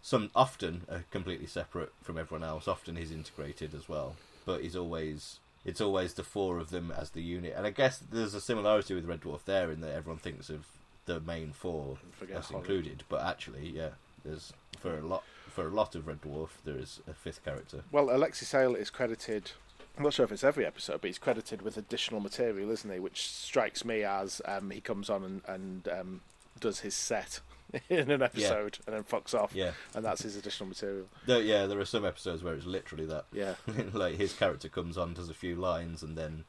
[0.00, 2.66] Some often are completely separate from everyone else.
[2.66, 7.10] Often he's integrated as well, but he's always it's always the four of them as
[7.10, 7.54] the unit.
[7.56, 10.66] And I guess there's a similarity with Red Dwarf there in that everyone thinks of
[11.06, 11.98] the main four
[12.34, 13.90] as included, but actually, yeah,
[14.24, 15.22] there's for a lot
[15.52, 17.82] for a lot of Red Dwarf there is a fifth character.
[17.92, 19.52] Well, Alexei Sayle is credited.
[19.96, 22.98] I'm not sure if it's every episode, but he's credited with additional material, isn't he?
[22.98, 26.20] Which strikes me as um, he comes on and, and um,
[26.60, 27.40] does his set
[27.90, 31.06] in an episode and then fucks off, Yeah, and that's his additional material.
[31.26, 33.26] there, yeah, there are some episodes where it's literally that.
[33.32, 33.54] Yeah,
[33.92, 36.44] like his character comes on, does a few lines, and then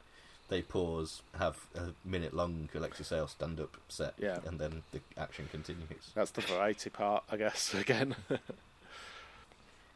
[0.50, 4.40] they pause, have a minute long Alexei Sayle stand up set, Yeah.
[4.46, 6.12] and then the action continues.
[6.16, 7.74] that's the variety part, I guess.
[7.78, 8.16] Again,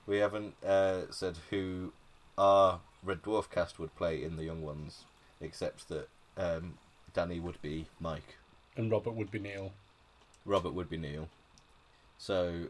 [0.08, 1.92] We haven't uh, said who
[2.38, 5.04] our Red Dwarf cast would play in the young ones,
[5.42, 6.78] except that um,
[7.14, 8.38] Danny would be Mike,
[8.76, 9.74] and Robert would be Neil.
[10.46, 11.28] Robert would be Neil.
[12.18, 12.68] So,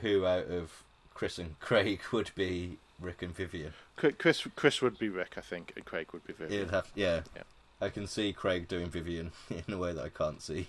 [0.00, 0.82] who out of
[1.14, 3.72] Chris and Craig would be Rick and Vivian?
[3.96, 6.60] Chris Chris would be Rick, I think, and Craig would be Vivian.
[6.60, 7.22] It'd have, yeah.
[7.36, 7.42] Yeah.
[7.80, 9.32] I can see Craig doing Vivian
[9.66, 10.68] in a way that I can't see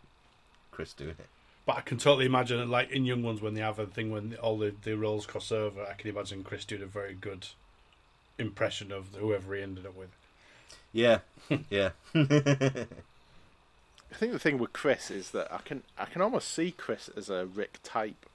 [0.70, 1.28] Chris doing it.
[1.66, 4.36] But I can totally imagine, like in Young Ones, when they have a thing when
[4.42, 7.46] all the, the roles cross over, I can imagine Chris doing a very good
[8.38, 10.10] impression of whoever he ended up with.
[10.92, 11.20] Yeah,
[11.70, 11.90] yeah.
[14.14, 17.10] I think the thing with Chris is that I can I can almost see Chris
[17.16, 18.26] as a Rick type,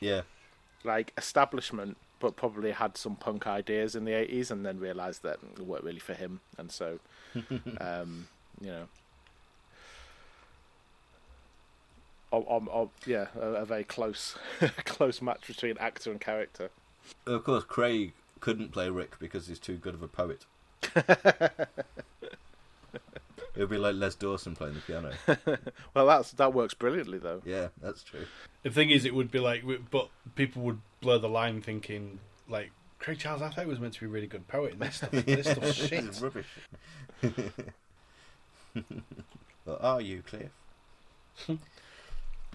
[0.00, 0.22] yeah,
[0.82, 5.38] like establishment, but probably had some punk ideas in the eighties, and then realised that
[5.56, 6.98] it weren't really for him, and so,
[7.80, 8.26] um,
[8.60, 8.88] you know,
[12.30, 14.36] on, on, on yeah, a, a very close
[14.84, 16.70] close match between actor and character.
[17.26, 20.44] Of course, Craig couldn't play Rick because he's too good of a poet.
[20.94, 21.58] it
[23.56, 25.12] would be like Les Dawson playing the piano.
[25.94, 27.42] Well, that's that works brilliantly though.
[27.44, 28.26] Yeah, that's true.
[28.62, 32.70] The thing is, it would be like, but people would blur the line thinking like
[32.98, 35.50] Craig Charles Atherton was meant to be a really good poet, and this stuff, this
[35.50, 36.04] stuff's shit.
[36.04, 36.46] is rubbish.
[39.64, 40.50] well, are you, Cliff?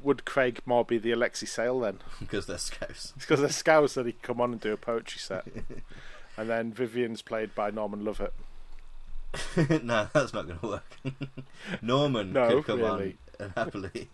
[0.04, 2.00] Would Craig more be the Alexei Sayle then?
[2.20, 3.14] Because they're scouts.
[3.18, 5.46] Because they're scouts that he can come on and do a poetry set.
[6.38, 8.34] and then Vivian's played by Norman Lovett.
[9.84, 10.98] no, that's not going to work.
[11.82, 13.18] Norman No, could come really.
[13.40, 14.10] on and happily.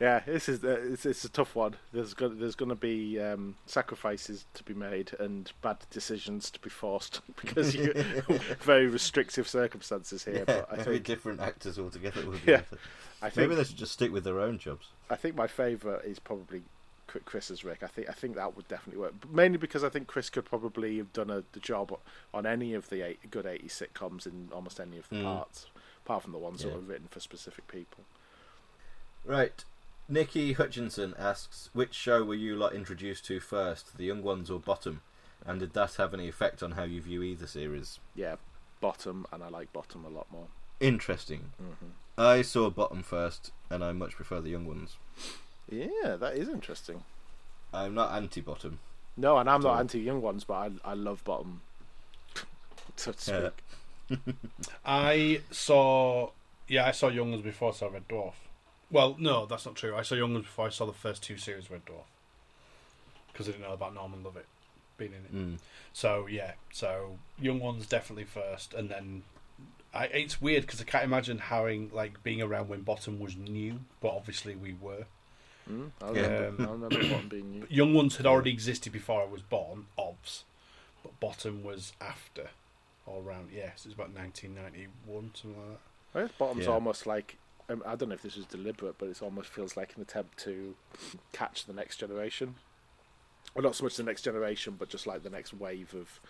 [0.00, 1.74] Yeah, this is uh, it's, it's a tough one.
[1.92, 6.60] There's go- there's going to be um, sacrifices to be made and bad decisions to
[6.60, 7.92] be forced because you
[8.60, 10.36] very restrictive circumstances here.
[10.36, 12.58] yeah, but I maybe think different actors altogether would be Yeah.
[12.58, 12.78] better.
[13.20, 14.86] I think Maybe they should just stick with their own jobs.
[15.10, 16.62] I think my favourite is probably
[17.08, 17.82] Chri- Chris's Rick.
[17.82, 19.14] I think I think that would definitely work.
[19.20, 21.98] But mainly because I think Chris could probably have done a, the job
[22.32, 25.24] on any of the eight, good 80s sitcoms in almost any of the Mm.
[25.24, 25.66] parts,
[26.04, 26.74] apart from the ones that Yeah.
[26.74, 28.04] were written for specific people.
[29.24, 29.64] Right.
[30.08, 34.58] Nikki Hutchinson asks, which show were you lot introduced to first, The Young Ones or
[34.58, 35.02] Bottom?
[35.46, 38.00] And did that have any effect on how you view either series?
[38.14, 38.36] Yeah,
[38.80, 40.46] Bottom, and I like Bottom a lot more.
[40.80, 41.52] Interesting.
[41.58, 44.96] hmm I saw Bottom first, and I much prefer The Young Ones.
[45.70, 47.04] Yeah, that is interesting.
[47.72, 48.80] I'm not anti-Bottom.
[49.16, 51.60] No, and I'm not anti Young Ones, but I I love Bottom,
[52.96, 53.52] so to speak.
[54.08, 54.16] Yeah.
[54.86, 56.30] I saw,
[56.66, 58.32] yeah, I saw Young Ones before so I saw Red Dwarf.
[58.90, 59.94] Well, no, that's not true.
[59.96, 62.04] I saw Young Ones before I saw the first two series of Red Dwarf
[63.32, 64.46] because I didn't know about Norman Lovett
[64.96, 65.34] being in it.
[65.34, 65.58] Mm.
[65.92, 69.22] So yeah, so Young Ones definitely first, and then
[69.94, 73.80] I, it's weird because I can't imagine having like being around when Bottom was new,
[74.00, 75.04] but obviously we were.
[75.70, 76.22] Mm, I Yeah.
[76.22, 77.66] remember, I remember Bottom being new.
[77.70, 80.44] Young Ones had already existed before I was born, obs,
[81.02, 82.48] but Bottom was after,
[83.06, 83.50] all around.
[83.54, 85.70] Yes, it was about 1991, something like
[86.14, 86.18] that.
[86.18, 86.72] I guess Bottom's Yeah.
[86.72, 87.38] almost like um,
[87.68, 90.74] I don't know if this was deliberate, but it almost feels like an attempt to
[91.32, 92.54] catch the next generation.
[93.54, 96.20] Well, not so much the next generation, but just like the next wave of,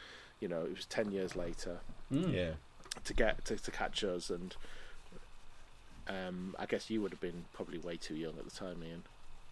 [0.41, 1.81] you know, it was ten years later
[2.11, 2.53] Yeah.
[3.05, 4.57] to get to, to catch us, and
[6.09, 9.03] um, I guess you would have been probably way too young at the time, Ian.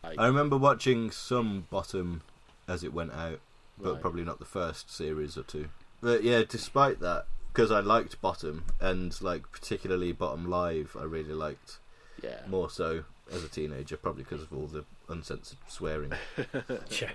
[0.02, 2.22] Like, I remember watching some Bottom
[2.66, 3.40] as it went out,
[3.78, 4.00] but Right.
[4.00, 5.68] probably not the first series or two.
[6.00, 7.26] But yeah, despite that,
[7.56, 11.78] because I liked Bottom and like particularly Bottom Live, I really liked
[12.22, 16.12] yeah, more so as a teenager, probably because of all the uncensored swearing.
[17.00, 17.12] Yeah.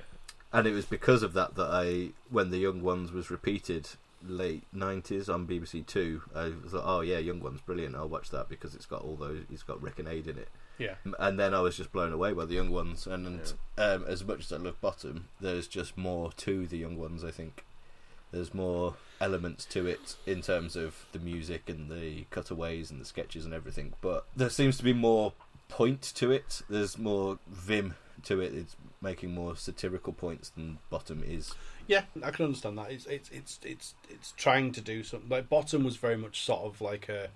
[0.53, 3.87] And it was because of that that I, when the Young Ones was repeated
[4.21, 7.95] late nineties on BBC Two, I thought, oh yeah, Young Ones, brilliant.
[7.95, 9.43] I'll watch that because it's got all those.
[9.49, 10.49] It's got Rick and Ade in it.
[10.77, 10.95] Yeah.
[11.19, 13.07] And then I was just blown away by the Young Ones.
[13.07, 16.97] And, and um, as much as I love Bottom, there's just more to the Young
[16.97, 17.23] Ones.
[17.23, 17.63] I think
[18.31, 23.05] there's more elements to it in terms of the music and the cutaways and the
[23.05, 23.93] sketches and everything.
[24.01, 25.31] But there seems to be more
[25.69, 26.61] point to it.
[26.69, 27.93] There's more vim
[28.23, 28.53] to it.
[28.53, 31.53] It's making more satirical points than Bottom is.
[31.87, 32.91] Yeah, I can understand that.
[32.91, 35.29] It's it's it's it's it's trying to do something.
[35.29, 37.29] Like Bottom was very much sort of like a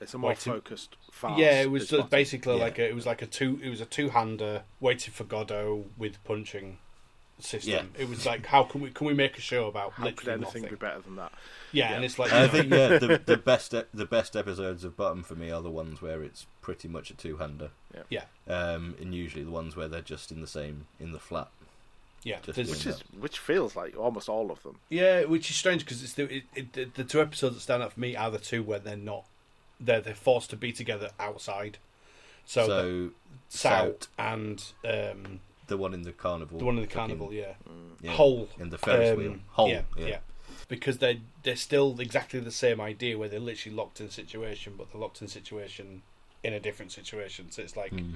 [0.00, 1.38] it's a more Waiting- focused farce.
[1.38, 1.60] yeah.
[1.62, 2.62] It was just basically Yeah.
[2.64, 5.86] like a, it was like a two it was a two hander waiting for Godot
[5.96, 6.78] with punching
[7.40, 7.92] system.
[7.98, 10.32] It was like how can we can we make a show about How could literally
[10.42, 10.76] anything nothing?
[10.78, 11.32] be better than that?
[11.72, 11.96] Yeah, Yeah.
[11.96, 14.96] and it's like I know, think yeah, the, the best e- the best episodes of
[14.96, 17.70] Bottom for me are the ones where it's pretty much a two hander.
[17.94, 18.02] yeah
[18.48, 21.48] yeah, Um, and usually the ones where they're just in the same in the flat.
[22.24, 22.38] yeah.
[22.42, 22.92] Just Which Yeah.
[22.92, 24.78] is which feels like almost all of them.
[24.88, 27.82] Yeah, which is strange because it's the it, it, the- the two episodes that stand
[27.82, 29.24] out for me are the two where they're not
[29.80, 31.78] they're they're forced to be together outside.
[32.44, 33.10] So, So, the
[33.50, 34.08] Sout Sout.
[34.18, 37.54] and um, the one in the carnival, the one in the fucking- carnival, yeah,
[38.02, 40.06] yeah, Hole in the Ferris um, wheel, Hole, yeah, yeah.
[40.06, 40.18] yeah,
[40.68, 44.74] because they they're still exactly the same idea where they're literally locked in a situation,
[44.76, 46.02] but they're locked in a situation
[46.42, 47.50] in a different situation.
[47.50, 48.14] So it's like Mm.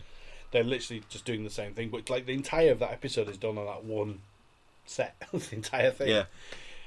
[0.50, 3.36] they're literally just doing the same thing, but like the entire of that episode is
[3.38, 4.20] done on that one
[4.86, 6.24] set, the entire thing, yeah,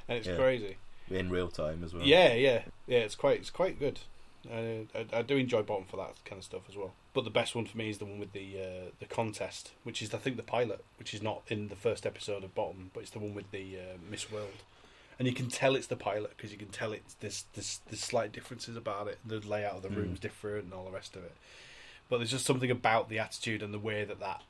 [0.08, 0.36] and it's Yeah.
[0.36, 0.78] crazy.
[1.10, 2.04] in real time as well.
[2.06, 3.00] Yeah, yeah, yeah.
[3.00, 4.00] It's quite, it's quite good.
[4.52, 6.94] Uh, I, I do enjoy Bottom for that kind of stuff as well.
[7.14, 10.02] But the best one for me is the one with the uh, the contest, which
[10.02, 13.02] is I think the pilot, which is not in the first episode of Bottom, but
[13.02, 14.64] it's the one with the uh, Miss World,
[15.18, 18.02] and you can tell it's the pilot because you can tell it's this this there's
[18.02, 19.20] slight differences about it.
[19.26, 21.34] The layout of the room's different and all the rest of it.
[22.10, 24.44] But there's just something about the attitude and the way that that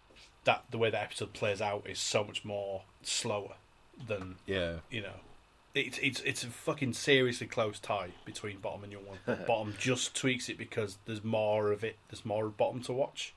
[0.45, 3.55] that the way that episode plays out is so much more slower
[4.07, 5.19] than yeah, you know,
[5.75, 9.17] it's it's it's a fucking seriously close tie between bottom and young one.
[9.47, 11.97] Bottom just tweaks it because there's more of it.
[12.09, 13.33] There's more of bottom to watch.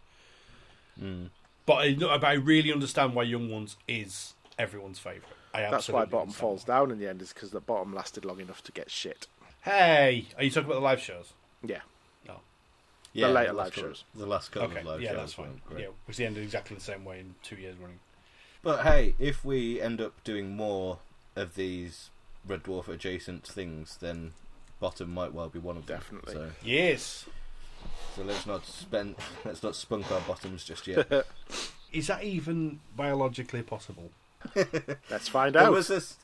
[0.99, 1.27] Hmm.
[1.67, 5.25] But I, but I really understand why Young Ones is everyone's favourite.
[5.53, 6.77] I That's why bottom falls why.
[6.77, 9.27] down in the end, is because the bottom lasted long enough to get shit.
[9.63, 11.33] Hey, are you talking about the live shows?
[11.63, 11.81] Yeah.
[12.27, 12.41] No.
[13.13, 14.05] Yeah, later last live couple- shows.
[14.15, 15.17] The last couple Okay, of live yeah, shows.
[15.19, 15.47] that's fine.
[15.49, 15.81] weren't great.
[15.83, 17.99] Yeah, which they ended exactly the same way in two years running.
[18.63, 20.99] But hey, if we end up doing more
[21.37, 22.11] of these
[22.49, 24.33] Red Dwarf adjacent things, then
[24.81, 25.99] bottom might well be one of them.
[25.99, 26.35] Definitely.
[26.35, 27.27] So, Yes.
[28.17, 31.07] so let's not spend, let's not spunk our bottoms just yet.
[31.93, 34.11] Is that even biologically possible?
[35.11, 35.73] Let's find There out.
[35.73, 36.17] was this.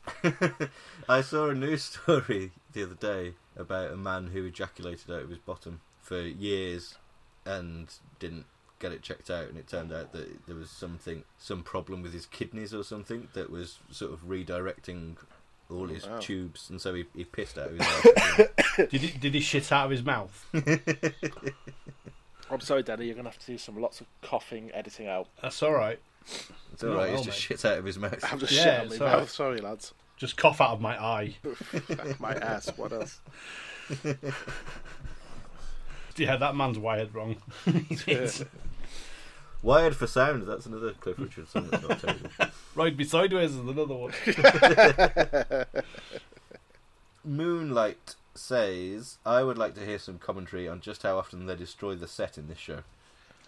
[1.08, 5.30] I saw a news story the other day about a man who ejaculated out of
[5.30, 6.96] his bottom for years
[7.46, 7.88] and
[8.20, 8.44] didn't
[8.78, 12.12] get it checked out, and it turned out that there was something, some problem with
[12.12, 15.16] his kidneys or something that was sort of redirecting
[15.70, 16.18] all his wow.
[16.18, 17.80] tubes, and so he, he pissed out of his
[18.38, 18.50] mouth.
[18.90, 20.46] did he did he shit out of his mouth?
[22.50, 25.26] I'm sorry, Daddy, you're going to have to do some lots of coughing, editing out.
[25.42, 25.98] That's all right.
[26.72, 27.08] It's all No, right.
[27.08, 27.58] well, He's just mate.
[27.58, 28.22] shit out of his mouth.
[28.30, 29.18] I'm just Yeah, shit on it's my all right.
[29.20, 29.30] mouth.
[29.30, 29.94] Sorry, lads.
[30.18, 31.36] Just cough out of my eye.
[32.18, 32.70] my ass.
[32.76, 33.20] What else?
[36.16, 37.36] Yeah, that man's wired wrong.
[39.64, 40.46] It's- Wired for sound.
[40.46, 42.30] That's another Cliff Richard song that's not terrible.
[42.74, 44.12] Ride Me Sideways is another one.
[47.24, 51.94] Moonlight says, "I would like to hear some commentary on just how often they destroy
[51.94, 52.80] the set in this show."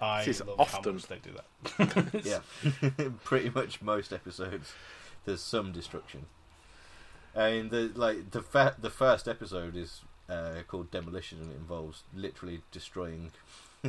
[0.00, 0.94] I This is love how often.
[0.94, 2.24] much they do that.
[2.24, 4.72] Yeah, pretty much most episodes,
[5.24, 6.26] there's some destruction.
[7.34, 10.00] And the like the fa- the first episode is
[10.30, 13.32] uh, called Demolition, and it involves literally destroying.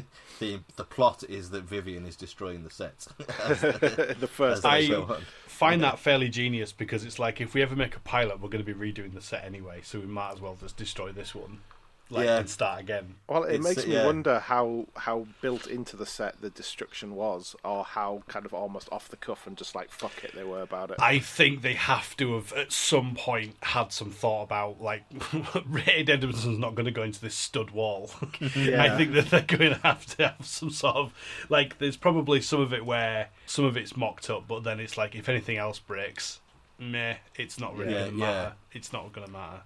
[0.39, 3.08] the The plot is that Vivian is destroying the set.
[3.43, 5.06] as, the first I-.
[5.48, 8.64] Find that fairly genius because it's like if we ever make a pilot, we're going
[8.64, 11.62] to be redoing the set anyway, so we might as well just destroy this one,
[12.10, 12.38] like Yeah.
[12.39, 13.16] and start again.
[13.28, 14.05] Well, it It's, makes me yeah.
[14.05, 18.88] wonder how how built into the set the destruction was, or how kind of almost
[18.91, 20.97] off the cuff and just like fuck it they were about it.
[21.01, 25.03] I think they have to have at some point had some thought about like
[25.88, 28.12] Ade Edmondson's not going to go into this stud wall.
[28.41, 31.14] I think that they're going to have to have some sort of
[31.49, 31.78] like.
[31.80, 35.16] There's probably some of it where some of it's mocked up, but then it's like
[35.16, 36.39] if anything else breaks,
[36.80, 38.32] meh, it's not really Yeah, going to matter.
[38.72, 38.78] yeah.
[38.78, 39.62] It's not going to matter.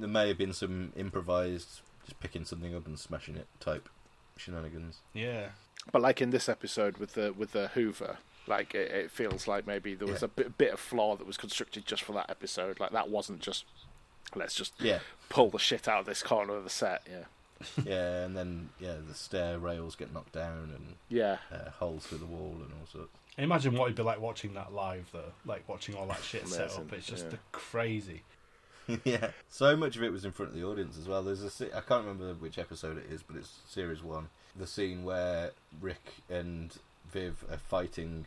[0.00, 3.88] There may have been some improvised, just picking something up and smashing it type
[4.36, 4.98] shenanigans.
[5.12, 5.48] Yeah.
[5.92, 9.66] But like in this episode with the with the Hoover, like it, it feels like
[9.66, 10.26] maybe there was Yeah.
[10.26, 12.80] a bit, bit of flaw that was constructed just for that episode.
[12.80, 13.64] Like that wasn't just
[14.34, 17.06] let's just Yeah, pull the shit out of this corner of the set.
[17.10, 17.24] Yeah,
[17.84, 21.38] yeah, and then yeah, the stair rails get knocked down and yeah.
[21.52, 23.10] uh, holes through the wall and all sorts.
[23.38, 25.32] Imagine what it'd be like watching that live, though.
[25.46, 26.92] Like watching all that shit set up.
[26.92, 27.30] It's just yeah.
[27.30, 28.22] the crazy.
[29.04, 31.22] yeah, so much of it was in front of the audience as well.
[31.22, 34.28] There's a I can't remember which episode it is, but it's series one.
[34.56, 36.76] The scene where Rick and
[37.10, 38.26] Viv are fighting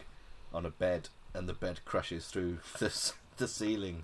[0.53, 4.03] on a bed, and the bed crashes through the the ceiling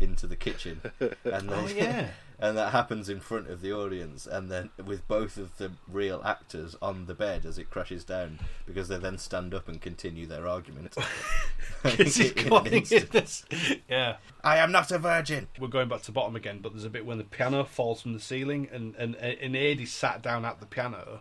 [0.00, 2.08] into the kitchen, and Oh yeah.
[2.38, 6.20] and that happens in front of the audience, and then with both of the real
[6.24, 10.26] actors on the bed as it crashes down, because they then stand up and continue
[10.26, 10.94] their argument.
[11.84, 13.02] Is he In an calling instant.
[13.04, 13.44] it this?
[13.88, 14.16] Yeah.
[14.42, 15.48] I am not a virgin.
[15.58, 18.12] We're going back to bottom again, but there's a bit when the piano falls from
[18.14, 21.20] the ceiling, and and and Ade sat down at the piano,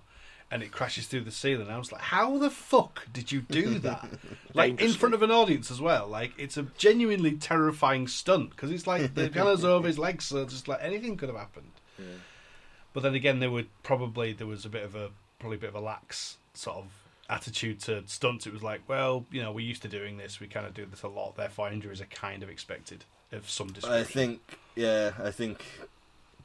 [0.54, 1.68] and it crashes through the ceiling.
[1.68, 4.08] I was like, how the fuck did you do that?
[4.54, 6.08] like in front of an audience as well.
[6.08, 10.46] Like it's a genuinely terrifying stunt because it's like the piano's over his legs, so
[10.46, 11.72] just like anything could have happened.
[12.94, 15.70] But then again, there would probably there was a bit of a probably a bit
[15.70, 16.86] of a lax sort of
[17.32, 18.46] attitude to stunts.
[18.46, 20.40] It was like, well, you know, we're used to doing this.
[20.40, 21.36] We kind of do this a lot.
[21.36, 24.00] Therefore, injuries are kind of expected of some description.
[24.00, 25.66] I think, yeah, I think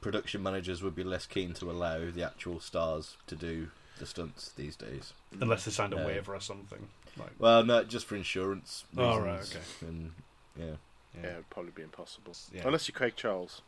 [0.01, 3.69] production managers would be less keen to allow the actual stars to do
[3.99, 5.13] the stunts these days.
[5.39, 6.05] unless they signed a Yeah.
[6.07, 6.89] waiver or something.
[7.17, 9.15] Like, Well, no, just for insurance reasons.
[9.15, 9.87] Oh, right, okay.
[9.87, 10.13] And
[10.57, 10.75] yeah,
[11.21, 12.33] Yeah, it'd probably be impossible.
[12.51, 12.65] Yeah.
[12.65, 13.61] Unless you're Craig Charles.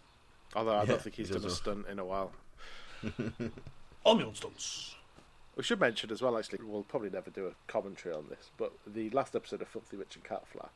[0.56, 2.32] Although I Yeah, don't think he's he done a stunt in a while.
[4.06, 4.96] on my own stunts.
[5.56, 8.72] We should mention as well, actually, we'll probably never do a commentary on this, but
[8.88, 10.70] the last episode of Filthy Rich and Catflap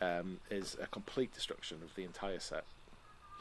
[0.00, 2.64] um, is a complete destruction of the entire set.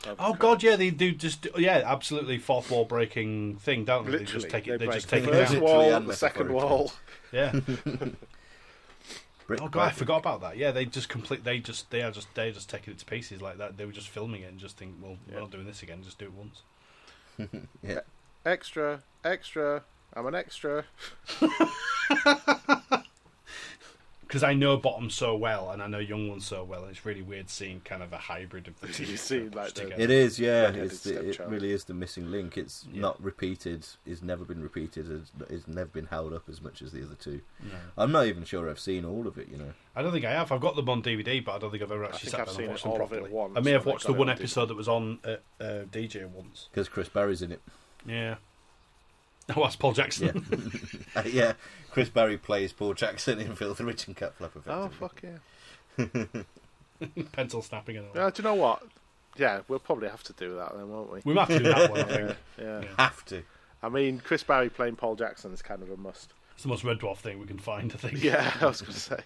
[0.08, 4.12] Of Oh god, yeah, they do just yeah, absolutely fourth wall breaking thing, don't they?
[4.12, 4.80] Literally, they just take it.
[4.80, 5.62] They break just take the it first down.
[5.62, 6.91] Literally wall, and the second wall.
[7.32, 7.60] Yeah.
[9.48, 10.58] Brick Oh god, I forgot about that.
[10.58, 11.43] Yeah, they just complete.
[11.43, 13.78] They just they are just they're just taking it to pieces like that.
[13.78, 16.04] They were just filming it and just think, well, we're not doing this again.
[16.04, 16.62] Just do it once.
[17.84, 18.00] Yeah,
[18.46, 19.84] Extra, extra.
[20.14, 20.86] I'm an extra.
[24.28, 27.05] because I know Bottom so well and I know Young Ones so well, and it's
[27.05, 29.03] really weird seeing kind of a hybrid of the two.
[29.05, 30.01] You see, like the- together.
[30.01, 30.69] It is, yeah.
[30.69, 32.57] It's the, it really is the missing link.
[32.57, 33.86] It's not repeated.
[34.05, 35.09] It's never been repeated.
[35.11, 37.41] It's, it's never been held up as much as the other two.
[37.97, 39.47] I'm not even sure I've seen all of it.
[39.49, 39.73] You know.
[39.95, 40.51] I don't think I have.
[40.51, 42.47] I've got them on DVD, but I don't think I've ever actually think sat I've
[42.47, 43.32] down seen and watched them all of it properly.
[43.32, 44.39] once I may have watched the one on DVD.
[44.39, 45.30] episode that was on uh,
[45.63, 46.67] uh, DJ once.
[46.71, 47.61] Because Chris Barrie's in it.
[48.05, 48.36] Yeah.
[49.56, 50.46] Oh, that's Paul Jackson.
[51.16, 51.54] Uh, yeah,
[51.91, 54.52] Chris Barrie plays Paul Jackson in Filthy Rich and Cat Flap.
[54.68, 56.16] Oh fuck yeah!
[57.32, 58.22] Pencil snapping and all.
[58.22, 58.84] Uh, do you know what?
[59.38, 61.22] Yeah, we'll probably have to do that then, won't we?
[61.24, 62.38] We might have to do that one, I think.
[62.60, 62.84] Yeah.
[62.98, 63.43] Have to.
[63.82, 66.34] I mean, Chris Barrie playing Paul Jackson is kind of a must.
[66.54, 68.22] It's the most Red Dwarf thing we can find, I think.
[68.22, 69.20] Yeah, I was going to say.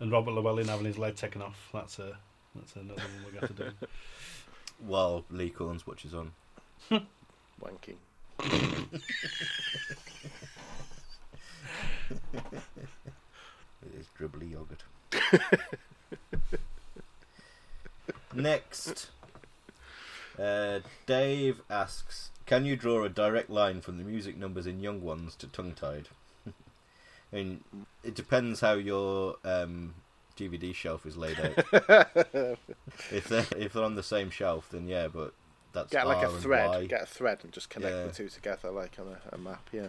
[0.00, 1.68] And Robert Llewellyn having his leg taken off.
[1.74, 2.16] That's a
[2.54, 3.70] that's another one we got to do.
[4.78, 6.32] While Lee Cornes watches on.
[6.90, 7.96] Wanking.
[13.84, 14.82] It is dribbly yogurt.
[18.34, 19.10] Next,
[20.38, 25.02] uh, Dave asks, "Can you draw a direct line from the music numbers in Young
[25.02, 26.08] Ones to Tongue Tied?"
[26.46, 26.52] I
[27.32, 27.64] mean,
[28.02, 29.94] it depends how your um,
[30.36, 31.64] DVD shelf is laid out.
[33.10, 35.34] if they're if they're on the same shelf, then yeah, but
[35.74, 36.88] that's Get like R a thread.
[36.88, 38.04] Get a thread and just connect Yeah.
[38.06, 39.68] the two together like on a, a map.
[39.72, 39.88] Yeah.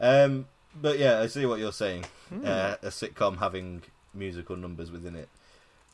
[0.00, 0.46] Um,
[0.80, 2.04] but yeah, I see what you're saying.
[2.28, 2.42] Hmm.
[2.44, 3.82] Uh, a sitcom having
[4.12, 5.28] musical numbers within it,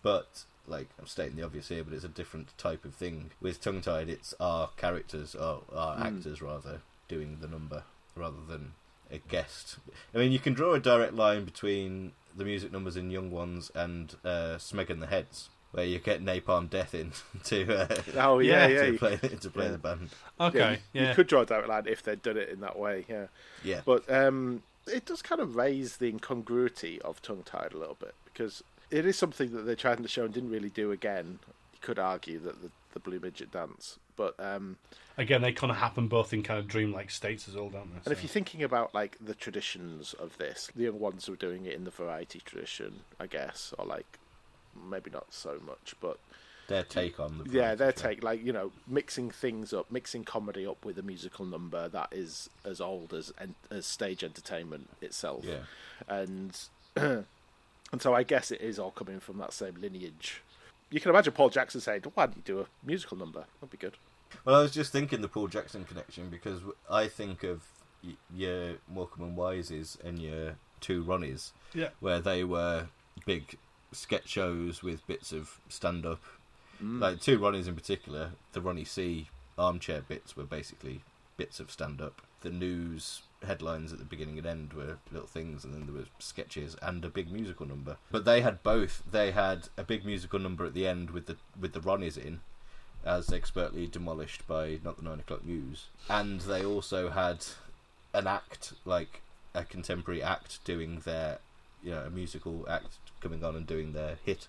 [0.03, 3.31] but like I'm stating the obvious here, but it's a different type of thing.
[3.41, 6.03] With Tongue Tied, it's our characters, or our Hmm.
[6.03, 7.83] actors rather, doing the number
[8.15, 8.75] rather than
[9.11, 9.79] a guest.
[10.15, 13.71] I mean, you can draw a direct line between the music numbers in Young Ones
[13.75, 17.13] and uh, Smeg and the Heads, where you get Napalm Death in
[17.45, 18.81] to uh, Oh yeah, Yeah, yeah.
[18.87, 19.71] to you- play to play yeah.
[19.73, 20.09] the band.
[20.41, 21.09] Okay, you, yeah.
[21.11, 23.05] you could draw a direct line if they'd done it in that way.
[23.09, 23.27] Yeah.
[23.63, 27.97] Yeah, But um, it does kind of raise the incongruity of tongue tied a little
[28.01, 30.91] bit because it is something that they tried in the show and didn't really do
[30.93, 31.39] again.
[31.75, 34.77] You could argue that the, the blue midget dance, but um,
[35.19, 38.01] Again, they kind of happen both in kind of dreamlike states as well, don't they?
[38.07, 41.67] and if you're thinking about like the traditions of this, the young ones were doing
[41.67, 44.19] it in the variety tradition, I guess, or like
[44.89, 46.19] maybe not so much, but
[46.69, 48.09] their take on the yeah, their show.
[48.09, 52.09] take like you know mixing things up, mixing comedy up with a musical number that
[52.13, 55.45] is as old as en- as stage entertainment itself.
[55.45, 55.65] Yeah.
[56.09, 56.57] and
[56.97, 57.27] and
[58.01, 60.43] so I guess it is all coming from that same lineage.
[60.91, 63.45] You can imagine Paul Jackson saying, "Why don't you do a musical number?
[63.61, 63.97] That'd be good."
[64.45, 67.63] Well, I was just thinking the Paul Jackson connection because I think of
[68.35, 71.89] your Morecambe and Wises and your two Ronnies, Yeah.
[71.99, 72.87] where they were
[73.27, 73.57] big
[73.93, 76.23] sketch shows with bits of stand up.
[76.83, 77.01] Mm.
[77.01, 79.29] Like two Ronnies in particular, the Ronnie C
[79.59, 81.03] armchair bits were basically
[81.37, 82.23] bits of stand up.
[82.43, 86.09] The news headlines at the beginning and end were little things, and then there were
[86.19, 87.97] sketches and a big musical number.
[88.11, 89.03] But they had both.
[89.11, 92.41] They had a big musical number at the end with the with the Ronnies in,
[93.05, 97.45] as expertly demolished by not the nine o'clock news, and they also had
[98.13, 99.23] an act like
[99.55, 101.39] a contemporary act doing their,
[101.83, 104.47] you know, a musical act coming on and doing their hit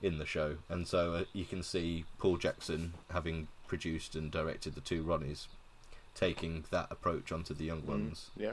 [0.00, 4.74] in the show, and so uh, you can see Paul Jackson having produced and directed
[4.74, 5.46] the two Ronnies,
[6.14, 8.30] taking that approach onto the young ones.
[8.36, 8.52] Yeah,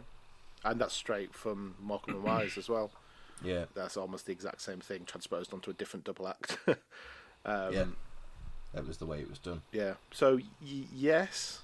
[0.63, 2.91] and that's straight from Morecambe and Wise as well.
[3.41, 6.57] Yeah, That's almost the exact same thing transposed onto a different double act.
[7.45, 7.85] um, yeah,
[8.73, 9.61] that was the way it was done.
[9.71, 9.93] Yeah.
[10.11, 11.61] So y- yes,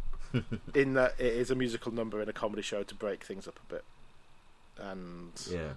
[0.74, 3.60] in that it is a musical number in a comedy show to break things up
[3.70, 3.84] a bit,
[4.78, 5.72] and Yeah.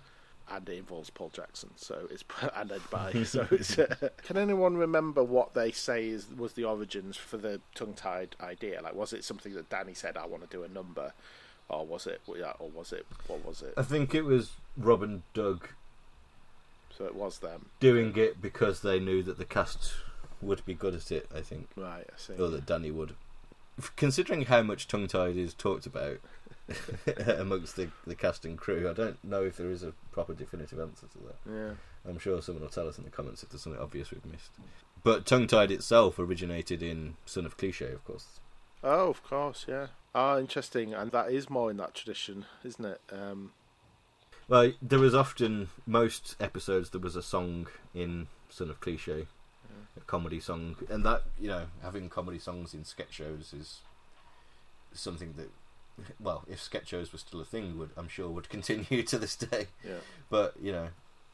[0.49, 1.71] and it involves Paul Jackson.
[1.75, 2.23] So it's
[2.55, 3.11] and Ed Bye.
[3.25, 3.77] So it's.
[3.77, 8.35] Uh, can anyone remember what they say is was the origins for the tongue tied
[8.41, 8.81] idea?
[8.81, 11.13] Like, was it something that Danny said, "I want to do a number,"
[11.69, 12.21] or was it?
[12.27, 12.35] Or
[12.73, 13.05] was it?
[13.27, 13.73] What was it?
[13.77, 15.67] I think it was Rob and Doug
[16.97, 17.67] So it was them.
[17.79, 19.93] doing it because they knew that the cast
[20.41, 21.27] would be good at it.
[21.35, 22.05] I think, Right.
[22.07, 22.33] I see.
[22.33, 23.15] or that Danny would.
[23.95, 26.17] Considering how much tongue tied is talked about
[27.39, 30.79] amongst the, the cast and crew, I don't know if there is a proper definitive
[30.79, 31.51] answer to that.
[31.51, 31.71] Yeah.
[32.09, 34.51] I'm sure someone will tell us in the comments if there's something obvious we've missed.
[35.03, 38.39] But tongue tied itself originated in Son of Cliche, of course.
[38.83, 39.65] Oh, of course.
[39.67, 39.87] Yeah.
[40.13, 40.93] Ah, interesting.
[40.93, 43.01] And that is more in that tradition, isn't it?
[43.11, 43.51] Um,
[44.47, 49.27] Well, there was often most episodes there was a song in Son of Cliche,
[49.95, 53.79] a comedy song, and that you know having comedy songs in sketch shows is
[54.93, 55.49] something that,
[56.19, 59.35] well, if sketch shows were still a thing, would I'm sure would continue to this
[59.35, 59.67] day.
[59.83, 59.99] yeah.
[60.29, 60.89] But you know,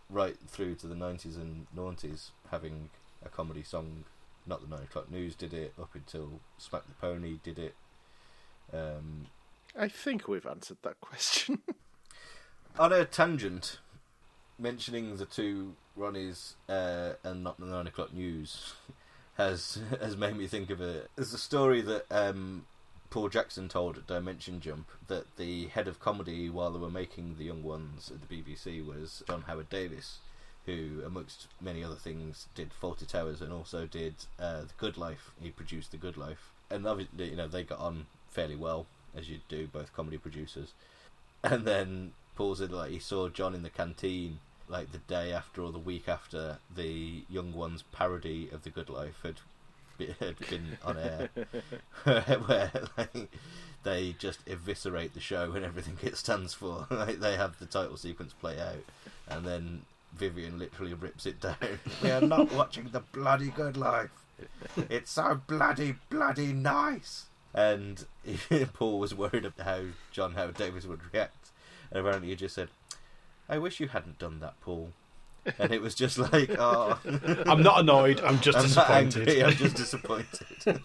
[0.09, 2.89] right through to the nineties and noughties, having
[3.25, 4.05] a comedy song,
[4.45, 7.75] not the nine o'clock news did it, up until Smack the Pony did it.
[8.73, 9.27] Um,
[9.77, 11.61] I think we've answered that question.
[12.79, 13.79] On a tangent,
[14.59, 18.73] mentioning the two Ronnies uh, and not the nine o'clock news
[19.37, 21.03] has has made me think of a.
[21.15, 22.65] There's a story that um,
[23.09, 27.45] Paul Jackson told Dimension Jump that the head of comedy while they were making the
[27.45, 30.17] Young Ones at the BBC was John Howard Davies,
[30.65, 35.31] who, amongst many other things, did Fawlty Towers and also did uh, The Good Life.
[35.41, 38.85] He produced The Good Life, and obviously, you know, they got on fairly well
[39.15, 40.73] as you do, both comedy producers.
[41.43, 44.39] And then Paul said like he saw John in the canteen
[44.69, 48.89] like the day after or the week after the Young Ones parody of The Good
[48.89, 49.39] Life had
[50.05, 51.29] had been on air,
[52.45, 53.29] where like
[53.83, 56.87] they just eviscerate the show and everything it stands for.
[56.91, 58.83] like they have the title sequence play out,
[59.27, 59.81] and then
[60.13, 61.55] Vivian literally rips it down.
[62.01, 64.11] we are not watching the bloody Good Life.
[64.89, 67.25] It's so bloody bloody nice.
[67.53, 68.05] And
[68.73, 69.81] Paul was worried about how
[70.11, 71.49] John Howard Davies would react,
[71.89, 72.69] and apparently he just said,
[73.49, 74.91] "I wish you hadn't done that, Paul."
[75.59, 76.99] And it was just like, oh,
[77.45, 78.19] I'm not annoyed.
[78.21, 79.27] I'm just I'm disappointed.
[79.29, 80.47] angry, I'm just disappointed.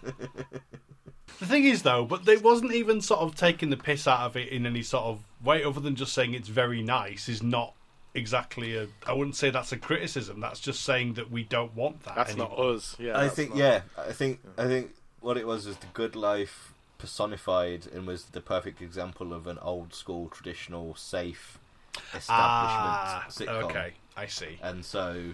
[1.39, 4.37] The thing is, though, but they wasn't even sort of taking the piss out of
[4.37, 7.27] it in any sort of way, other than just saying it's very nice.
[7.27, 7.73] Is not
[8.13, 8.87] exactly a.
[9.05, 10.39] I wouldn't say that's a criticism.
[10.39, 12.15] That's just saying that we don't want that.
[12.15, 12.49] That's anymore.
[12.57, 12.95] not us.
[12.99, 16.15] Yeah, I think, not- yeah, I think, I think what it was was the good
[16.15, 21.57] life personified and was the perfect example of an old school, traditional, safe
[22.13, 23.63] establishment Ah, sitcom.
[23.63, 24.59] okay, I see.
[24.61, 25.31] and so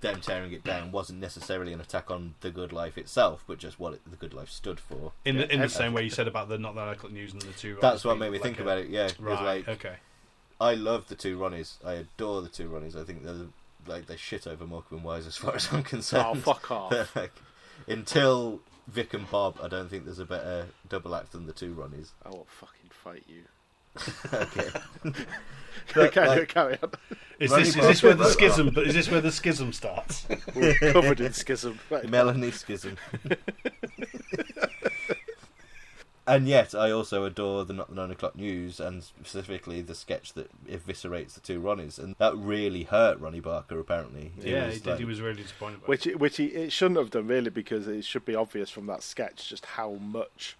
[0.00, 3.80] them tearing it down wasn't necessarily an attack on the good life itself, but just
[3.80, 5.12] what it, the good life stood for.
[5.24, 7.42] In the in the same way you said about the not that Iconic news and
[7.42, 7.76] the two.
[7.80, 8.88] That's what made me like think a- about it.
[8.90, 9.66] Yeah, Right.
[9.66, 9.96] like okay.
[10.60, 11.74] I love the two Ronnies.
[11.84, 12.94] I adore the two Ronnies.
[12.96, 13.48] I think they're the-
[13.86, 16.24] like they shit over Morecambe and Wise as far as I'm concerned.
[16.28, 17.16] Oh, fuck off.
[17.16, 17.32] like,
[17.88, 21.74] until Vic and Bob, I don't think there's a better double act than the two
[21.74, 22.10] Ronnies.
[22.24, 23.42] I will fucking fight you.
[24.32, 24.68] Okay.
[26.10, 26.90] carry, like- carry on.
[27.38, 28.70] Is Ronnie this is this where the schism?
[28.72, 30.26] But is this where the schism starts?
[30.54, 31.80] We're covered in schism.
[31.90, 32.08] Right.
[32.08, 32.96] Melanie Schism.
[36.26, 40.34] and yet, I also adore the Not the Nine O'Clock News and specifically the sketch
[40.34, 41.98] that eviscerates the two Ronnies.
[41.98, 44.30] And that really hurt Ronnie Barker, apparently.
[44.40, 44.90] He yeah, was he did.
[44.90, 45.78] like- He was really disappointed.
[45.78, 48.86] About Which, which he, it shouldn't have done really because it should be obvious from
[48.86, 50.56] that sketch just how much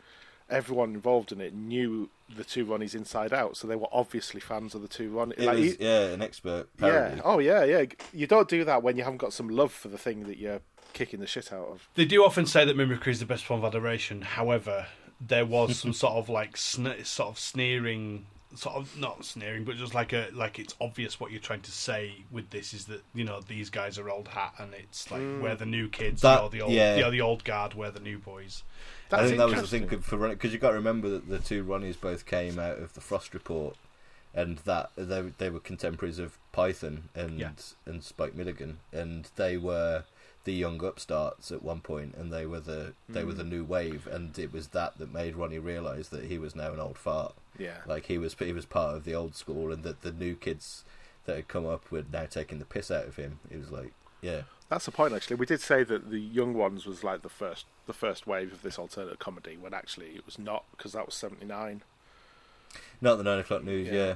[0.52, 3.56] everyone involved in it knew the two Ronnies inside out.
[3.56, 5.32] So they were obviously fans of the two Ronnies.
[5.38, 7.16] It Like, was, he- yeah, an expert parody.
[7.16, 7.22] yeah.
[7.24, 7.84] Oh yeah, yeah.
[8.12, 10.60] You don't do that when you haven't got some love for the thing that you're
[10.92, 11.88] kicking the shit out of.
[11.94, 14.22] They do often say that mimicry is the best form of adoration.
[14.22, 14.86] However,
[15.20, 19.76] there was some sort of like sne- sort of sneering, sort of not sneering, but
[19.76, 23.02] just like a like it's obvious what you're trying to say with this is that
[23.14, 25.58] you know these guys are old hat and it's like we're mm.
[25.58, 26.96] the new kids, That- you're the old, yeah.
[26.96, 28.62] you're the old guard, we're the new boys.
[29.12, 31.38] I think that was the thing for Ronnie, because you got to remember that the
[31.38, 33.76] two Ronnies both came out of the Frost Report,
[34.34, 37.50] and that they they were contemporaries of Python and Yeah.
[37.86, 40.04] and Spike Milligan, and they were
[40.44, 43.50] the young upstarts at one point, and they were the they were the mm.
[43.50, 46.80] new wave, and it was that that made Ronnie realise that he was now an
[46.80, 47.78] old fart, Yeah.
[47.86, 50.84] like he was he was part of the old school, and that the new kids
[51.26, 53.38] that had come up were now taking the piss out of him.
[53.48, 54.42] It was like, yeah,
[54.72, 55.12] That's the point.
[55.12, 58.54] Actually, we did say that the Young Ones was like the first, the first wave
[58.54, 61.82] of this alternative comedy, when actually it was not because that was seventy nine.
[63.02, 63.92] not the nine o'clock news, Yeah.
[63.92, 64.14] yeah.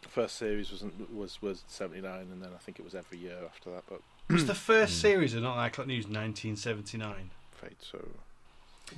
[0.00, 3.18] The first series wasn't was was seventy nine, and then I think it was every
[3.18, 3.82] year after that.
[3.90, 7.28] But it Was the first series of Not Like Clock News 1979?
[7.52, 8.08] fate so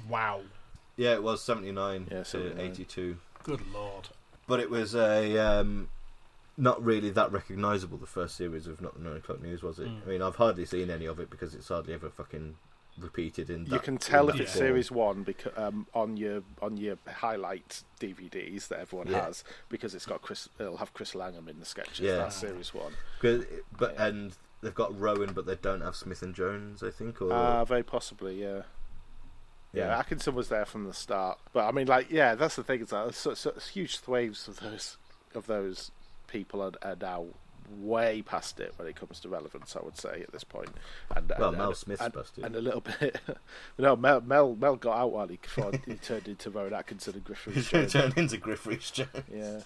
[0.08, 0.42] Wow,
[0.96, 3.16] Yeah, it was seventy nine Yeah, to eighty two.
[3.42, 4.10] good lord.
[4.46, 5.88] but it was a um,
[6.56, 7.98] not really that recognisable.
[7.98, 9.88] The first series of Not the Nine O'clock News was it?
[9.88, 10.02] Mm.
[10.04, 12.56] I mean, I've hardly seen any of it because it's hardly ever fucking
[12.98, 13.64] repeated in.
[13.64, 14.58] The You can tell if it's form.
[14.66, 19.24] series one because um, on your on your highlight DVDs that everyone Yeah.
[19.24, 20.48] has because it's got Chris.
[20.58, 22.00] It'll have Chris Langham in the sketches.
[22.00, 22.16] Yeah.
[22.16, 22.92] That's series one.
[23.22, 24.06] it- but Yeah.
[24.06, 27.20] and they've got Rowan, but they don't have Smith and Jones, I think.
[27.22, 28.62] Or Uh, very possibly, yeah.
[29.72, 29.98] Yeah, Yeah.
[29.98, 32.82] Atkinson was there from the start, but I mean, like, yeah, that's the thing.
[32.82, 34.98] It's that so, so, huge swathes of those
[35.34, 35.90] of those
[36.32, 37.26] people are, are now
[37.78, 39.76] way past it when it comes to relevance.
[39.76, 40.70] I would say at this point.
[41.14, 42.44] And, Well, and, Mel Smith's and, busted.
[42.44, 43.20] and a little bit.
[43.78, 45.38] no, Mel, Mel Mel got out while he
[45.86, 47.52] he turned into Rowan Atkinson and Griffin.
[47.54, 49.08] he's going to turn into Griff Jones.
[49.32, 49.60] Yeah,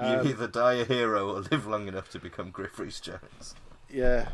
[0.00, 3.54] you Um, either die a hero or live long enough to become Griff Rhys Jones.
[3.90, 4.28] yeah.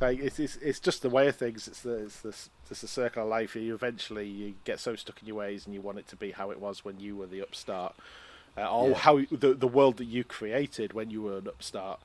[0.00, 1.66] Like it's, it's it's just the way of things.
[1.66, 2.28] It's the it's the
[2.70, 3.56] it's the circle of life.
[3.56, 6.30] You eventually you get so stuck in your ways, and you want it to be
[6.30, 7.96] how it was when you were the upstart,
[8.58, 8.98] uh, or Yeah.
[8.98, 12.00] how the the world that you created when you were an upstart.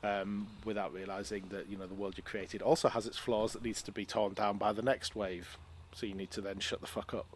[0.00, 3.64] Um, without realizing that you know the world you created also has its flaws that
[3.64, 5.58] needs to be torn down by the next wave.
[5.92, 7.26] So you need to then shut the fuck up.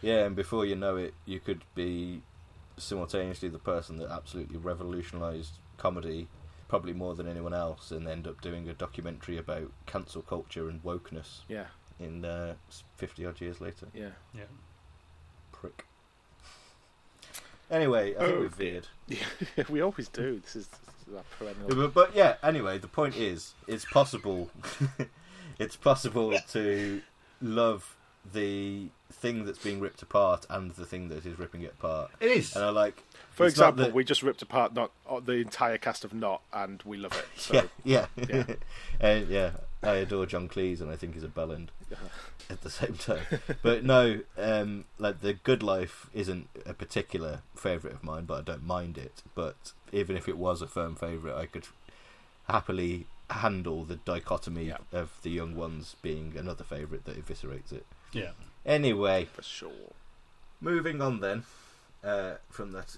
[0.00, 2.22] Yeah, and before you know it, you could be
[2.76, 6.28] simultaneously the person that absolutely revolutionised comedy,
[6.68, 10.84] probably more than anyone else, and end up doing a documentary about cancel culture and
[10.84, 11.66] wokeness Yeah,
[11.98, 12.54] in uh,
[12.94, 13.88] fifty odd years later.
[13.92, 14.10] yeah.
[14.32, 14.44] Yeah.
[15.50, 15.86] Prick.
[17.74, 18.86] Anyway, I think Oh, we've veered.
[19.68, 20.38] we always do.
[20.40, 21.68] This is, this is our perennial.
[21.88, 24.50] But, but yeah, anyway, the point is, it's possible.
[25.58, 27.02] it's possible to
[27.42, 27.96] love
[28.32, 32.10] the thing that's being ripped apart and the thing that is ripping it apart.
[32.20, 32.54] It is.
[32.54, 33.02] And I like.
[33.32, 36.80] For example, that- we just ripped apart not uh, the entire cast of Not, and
[36.84, 37.26] we love it.
[37.36, 38.54] So, yeah, yeah, yeah.
[39.00, 39.50] and yeah.
[39.84, 41.68] I adore John Cleese, and I think he's a bellend
[42.50, 43.24] at the same time.
[43.62, 48.42] But no, um, like the Good Life isn't a particular favourite of mine, but I
[48.42, 49.22] don't mind it.
[49.34, 51.66] But even if it was a firm favourite, I could
[52.48, 54.78] happily handle the dichotomy Yeah.
[54.92, 57.86] of the young ones being another favourite that eviscerates it.
[58.12, 58.32] Yeah.
[58.66, 59.92] Anyway, for sure.
[60.60, 61.44] moving on then
[62.02, 62.96] uh, from that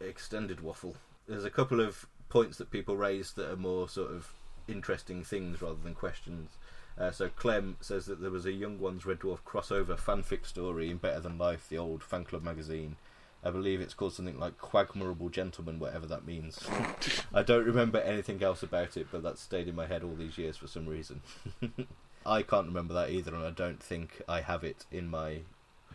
[0.00, 0.96] extended waffle,
[1.26, 4.32] there's a couple of points that people raised that are more sort of
[4.68, 6.56] interesting things rather than questions.
[6.98, 10.90] Uh, so Clem says that there was a Young Ones Red Dwarf crossover fanfic story
[10.90, 12.96] in Better Than Life, the old fan club magazine.
[13.44, 16.58] I believe it's called something like Quagmorable Gentleman, whatever that means.
[17.34, 20.38] I don't remember anything else about it, but that's stayed in my head all these
[20.38, 21.22] years for some reason.
[22.26, 25.42] I can't remember that either, and I don't think I have it in my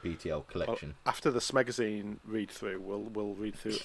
[0.04, 0.96] BTL Well, collection.
[1.06, 3.78] after this magazine read through, we'll we'll read through.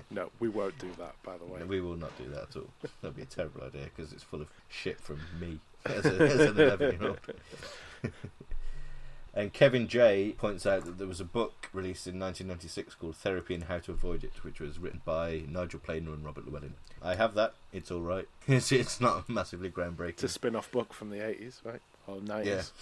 [0.10, 1.14] no, we won't do that.
[1.22, 2.68] By the way, We will not do that at all.
[3.00, 6.40] That'd be a terrible idea because it's full of shit from me as, a, as
[6.40, 7.18] an 11 year old.
[9.34, 13.54] and Kevin J points out that there was a book released in 1996 called Therapy
[13.54, 16.74] and How to Avoid It, which was written by Nigel Planer and Robert Llewellyn.
[17.02, 17.54] I have that.
[17.72, 18.26] It's all right.
[18.48, 20.08] It's, it's not massively groundbreaking.
[20.10, 22.72] it's a spin-off book from the eighties, right, or nineties.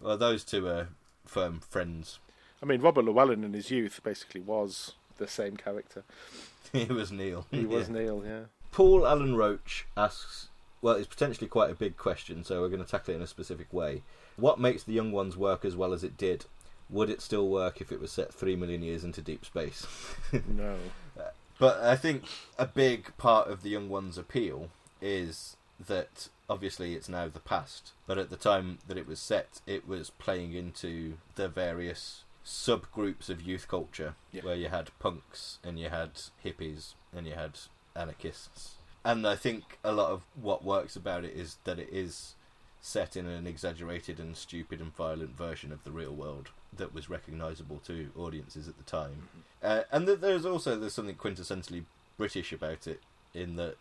[0.00, 0.04] Yeah.
[0.06, 0.88] Well, those two are
[1.28, 2.18] firm friends.
[2.62, 6.04] I mean, Robert Llewellyn in his youth basically was the same character.
[6.72, 7.46] he was Neil.
[7.50, 7.94] He was Yeah.
[7.94, 8.40] Neil, yeah.
[8.72, 10.48] Paul Allen Roach asks,
[10.82, 13.26] well, it's potentially quite a big question, so we're going to tackle it in a
[13.26, 14.02] specific way.
[14.36, 16.44] What makes the young ones work as well as it did?
[16.90, 19.86] Would it still work if it was set three million years into deep space?
[20.48, 20.76] No,
[21.18, 21.22] uh,
[21.58, 22.24] But I think
[22.58, 24.68] a big part of the young ones' appeal
[25.02, 25.56] is
[25.86, 29.86] that obviously it's now the past, but at the time that it was set, it
[29.86, 34.42] was playing into the various subgroups of youth culture, Yeah.
[34.42, 36.14] where you had punks and you had
[36.44, 37.58] hippies and you had
[37.94, 38.76] anarchists.
[39.04, 42.34] And I think a lot of what works about it is that it is
[42.80, 47.10] set in an exaggerated and stupid and violent version of the real world that was
[47.10, 49.28] recognisable to audiences at the time.
[49.62, 51.84] Uh, and th- there's also there's something quintessentially
[52.16, 53.00] British about it
[53.34, 53.76] in that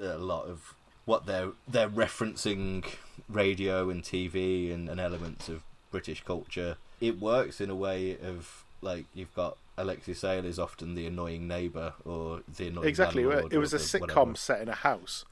[0.00, 0.74] a lot of
[1.04, 2.84] what they're they're referencing
[3.28, 6.76] radio and TV and, and elements of British culture.
[7.00, 11.48] It works in a way of like you've got Alexei Sayle is often the annoying
[11.48, 13.22] neighbour or the annoying exactly.
[13.22, 14.34] It was a sitcom whatever.
[14.36, 15.24] set in a house,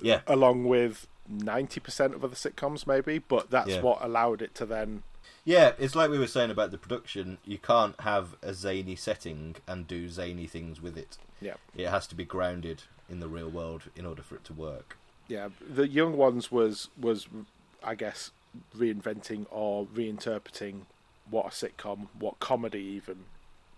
[0.00, 3.18] Yeah, along with ninety percent of other sitcoms, maybe.
[3.18, 3.80] But that's Yeah.
[3.82, 5.02] what allowed it to then.
[5.44, 7.38] Yeah, it's like we were saying about the production.
[7.44, 11.16] You can't have a zany setting and do zany things with it.
[11.40, 14.52] Yeah, It has to be grounded in the real world in order for it to
[14.52, 14.96] work.
[15.28, 15.48] yeah.
[15.68, 17.28] The Young Ones was was,
[17.82, 18.30] I guess,
[18.76, 20.82] reinventing or reinterpreting
[21.30, 23.24] what a sitcom, what comedy even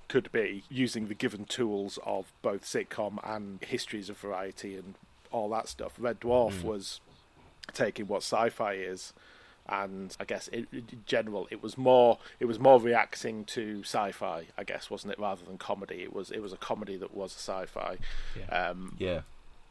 [0.08, 4.94] could be, using the given tools of both sitcom and histories of variety and
[5.30, 5.92] all that stuff.
[5.98, 6.64] Red Dwarf mm.
[6.64, 7.00] was
[7.72, 9.12] taking what sci-fi is
[9.70, 14.46] and I guess in, in general it was more it was more reacting to sci-fi
[14.58, 17.32] I guess wasn't it rather than comedy it was it was a comedy that was
[17.32, 17.96] a sci-fi
[18.38, 18.68] Yeah.
[18.70, 19.20] um, Yeah,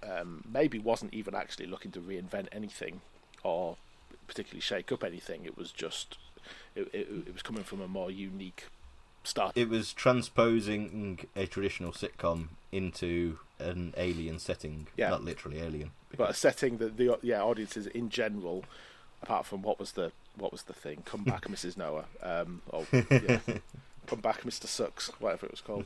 [0.10, 3.02] um, maybe wasn't even actually looking to reinvent anything
[3.44, 3.78] or
[4.28, 6.18] particularly shake up anything it was just
[6.76, 8.66] it, it, it was coming from a more unique
[9.24, 14.88] start it was transposing a traditional sitcom into an alien setting.
[14.96, 15.10] Yeah.
[15.10, 15.92] not literally alien.
[16.16, 18.64] but a setting that the yeah audiences in general
[19.22, 22.86] apart from what was the what was the thing come back Mrs Noah um, or
[22.92, 23.40] yeah,
[24.08, 25.86] come back Mr Sucks whatever it was called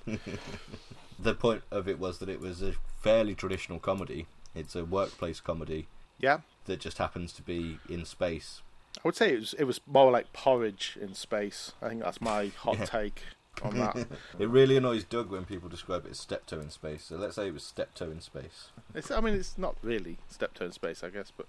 [1.19, 4.25] the point of it was that it was a fairly traditional comedy.
[4.55, 5.87] It's a workplace comedy
[6.19, 8.61] yeah that just happens to be in space.
[8.97, 11.71] I would say it was it was more like porridge in space.
[11.81, 12.85] I think that's my hot Yeah.
[12.85, 13.23] take
[13.61, 14.07] on that.
[14.39, 17.05] It really annoys Doug when people describe it as Steptoe in space.
[17.05, 18.69] So let's say it was Steptoe in space.
[18.95, 21.45] it's, I mean, it's not really steptoe in space, I guess, but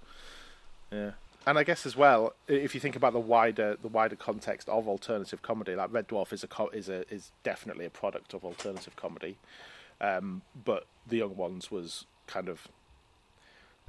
[0.93, 1.13] yeah.
[1.47, 4.89] And I guess as well, if you think about the wider the wider context of
[4.89, 8.45] alternative comedy, like Red Dwarf is a co- is a is definitely a product of
[8.45, 9.37] alternative comedy,
[10.01, 12.69] um, but The Young Ones was kind of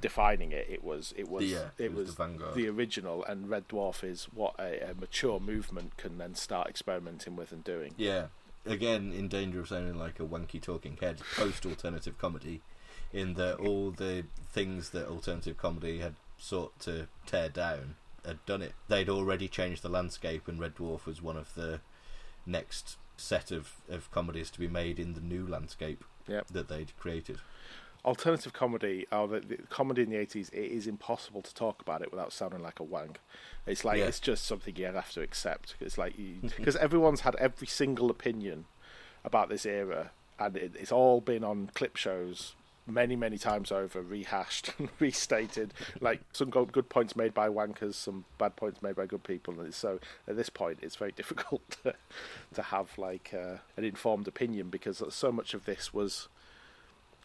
[0.00, 0.66] defining it.
[0.68, 4.04] It was it was Yeah, it, it was was the the original, and Red Dwarf
[4.04, 7.94] is what a, a mature movement can then start experimenting with and doing.
[7.96, 8.26] Yeah,
[8.66, 12.60] again in danger of sounding like a wanky talking head post alternative comedy,
[13.12, 18.60] in that all the things that alternative comedy had sought to tear down had done
[18.62, 18.72] it.
[18.88, 21.80] They'd already changed the landscape, and Red Dwarf was one of the
[22.44, 26.48] next set of, of comedies to be made in the new landscape Yep.
[26.48, 27.38] that they'd created.
[28.04, 32.02] Alternative comedy, or the, the comedy in the eighties, it is impossible to talk about
[32.02, 33.20] it without sounding like a wank.
[33.64, 34.06] It's like Yeah.
[34.06, 35.74] it's just something you have to accept.
[35.80, 36.14] It's like
[36.56, 38.64] because everyone's had every single opinion
[39.24, 42.54] about this era, and it, it's all been on clip shows
[42.86, 45.74] many, many times over, rehashed and restated.
[46.00, 49.74] Like some good points made by wankers, some bad points made by good people, and
[49.74, 51.94] so at this point, it's very difficult to,
[52.54, 56.28] to have like uh, an informed opinion because so much of this was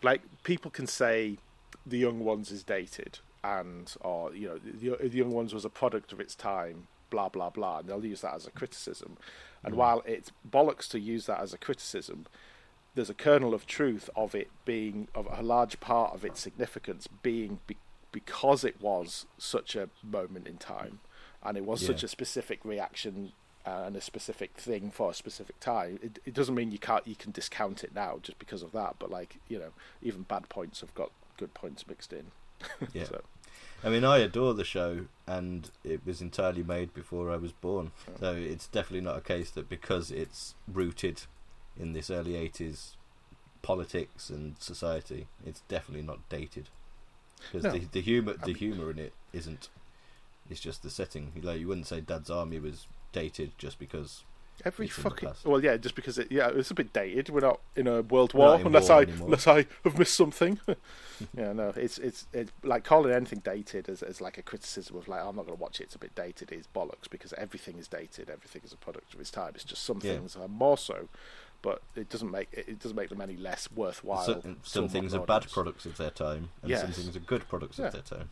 [0.03, 1.37] like people can say
[1.85, 5.69] the young ones is dated and or you know the, the young ones was a
[5.69, 7.79] product of its time blah blah blah.
[7.79, 9.17] And they'll use that as a criticism.
[9.63, 12.25] And while it's bollocks to use that as a criticism
[12.95, 17.07] there's a kernel of truth of it being of a large part of its significance
[17.21, 17.77] being be,
[18.11, 20.99] because it was such a moment in time
[21.43, 21.87] and it was Yeah.
[21.87, 23.31] such a specific reaction
[23.65, 25.99] uh, and a specific thing for a specific time.
[26.01, 28.95] It, it doesn't mean you can't you can discount it now just because of that.
[28.99, 29.69] But like you know,
[30.01, 32.31] even bad points have got good points mixed in.
[32.93, 33.05] Yeah.
[33.05, 33.21] so,
[33.83, 37.91] I mean, I adore the show, and it was entirely made before I was born.
[38.19, 41.23] So it's definitely not a case that because it's rooted
[41.79, 42.91] in this early 80s
[43.61, 46.69] politics and society, it's definitely not dated.
[47.51, 47.71] Because No.
[47.71, 49.69] the, the humour the humour in it isn't.
[50.49, 51.31] It's just the setting.
[51.41, 54.23] Like you wouldn't say Dad's Army was dated just because.
[54.63, 57.29] every It's in the fucking well, yeah, just because it yeah, it's a bit dated.
[57.29, 59.25] We're not in a world war unless war I anymore.
[59.27, 60.59] unless I have missed something.
[61.37, 65.07] yeah, no, it's it's it's like calling anything dated as as like a criticism of
[65.07, 65.85] like oh, I'm not going to watch it.
[65.85, 66.51] It's a bit dated.
[66.51, 68.29] Is bollocks because everything is dated.
[68.29, 69.53] Everything is a product of its time.
[69.55, 70.13] It's just some Yeah.
[70.17, 71.07] things are more so.
[71.61, 74.23] But it doesn't make it, it doesn't make them any less worthwhile.
[74.23, 77.77] Some, some things are bad products of their time, and some things are good products
[77.77, 77.87] Yeah.
[77.87, 78.29] of their time.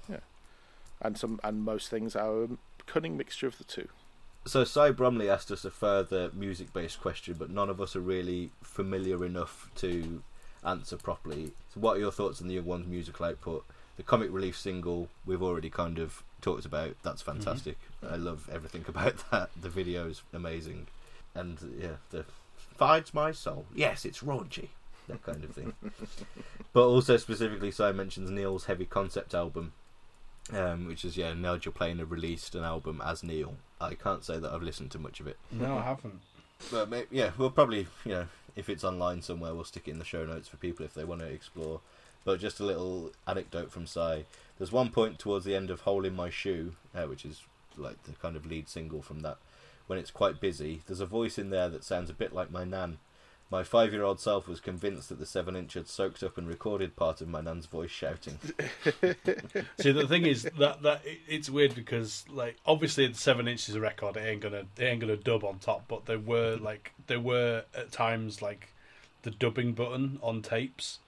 [1.01, 2.47] and some and most things are a
[2.85, 3.87] cunning mixture of the two.
[4.45, 8.51] So Cy Bromley asked us a further music-based question, but none of us are really
[8.63, 10.23] familiar enough to
[10.63, 11.51] answer properly.
[11.73, 13.65] So, what are your thoughts on the Young Ones' musical output?
[13.97, 16.95] The comic relief single we've already kind of talked about.
[17.03, 17.41] That's mm-hmm.
[17.41, 17.77] fantastic.
[18.07, 19.49] I love everything about that.
[19.59, 20.87] The video is amazing,
[21.35, 22.25] and yeah, the
[22.79, 23.65] finds my soul.
[23.75, 24.69] Yes, it's raunchy.
[25.07, 25.73] That kind of thing.
[26.73, 29.73] but also specifically, Cy mentions Neil's heavy concept album,
[30.53, 33.55] um, which is yeah, Nigel Planer released an album as Neil.
[33.81, 36.21] I can't say that I've listened to much of it, No, I haven't.
[36.71, 39.99] but may yeah, we'll probably you know if it's online somewhere, we'll stick it in
[39.99, 41.81] the show notes for people if they want to explore.
[42.25, 44.25] But just a little anecdote from Cy.
[44.57, 47.41] There's one point towards the end of "Hole in My Shoe," uh, which is
[47.77, 49.37] like the kind of lead single from that.
[49.89, 52.63] When it's quite busy, there's a voice in there that sounds a bit like my
[52.63, 52.99] nan.
[53.49, 57.27] My five-year-old self was convinced that the seven-inch had soaked up and recorded part of
[57.27, 58.37] my nan's voice shouting.
[59.79, 63.67] See, the thing is that that it- it's weird because like obviously the seven inch
[63.67, 66.57] is a record it ain't gonna it ain't gonna dub on top, but there were
[66.57, 66.65] mm-hmm.
[66.65, 68.71] like there were at times like
[69.23, 70.99] the dubbing button on tapes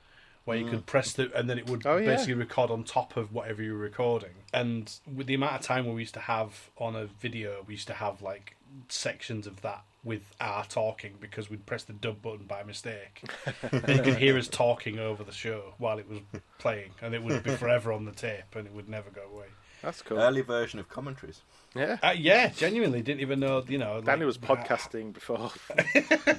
[0.46, 0.86] where you could mm.
[0.88, 2.08] press the and then it would Oh, yeah.
[2.08, 4.34] basically record on top of whatever you were recording.
[4.52, 7.88] And with the amount of time we used to have on a video, we used
[7.88, 8.56] to have like
[8.88, 13.24] sections of that with our talking because we'd press the dub button by mistake.
[13.72, 16.20] and you could hear us talking over the show while it was
[16.58, 19.46] playing, and it would be forever on the tape, and it would never go away.
[19.82, 20.20] That's cool.
[20.20, 21.42] Early version of commentaries.
[21.76, 21.98] yeah.
[22.04, 23.64] Uh, yeah, genuinely didn't even know.
[23.68, 25.52] You know, Danny like, was podcasting before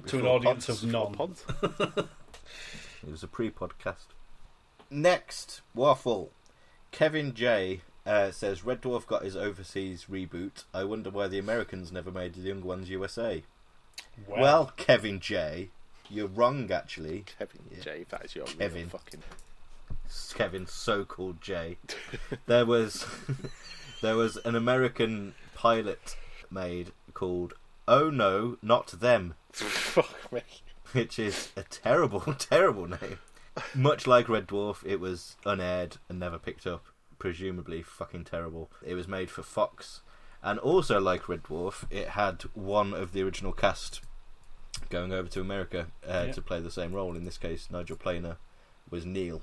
[0.06, 0.82] to an audience pods.
[0.82, 1.14] of none.
[1.14, 1.44] pods.
[3.06, 4.06] It was a pre-podcast.
[4.90, 6.30] Next, Waffle.
[6.90, 10.64] Kevin J uh, says Red Dwarf got his overseas reboot.
[10.72, 13.42] I wonder why the Americans never made the Young Ones USA.
[14.28, 15.70] Well, Kevin J,
[16.10, 17.24] you're wrong actually.
[17.38, 18.82] Kevin J, that is your Kevin.
[18.82, 19.22] real fucking.
[20.34, 21.78] Kevin, so-called J.
[22.46, 23.06] there was
[24.02, 26.16] there was an American pilot
[26.50, 27.54] made called
[27.88, 30.42] Oh No, Not Them, Fuck me.
[30.92, 33.18] which is a terrible, terrible name.
[33.74, 36.84] Much like Red Dwarf, it was unaired and never picked up.
[37.18, 38.70] Presumably, fucking terrible.
[38.84, 40.00] It was made for Fox,
[40.42, 44.00] and also like Red Dwarf, it had one of the original cast
[44.90, 46.32] going over to America uh, Yeah.
[46.32, 47.14] to play the same role.
[47.16, 48.36] In this case, Nigel Planer
[48.90, 49.42] was Neil,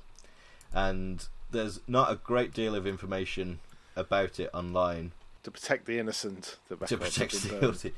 [0.74, 3.60] and there's not a great deal of information
[3.96, 5.12] about it online
[5.44, 7.94] To protect the innocent, the to protect the guilty.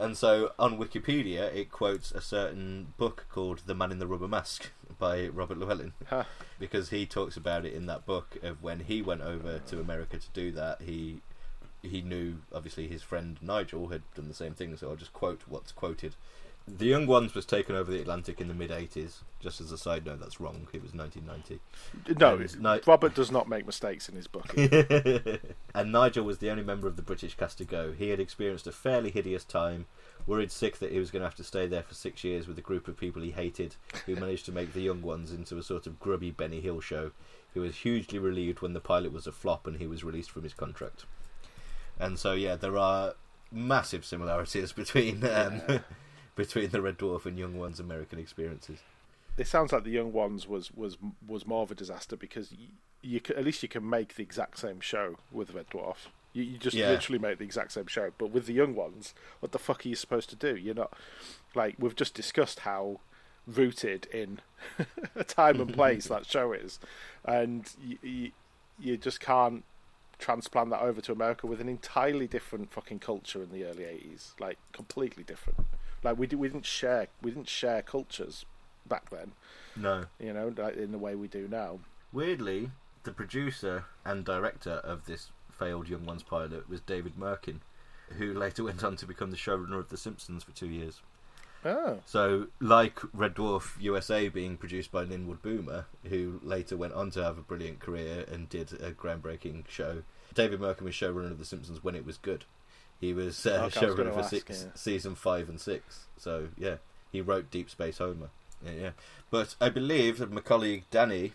[0.00, 4.28] And so on Wikipedia, it quotes a certain book called The Man in the Rubber
[4.28, 6.24] Mask by Robert Llewellyn Huh.
[6.58, 10.18] because he talks about it in that book of when he went over to America
[10.18, 10.80] to do that.
[10.82, 11.20] He
[11.82, 15.42] he knew obviously his friend Nigel had done the same thing, so I'll just quote
[15.48, 16.14] what's quoted.
[16.78, 19.22] The Young Ones was taken over the Atlantic in the mid 80s.
[19.40, 20.68] Just as a side note, that's wrong.
[20.72, 21.60] It was 1990.
[22.18, 24.52] No, Ni- Robert does not make mistakes in his book.
[25.74, 27.92] and Nigel was the only member of the British cast to go.
[27.92, 29.86] He had experienced a fairly hideous time,
[30.26, 32.58] worried sick that he was going to have to stay there for six years with
[32.58, 33.76] a group of people he hated,
[34.06, 37.12] who managed to make the young ones into a sort of grubby Benny Hill show.
[37.54, 40.44] He was hugely relieved when the pilot was a flop and he was released from
[40.44, 41.04] his contract.
[41.98, 43.14] And so, yeah, there are
[43.50, 45.62] massive similarities between um,
[46.44, 48.80] between the Red Dwarf and Young Ones' American experiences.
[49.38, 50.96] it sounds like the young ones was was
[51.26, 52.68] was more of a disaster because you,
[53.02, 55.96] you at least you can make the exact same show with Red Dwarf.
[56.32, 56.90] You, you just Yeah.
[56.90, 59.88] literally make the exact same show, but with the young ones, what the fuck are
[59.88, 60.54] you supposed to do?
[60.56, 60.92] You're not
[61.54, 63.00] like we've just discussed how
[63.46, 64.40] rooted in
[65.16, 66.78] a time and place that show is,
[67.24, 68.30] and you, you
[68.78, 69.64] you just can't
[70.18, 74.38] transplant that over to America with an entirely different fucking culture in the early '80s,
[74.38, 75.60] like completely different.
[76.02, 78.44] Like we did, we didn't share we didn't share cultures
[78.86, 79.32] back then
[79.76, 80.04] No.
[80.18, 81.80] you know, like in the way we do now.
[82.12, 82.70] Weirdly,
[83.04, 87.60] the producer and director of this failed Young Ones pilot was David Mirkin,
[88.18, 91.00] who later went on to become the showrunner of The Simpsons for two years.
[91.64, 97.10] Oh, So, like Red Dwarf USA being produced by Linwood Boomer, who later went on
[97.10, 100.02] to have a brilliant career and did a groundbreaking show,
[100.32, 102.46] David Mirkin was showrunner of The Simpsons when it was good.
[103.00, 104.72] He was uh, Okay, was showrunner for ask, six, yeah.
[104.74, 106.06] season five and six.
[106.16, 106.76] So, yeah,
[107.10, 108.30] he wrote Deep Space Homer.
[108.64, 108.90] Yeah, yeah.
[109.30, 111.32] But I believe that my colleague Danny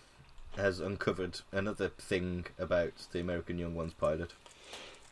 [0.58, 4.34] has uncovered another thing about the American Young Ones pilot.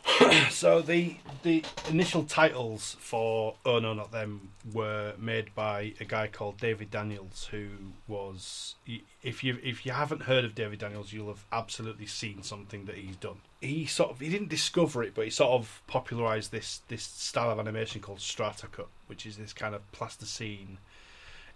[0.50, 6.28] So the the initial titles for Oh No Not Them were made by a guy
[6.28, 7.68] called David Daniels, who
[8.08, 8.76] was
[9.22, 12.96] if you if you haven't heard of David Daniels, you'll have absolutely seen something that
[12.96, 13.38] he's done.
[13.62, 17.52] He sort of he didn't discover it, but he sort of popularized this this style
[17.52, 20.78] of animation called strata cut, which is this kind of plasticine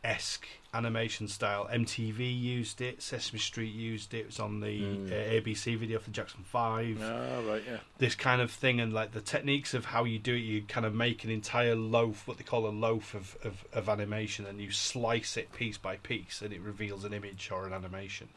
[0.04, 1.68] esque animation style.
[1.72, 4.20] MTV used it, Sesame Street used it.
[4.20, 7.78] It was on the uh, ABC video for Jackson Five oh, right, yeah.
[7.98, 10.86] this kind of thing and like the techniques of how you do it you kind
[10.86, 14.60] of make an entire loaf what they call a loaf of, of, of animation and
[14.60, 18.30] you slice it piece by piece and it reveals an image or an animation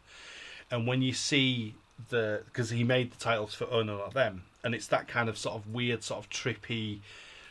[0.71, 1.75] and when you see
[2.09, 5.29] the because he made the titles for oh no not them and it's that kind
[5.29, 7.01] of sort of weird sort of trippy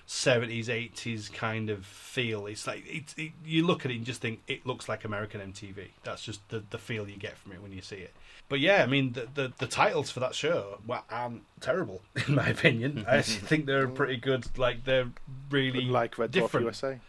[0.10, 2.48] 70s 80s kind of feel.
[2.48, 5.40] It's like it, it, you look at it and just think it looks like american
[5.40, 8.11] mtv that's just the, the feel you get from it when you see it.
[8.49, 12.34] But yeah i mean the, the, the titles for that show well, aren't terrible in
[12.34, 13.06] my opinion.
[13.07, 15.11] I actually think they're pretty good like they're
[15.52, 16.64] really Like Red Dwarf different.
[16.65, 16.99] USA.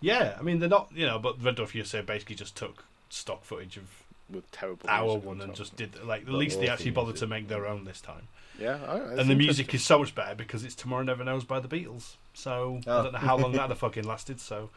[0.00, 3.44] yeah i mean they're not you know but red dwarf usa basically just took stock
[3.44, 3.84] footage of
[4.28, 7.16] With terrible our music one on and just did like at least they actually bothered
[7.16, 8.26] to make their own this time
[8.58, 11.60] Yeah, that's and the music is so much better because it's Tomorrow Never Knows by
[11.60, 12.16] the Beatles.
[12.34, 13.02] So I Oh.
[13.04, 14.40] don't know how long that have fucking lasted.
[14.40, 14.70] So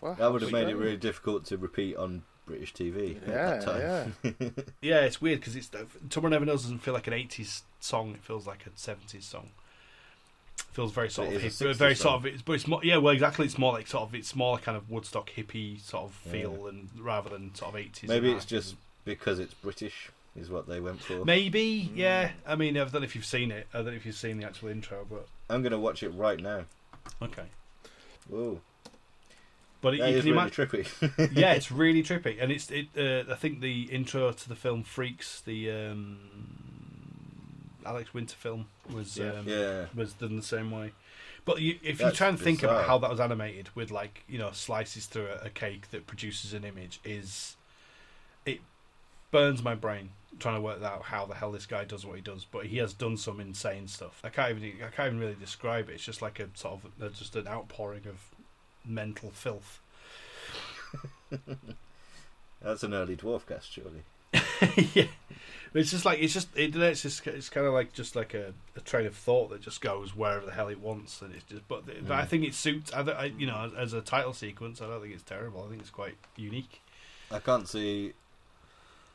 [0.00, 3.32] Well, That would have we made it really difficult to repeat on British TV Yeah,
[3.32, 4.14] at that time.
[4.24, 4.48] yeah.
[4.80, 5.70] yeah, it's weird because it's
[6.08, 8.14] Tomorrow Never Knows doesn't feel like an '80s song.
[8.14, 9.50] It feels like a '70s song.
[10.58, 12.02] It feels very sort But of it is hip, a 60s very song.
[12.02, 12.26] sort of.
[12.26, 12.96] It's, but it's more yeah.
[12.96, 13.46] Well, exactly.
[13.46, 16.88] It's more like sort of it's more kind of Woodstock hippie sort of feel and
[16.98, 18.08] rather than sort of '80s.
[18.08, 18.74] Maybe it's just
[19.04, 20.10] because it's British
[20.40, 21.24] is what they went for.
[21.24, 22.30] maybe yeah.
[22.46, 23.66] I mean, I don't know if you've seen it.
[23.74, 26.10] I don't know if you've seen the actual intro, but I'm going to watch it
[26.10, 26.64] right now.
[27.22, 27.44] okay.
[28.28, 28.60] Whoa,
[29.80, 30.66] But that you is can really imagine.
[30.66, 31.30] trippy.
[31.36, 32.88] yeah, it's really trippy, and it's it.
[32.96, 36.18] Uh, I think the intro to the film Freaks, the um,
[37.84, 39.32] Alex Winter film, was Yeah.
[39.32, 40.92] um, yeah, was done the same way.
[41.44, 42.86] But you, if you That's try and think about bizarre.
[42.88, 46.52] how that was animated with like you know slices through a, a cake that produces
[46.52, 47.59] an image, is it
[49.30, 52.22] burns my brain trying to work out how the hell this guy does what he
[52.22, 52.44] does.
[52.44, 54.20] But he has done some insane stuff.
[54.24, 55.94] I can't even I can't even really describe it.
[55.94, 58.30] It's just like a sort of uh, just an outpouring of
[58.84, 59.80] mental filth.
[62.62, 64.02] that's an early dwarf cast, surely.
[64.94, 65.06] yeah,
[65.74, 68.52] it's just like it's just it, it's just it's kind of like just like a,
[68.76, 71.66] a train of thought that just goes wherever the hell it wants, and it's just.
[71.68, 72.92] But, but I think it suits.
[72.92, 75.64] I, I, you know, as a title sequence, I don't think it's terrible.
[75.64, 76.80] I think it's quite unique.
[77.30, 78.12] I can't see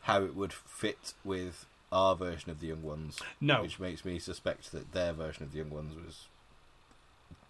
[0.06, 4.18] how it would fit with our version of the Young Ones, No, which makes me
[4.20, 6.26] suspect that their version of the Young Ones was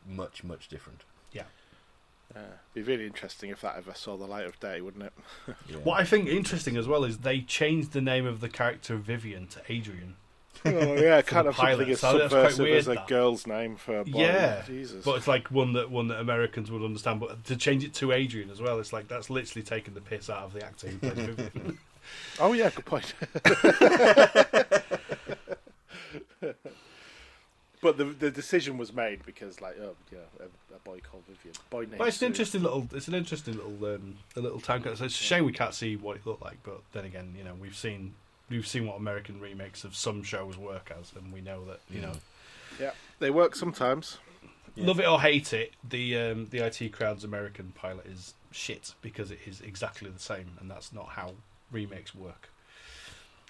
[0.08, 1.02] much, much different.
[1.32, 1.44] Yeah.
[2.74, 5.14] Be really interesting if that ever saw the light of day, wouldn't it?
[5.70, 5.78] Yeah.
[5.78, 9.48] what I think interesting as well is they changed the name of the character Vivian
[9.48, 10.16] to Adrian.
[10.66, 13.08] Oh yeah, kind of pilot, something as so that's quite subversive weird, as a that.
[13.08, 14.20] girl's name for a boy.
[14.20, 15.06] Yeah, Jesus.
[15.06, 17.20] But it's like one that one that Americans would understand.
[17.20, 20.30] But to change it to Adrian as well, it's like that's literally taking the piss
[20.30, 21.78] out of the actor who plays Vivian.
[22.40, 23.14] oh yeah, good point.
[27.82, 30.46] but the the decision was made because like oh yeah a,
[30.76, 32.26] a boy called Vivian boy named But it's an Sue.
[32.28, 32.88] interesting little.
[32.94, 34.84] It's an interesting little um, a little town.
[34.86, 37.54] It's a shame we can't see what it looked like, but then again, you know,
[37.60, 38.14] we've seen
[38.50, 42.02] we've seen what American remakes of some shows work as, and we know that you
[42.02, 42.14] know,
[42.80, 44.18] yeah they work sometimes
[44.78, 49.32] love it or hate it, the um, the IT crowd's American pilot is shit because
[49.32, 51.34] it is exactly the same, and that's not how
[51.72, 52.50] remakes work.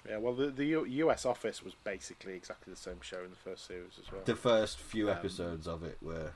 [0.08, 1.24] yeah well the the U- U.S.
[1.26, 4.78] Office was basically exactly the same show in the first series as well The first
[4.78, 6.32] few Um, episodes of it were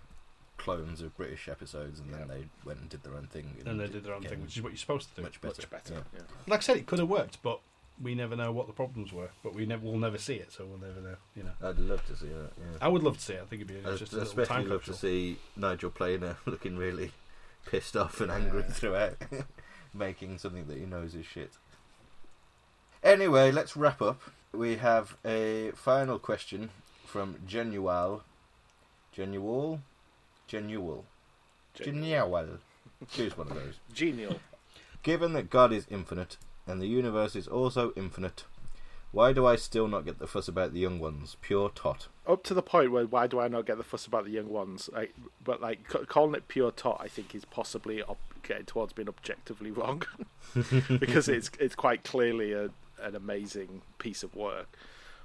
[0.56, 3.56] clones of British episodes, and then they went and did their own thing.
[3.64, 5.22] And they did their own thing, which is what you're supposed to do.
[5.22, 5.54] much better.
[5.62, 6.00] much better yeah.
[6.16, 6.22] yeah.
[6.46, 7.60] Like I said, it could have worked, but
[8.02, 9.30] we never know what the problems were.
[9.42, 11.16] But we never, we'll never see it, so we'll never know.
[11.34, 12.50] You know, I'd love to see that.
[12.58, 12.76] Yeah.
[12.82, 13.40] I would love to see it.
[13.42, 16.36] I think it'd be I'd just a little time especially love to see Nigel Planer
[16.44, 17.12] looking really
[17.64, 18.72] pissed off and angry Yeah.
[18.74, 19.16] throughout,
[19.94, 21.52] making something that he knows is shit.
[23.02, 24.20] Anyway, let's wrap up.
[24.52, 26.70] We have a final question
[27.06, 28.22] from Genual.
[29.16, 29.80] Genual?
[30.48, 31.04] Genual.
[31.78, 32.58] Genual.
[33.10, 33.76] Choose one of those.
[33.92, 34.40] genial
[35.02, 36.36] Given that God is infinite
[36.66, 38.44] and the universe is also infinite,
[39.12, 41.36] why do I still not get the fuss about the young ones?
[41.40, 42.08] Pure tot.
[42.26, 44.48] up to the point where why do I not get the fuss about the young
[44.50, 44.90] ones?
[44.92, 48.92] Like, but like c- calling it pure tot, I think is possibly ob- getting towards
[48.92, 50.02] being objectively wrong
[50.98, 52.68] because it's it's quite clearly a,
[53.02, 54.68] an amazing piece of work.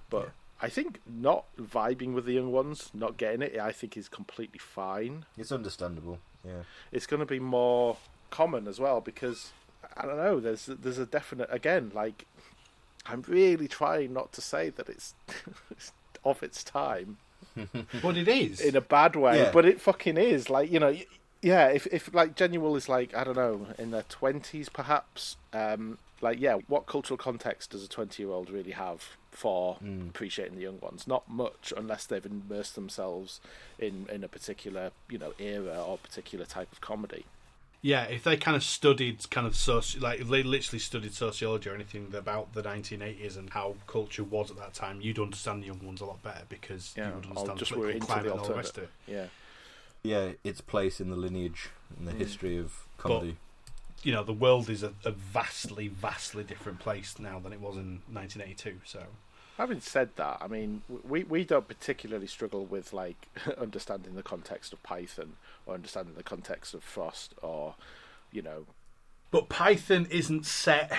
[0.10, 0.32] But
[0.62, 4.60] I think not vibing with the young ones, not getting it, I think is completely
[4.60, 5.26] fine.
[5.38, 6.20] It's understandable.
[6.46, 6.64] Yeah.
[6.92, 7.98] It's going to be more
[8.30, 9.52] common as well because
[9.98, 10.40] I don't know.
[10.40, 12.26] There's there's a definite again like
[13.08, 15.14] I'm really trying not to say that it's
[16.24, 17.18] of its time
[18.02, 18.60] But it is.
[18.62, 19.52] in a bad way, Yeah.
[19.52, 20.50] but it fucking is.
[20.50, 21.06] Like you know, y-
[21.42, 21.68] yeah.
[21.68, 25.38] If if like Genual is like I don't know in their twenties perhaps.
[25.54, 30.10] Um, like yeah, what cultural context does a twenty-year-old really have for mm.
[30.10, 31.08] appreciating the young ones?
[31.08, 33.42] Not much, unless they've immersed themselves
[33.78, 37.26] in in a particular you know era or particular type of comedy.
[37.86, 41.70] Yeah, if they kind of studied kind of soci- like if they literally studied sociology
[41.70, 45.68] or anything about the 1980s and how culture was at that time, you'd understand the
[45.68, 47.96] young ones a lot better because Yeah, you would or understand just the were political
[47.96, 48.90] into the climate and all the rest of it.
[49.06, 49.26] Yeah.
[50.02, 52.18] yeah, its place in the lineage and the mm.
[52.18, 53.38] history of comedy.
[54.06, 57.76] You know, the world is a, a vastly, vastly different place now than it was
[57.76, 58.82] in 1982.
[58.86, 59.04] So
[59.58, 63.28] Having said that, I mean, we we don't particularly struggle with like
[63.58, 67.76] understanding the context of Python or understanding the context of Frost or,
[68.32, 68.66] you know,
[69.32, 70.92] But Python isn't set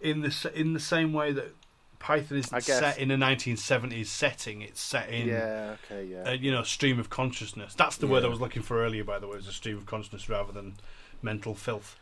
[0.00, 1.54] in the in the same way that
[1.98, 4.62] Python isn't set in a 1970s setting.
[4.62, 7.74] It's set in yeah, okay, yeah, a, you know stream of consciousness.
[7.74, 9.04] That's the word I was looking for earlier.
[9.04, 10.76] By the way, was a stream of consciousness rather than
[11.20, 11.96] mental filth.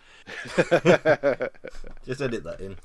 [2.06, 2.76] Just edit that in.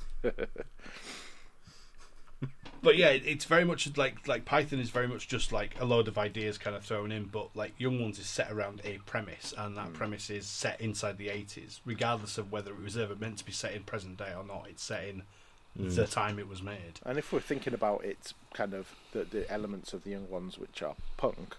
[2.85, 5.85] But yeah, it- it's very much like like Python is very much just like a
[5.85, 7.23] load of ideas kind of thrown in.
[7.25, 9.93] But like Young Ones is set around a premise, and that hmm.
[9.93, 13.51] premise is set inside the 80s, regardless of whether it was ever meant to be
[13.51, 14.67] set in present day or not.
[14.69, 15.23] It's set in
[15.75, 15.89] hmm.
[15.89, 16.99] the time it was made.
[17.03, 20.59] And if we're thinking about it, kind of the, the elements of the young ones,
[20.59, 21.55] which are punk,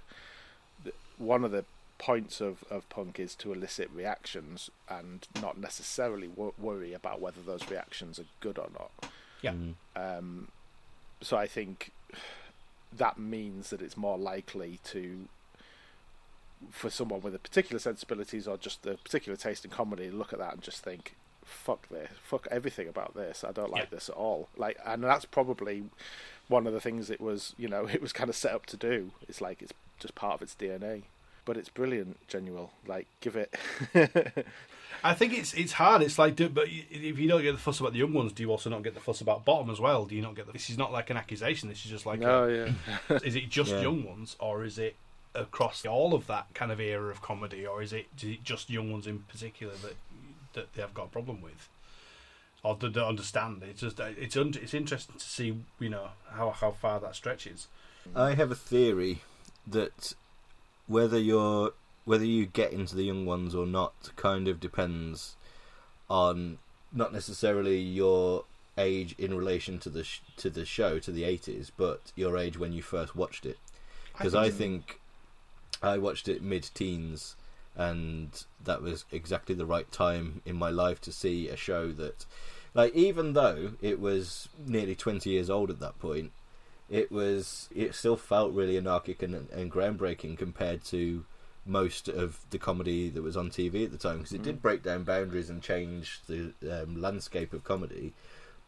[1.18, 1.64] one of the
[1.98, 7.40] points of, of punk is to elicit reactions and not necessarily wo- worry about whether
[7.40, 9.10] those reactions are good or not.
[9.42, 9.54] Yeah.
[9.94, 10.48] Um,
[11.20, 11.92] so I think
[12.92, 15.28] that means that it's more likely to,
[16.70, 20.38] for someone with a particular sensibilities or just a particular taste in comedy, look at
[20.38, 21.14] that and just think,
[21.44, 22.10] "Fuck this!
[22.22, 23.44] Fuck everything about this!
[23.44, 23.88] I don't like Yeah.
[23.90, 25.84] this at all." Like, and that's probably
[26.48, 27.54] one of the things it was.
[27.58, 29.12] You know, it was kind of set up to do.
[29.28, 31.02] It's like it's just part of its DNA.
[31.46, 32.68] But it's brilliant, genuine.
[32.86, 33.54] Like, give it.
[35.04, 36.02] I think it's it's hard.
[36.02, 38.42] It's like, do, but if you don't get the fuss about the young ones, do
[38.42, 40.04] you also not get the fuss about bottom as well?
[40.06, 40.52] Do you not get the?
[40.52, 41.68] This is not like an accusation.
[41.68, 43.18] This is just like, no, yeah.
[43.24, 43.82] is it just Yeah.
[43.82, 44.96] young ones, or is it
[45.34, 48.68] across all of that kind of era of comedy, or is it, is it just
[48.70, 49.94] young ones in particular that
[50.54, 51.68] that they have got a problem with,
[52.64, 53.62] or do they understand?
[53.62, 57.14] It's just uh, it's un, it's interesting to see you know how how far that
[57.14, 57.68] stretches.
[58.16, 59.20] I have a theory
[59.66, 60.14] that
[60.86, 61.72] whether you're
[62.04, 65.36] whether you get into the young ones or not kind of depends
[66.08, 66.58] on
[66.92, 68.44] not necessarily your
[68.78, 72.58] age in relation to the sh- to the show to the 80s but your age
[72.58, 73.58] when you first watched it.
[74.12, 75.00] Because I, think
[75.82, 77.36] I watched it mid-teens
[77.74, 82.24] and that was exactly the right time in my life to see a show that
[82.72, 86.32] like even though it was nearly 20 years old at that point
[86.88, 91.24] it was it still felt really anarchic and, and groundbreaking compared to
[91.64, 94.84] most of the comedy that was on TV at the time because it did break
[94.84, 98.12] down boundaries and change the um, landscape of comedy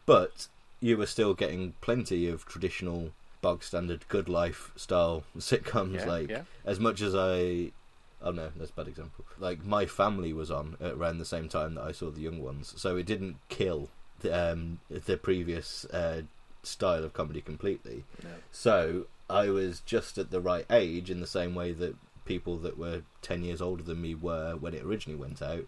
[0.04, 0.48] but
[0.80, 5.94] you were still getting plenty of traditional bog standard good life style sitcoms.
[5.96, 6.42] Yeah, like yeah.
[6.64, 7.72] as much as I,
[8.22, 9.24] oh no, that's a bad example.
[9.38, 12.42] Like my family was on at around the same time that I saw the young
[12.42, 13.88] ones, so it didn't kill
[14.20, 16.22] the, um, the previous uh,
[16.68, 18.04] style of comedy completely.
[18.52, 22.78] So I was just at the right age, in the same way that people that
[22.78, 25.66] were ten years older than me were when it originally went out,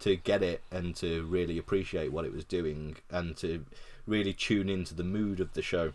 [0.00, 3.64] to get it and to really appreciate what it was doing and to
[4.06, 5.92] really tune into the mood of the show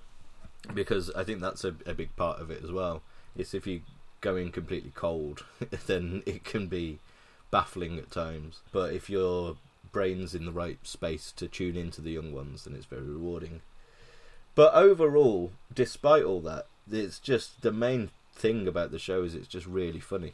[0.73, 3.03] because I think that's a, a big part of it as well.
[3.37, 3.81] It's if you
[4.21, 5.43] go in completely cold,
[5.87, 6.99] then it can be
[7.51, 8.61] baffling at times.
[8.71, 9.57] But if your
[9.91, 13.61] brain's in the right space to tune into the young ones, then it's very rewarding.
[14.55, 19.47] But overall, despite all that, it's just the main thing about the show is it's
[19.47, 20.33] just really funny.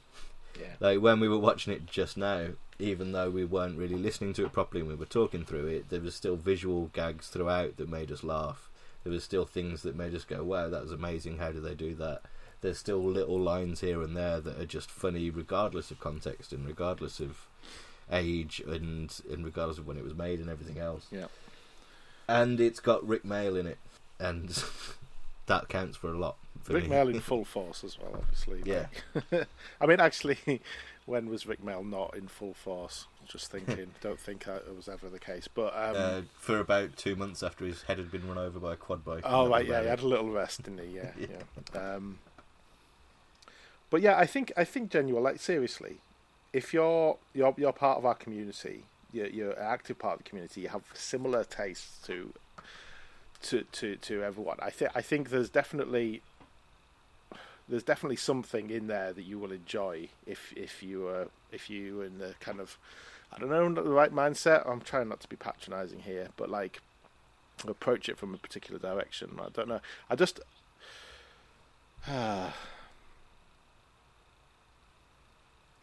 [0.60, 0.74] Yeah.
[0.80, 4.46] Like when we were watching it just now, even though we weren't really listening to
[4.46, 7.90] it properly and we were talking through it, there was still visual gags throughout that
[7.90, 8.70] made us laugh.
[9.04, 11.38] There was still things that made us go, "Wow, that was amazing!
[11.38, 12.22] How did they do that?"
[12.62, 16.68] There's still little lines here and there that are just funny, regardless of context and
[16.68, 17.48] regardless of
[18.12, 21.08] age and and regardless of when it was made and everything else.
[21.12, 21.28] Yeah.
[22.28, 23.80] And it's got Rik Mayall in it,
[24.22, 24.64] and
[25.48, 26.36] that counts for a lot.
[26.64, 26.90] For Rick me.
[26.92, 28.62] Mail in full force as well, obviously.
[28.66, 28.86] Yeah.
[29.82, 30.62] I mean, actually,
[31.06, 33.08] when was Rik Mayall not in full force?
[33.28, 33.92] Just thinking.
[34.02, 35.48] Don't think that it was ever the case.
[35.48, 38.74] But um, uh, for about two months after his head had been run over by
[38.74, 39.22] a quad bike.
[39.24, 40.96] Oh right, yeah, he had a little rest, didn't he?
[40.96, 41.28] Yeah, Yeah.
[41.74, 41.96] yeah.
[41.96, 42.20] Um,
[43.90, 45.24] but yeah, I think I think genuine.
[45.24, 45.98] Like seriously,
[46.54, 48.84] if you're you're you're part of our community,
[49.14, 50.62] you're, you're an active part of the community.
[50.62, 52.34] You have similar tastes to
[53.44, 54.58] to to to everyone.
[54.60, 56.22] I think I think there's definitely
[57.68, 62.02] there's definitely something in there that you will enjoy if if you are if you
[62.02, 62.78] in the kind of
[63.32, 64.70] I don't know the right mindset.
[64.70, 66.82] I'm trying not to be patronising here, but like
[67.68, 69.40] approach it from a particular direction.
[69.40, 69.82] I don't know.
[70.10, 70.40] I just
[72.08, 72.52] yeah.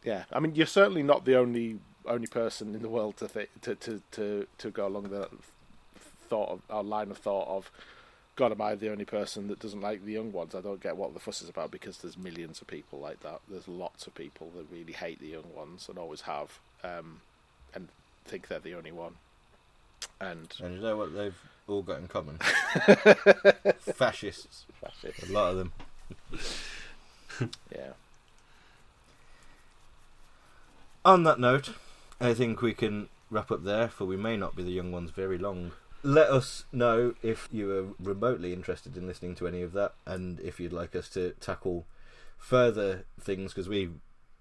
[0.05, 3.75] I mean, you're certainly not the only only person in the world to th- to,
[3.77, 5.29] to to to go along the
[6.29, 7.71] thought of our line of thought of.
[8.37, 10.55] God, am I the only person that doesn't like the young ones?
[10.55, 13.41] I don't get what the fuss is about because there's millions of people like that.
[13.49, 17.21] There's lots of people that really hate the young ones and always have, um,
[17.75, 17.89] and
[18.25, 19.15] think they're the only one.
[20.21, 22.39] And And you know what they've all got in common?
[23.81, 24.67] Fascists.
[24.81, 25.29] Fascists.
[25.29, 25.73] A lot of them.
[27.75, 27.93] Yeah.
[31.05, 31.71] On that note,
[32.21, 35.11] I think we can wrap up there, for we may not be the young ones
[35.11, 35.73] very long.
[36.03, 40.39] Let us know if you are remotely interested in listening to any of that, and
[40.41, 41.87] if you'd like us to tackle
[42.37, 43.91] further things, because we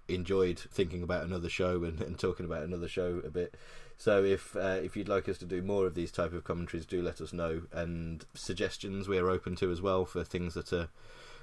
[0.08, 3.56] enjoyed thinking about another show and, and talking about another show a bit.
[3.98, 6.86] So if uh, if you'd like us to do more of these type of commentaries,
[6.86, 7.64] do let us know.
[7.72, 10.90] And suggestions we're open to as well for things that are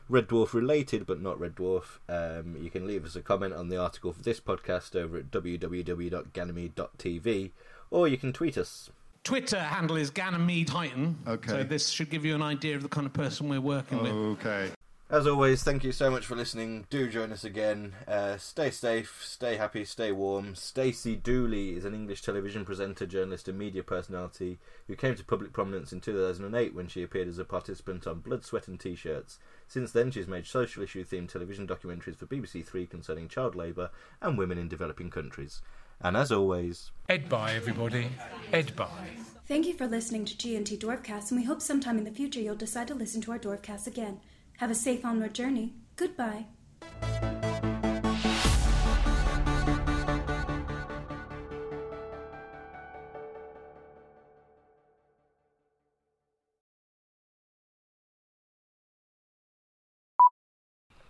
[0.09, 1.99] Red Dwarf related but not Red Dwarf.
[2.09, 5.33] Um, you can leave us a comment on the article for this podcast over at
[5.33, 7.51] www.ganymede.tv,
[7.91, 8.91] or you can tweet us.
[9.25, 11.17] Twitter handle is Ganymede Titan.
[11.27, 11.51] Okay.
[11.51, 14.13] So this should give you an idea of the kind of person we're working with.
[14.13, 14.71] Okay.
[15.11, 16.87] As always, thank you so much for listening.
[16.91, 17.93] Do join us again.
[18.09, 20.55] Uh, stay safe, stay happy, stay warm.
[20.55, 25.53] Stacey Dooley is an English television presenter, journalist, and media personality who came to public
[25.53, 29.39] prominence in 2008 when she appeared as a participant on Blood, Sweat, and T-shirts.
[29.69, 33.91] Since then, she's made social issue themed television documentaries for BBC Three concerning child labour
[34.21, 35.61] and women in developing countries.
[36.01, 38.09] And as always, Ed Bye everybody.
[38.53, 39.17] Ed Bye.
[39.47, 42.55] Thank you for listening to G&T Dwarfcast, and we hope sometime in the future you'll
[42.55, 44.21] decide to listen to our Dwarfcast again.
[44.59, 45.75] Have a safe onward journey.
[45.97, 46.47] Goodbye.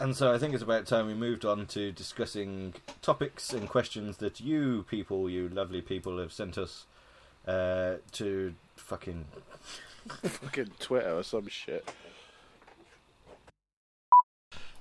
[0.05, 4.19] And so I think it's about time we moved on to discussing topics and questions
[4.19, 6.85] that you people, you lovely people, have sent us
[7.49, 9.25] uh, to fucking.
[10.07, 11.91] fucking Twitter or some shit.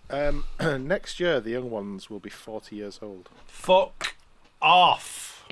[0.09, 3.29] Um, next year, the young ones will be 40 years old.
[3.47, 4.17] Fuck
[4.61, 5.45] off.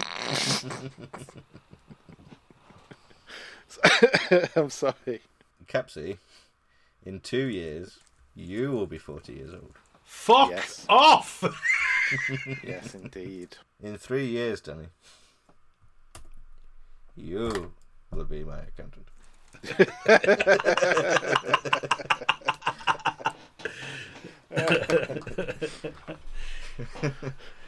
[4.57, 5.21] I'm sorry.
[5.65, 6.17] Capsy,
[7.05, 7.99] in two years,
[8.35, 9.73] you will be 40 years old.
[10.03, 10.85] Fuck Yes.
[10.89, 11.43] off.
[12.61, 13.55] Yes, indeed.
[13.81, 14.87] In three years, Danny,
[17.15, 17.71] you
[18.11, 19.07] will be my accountant.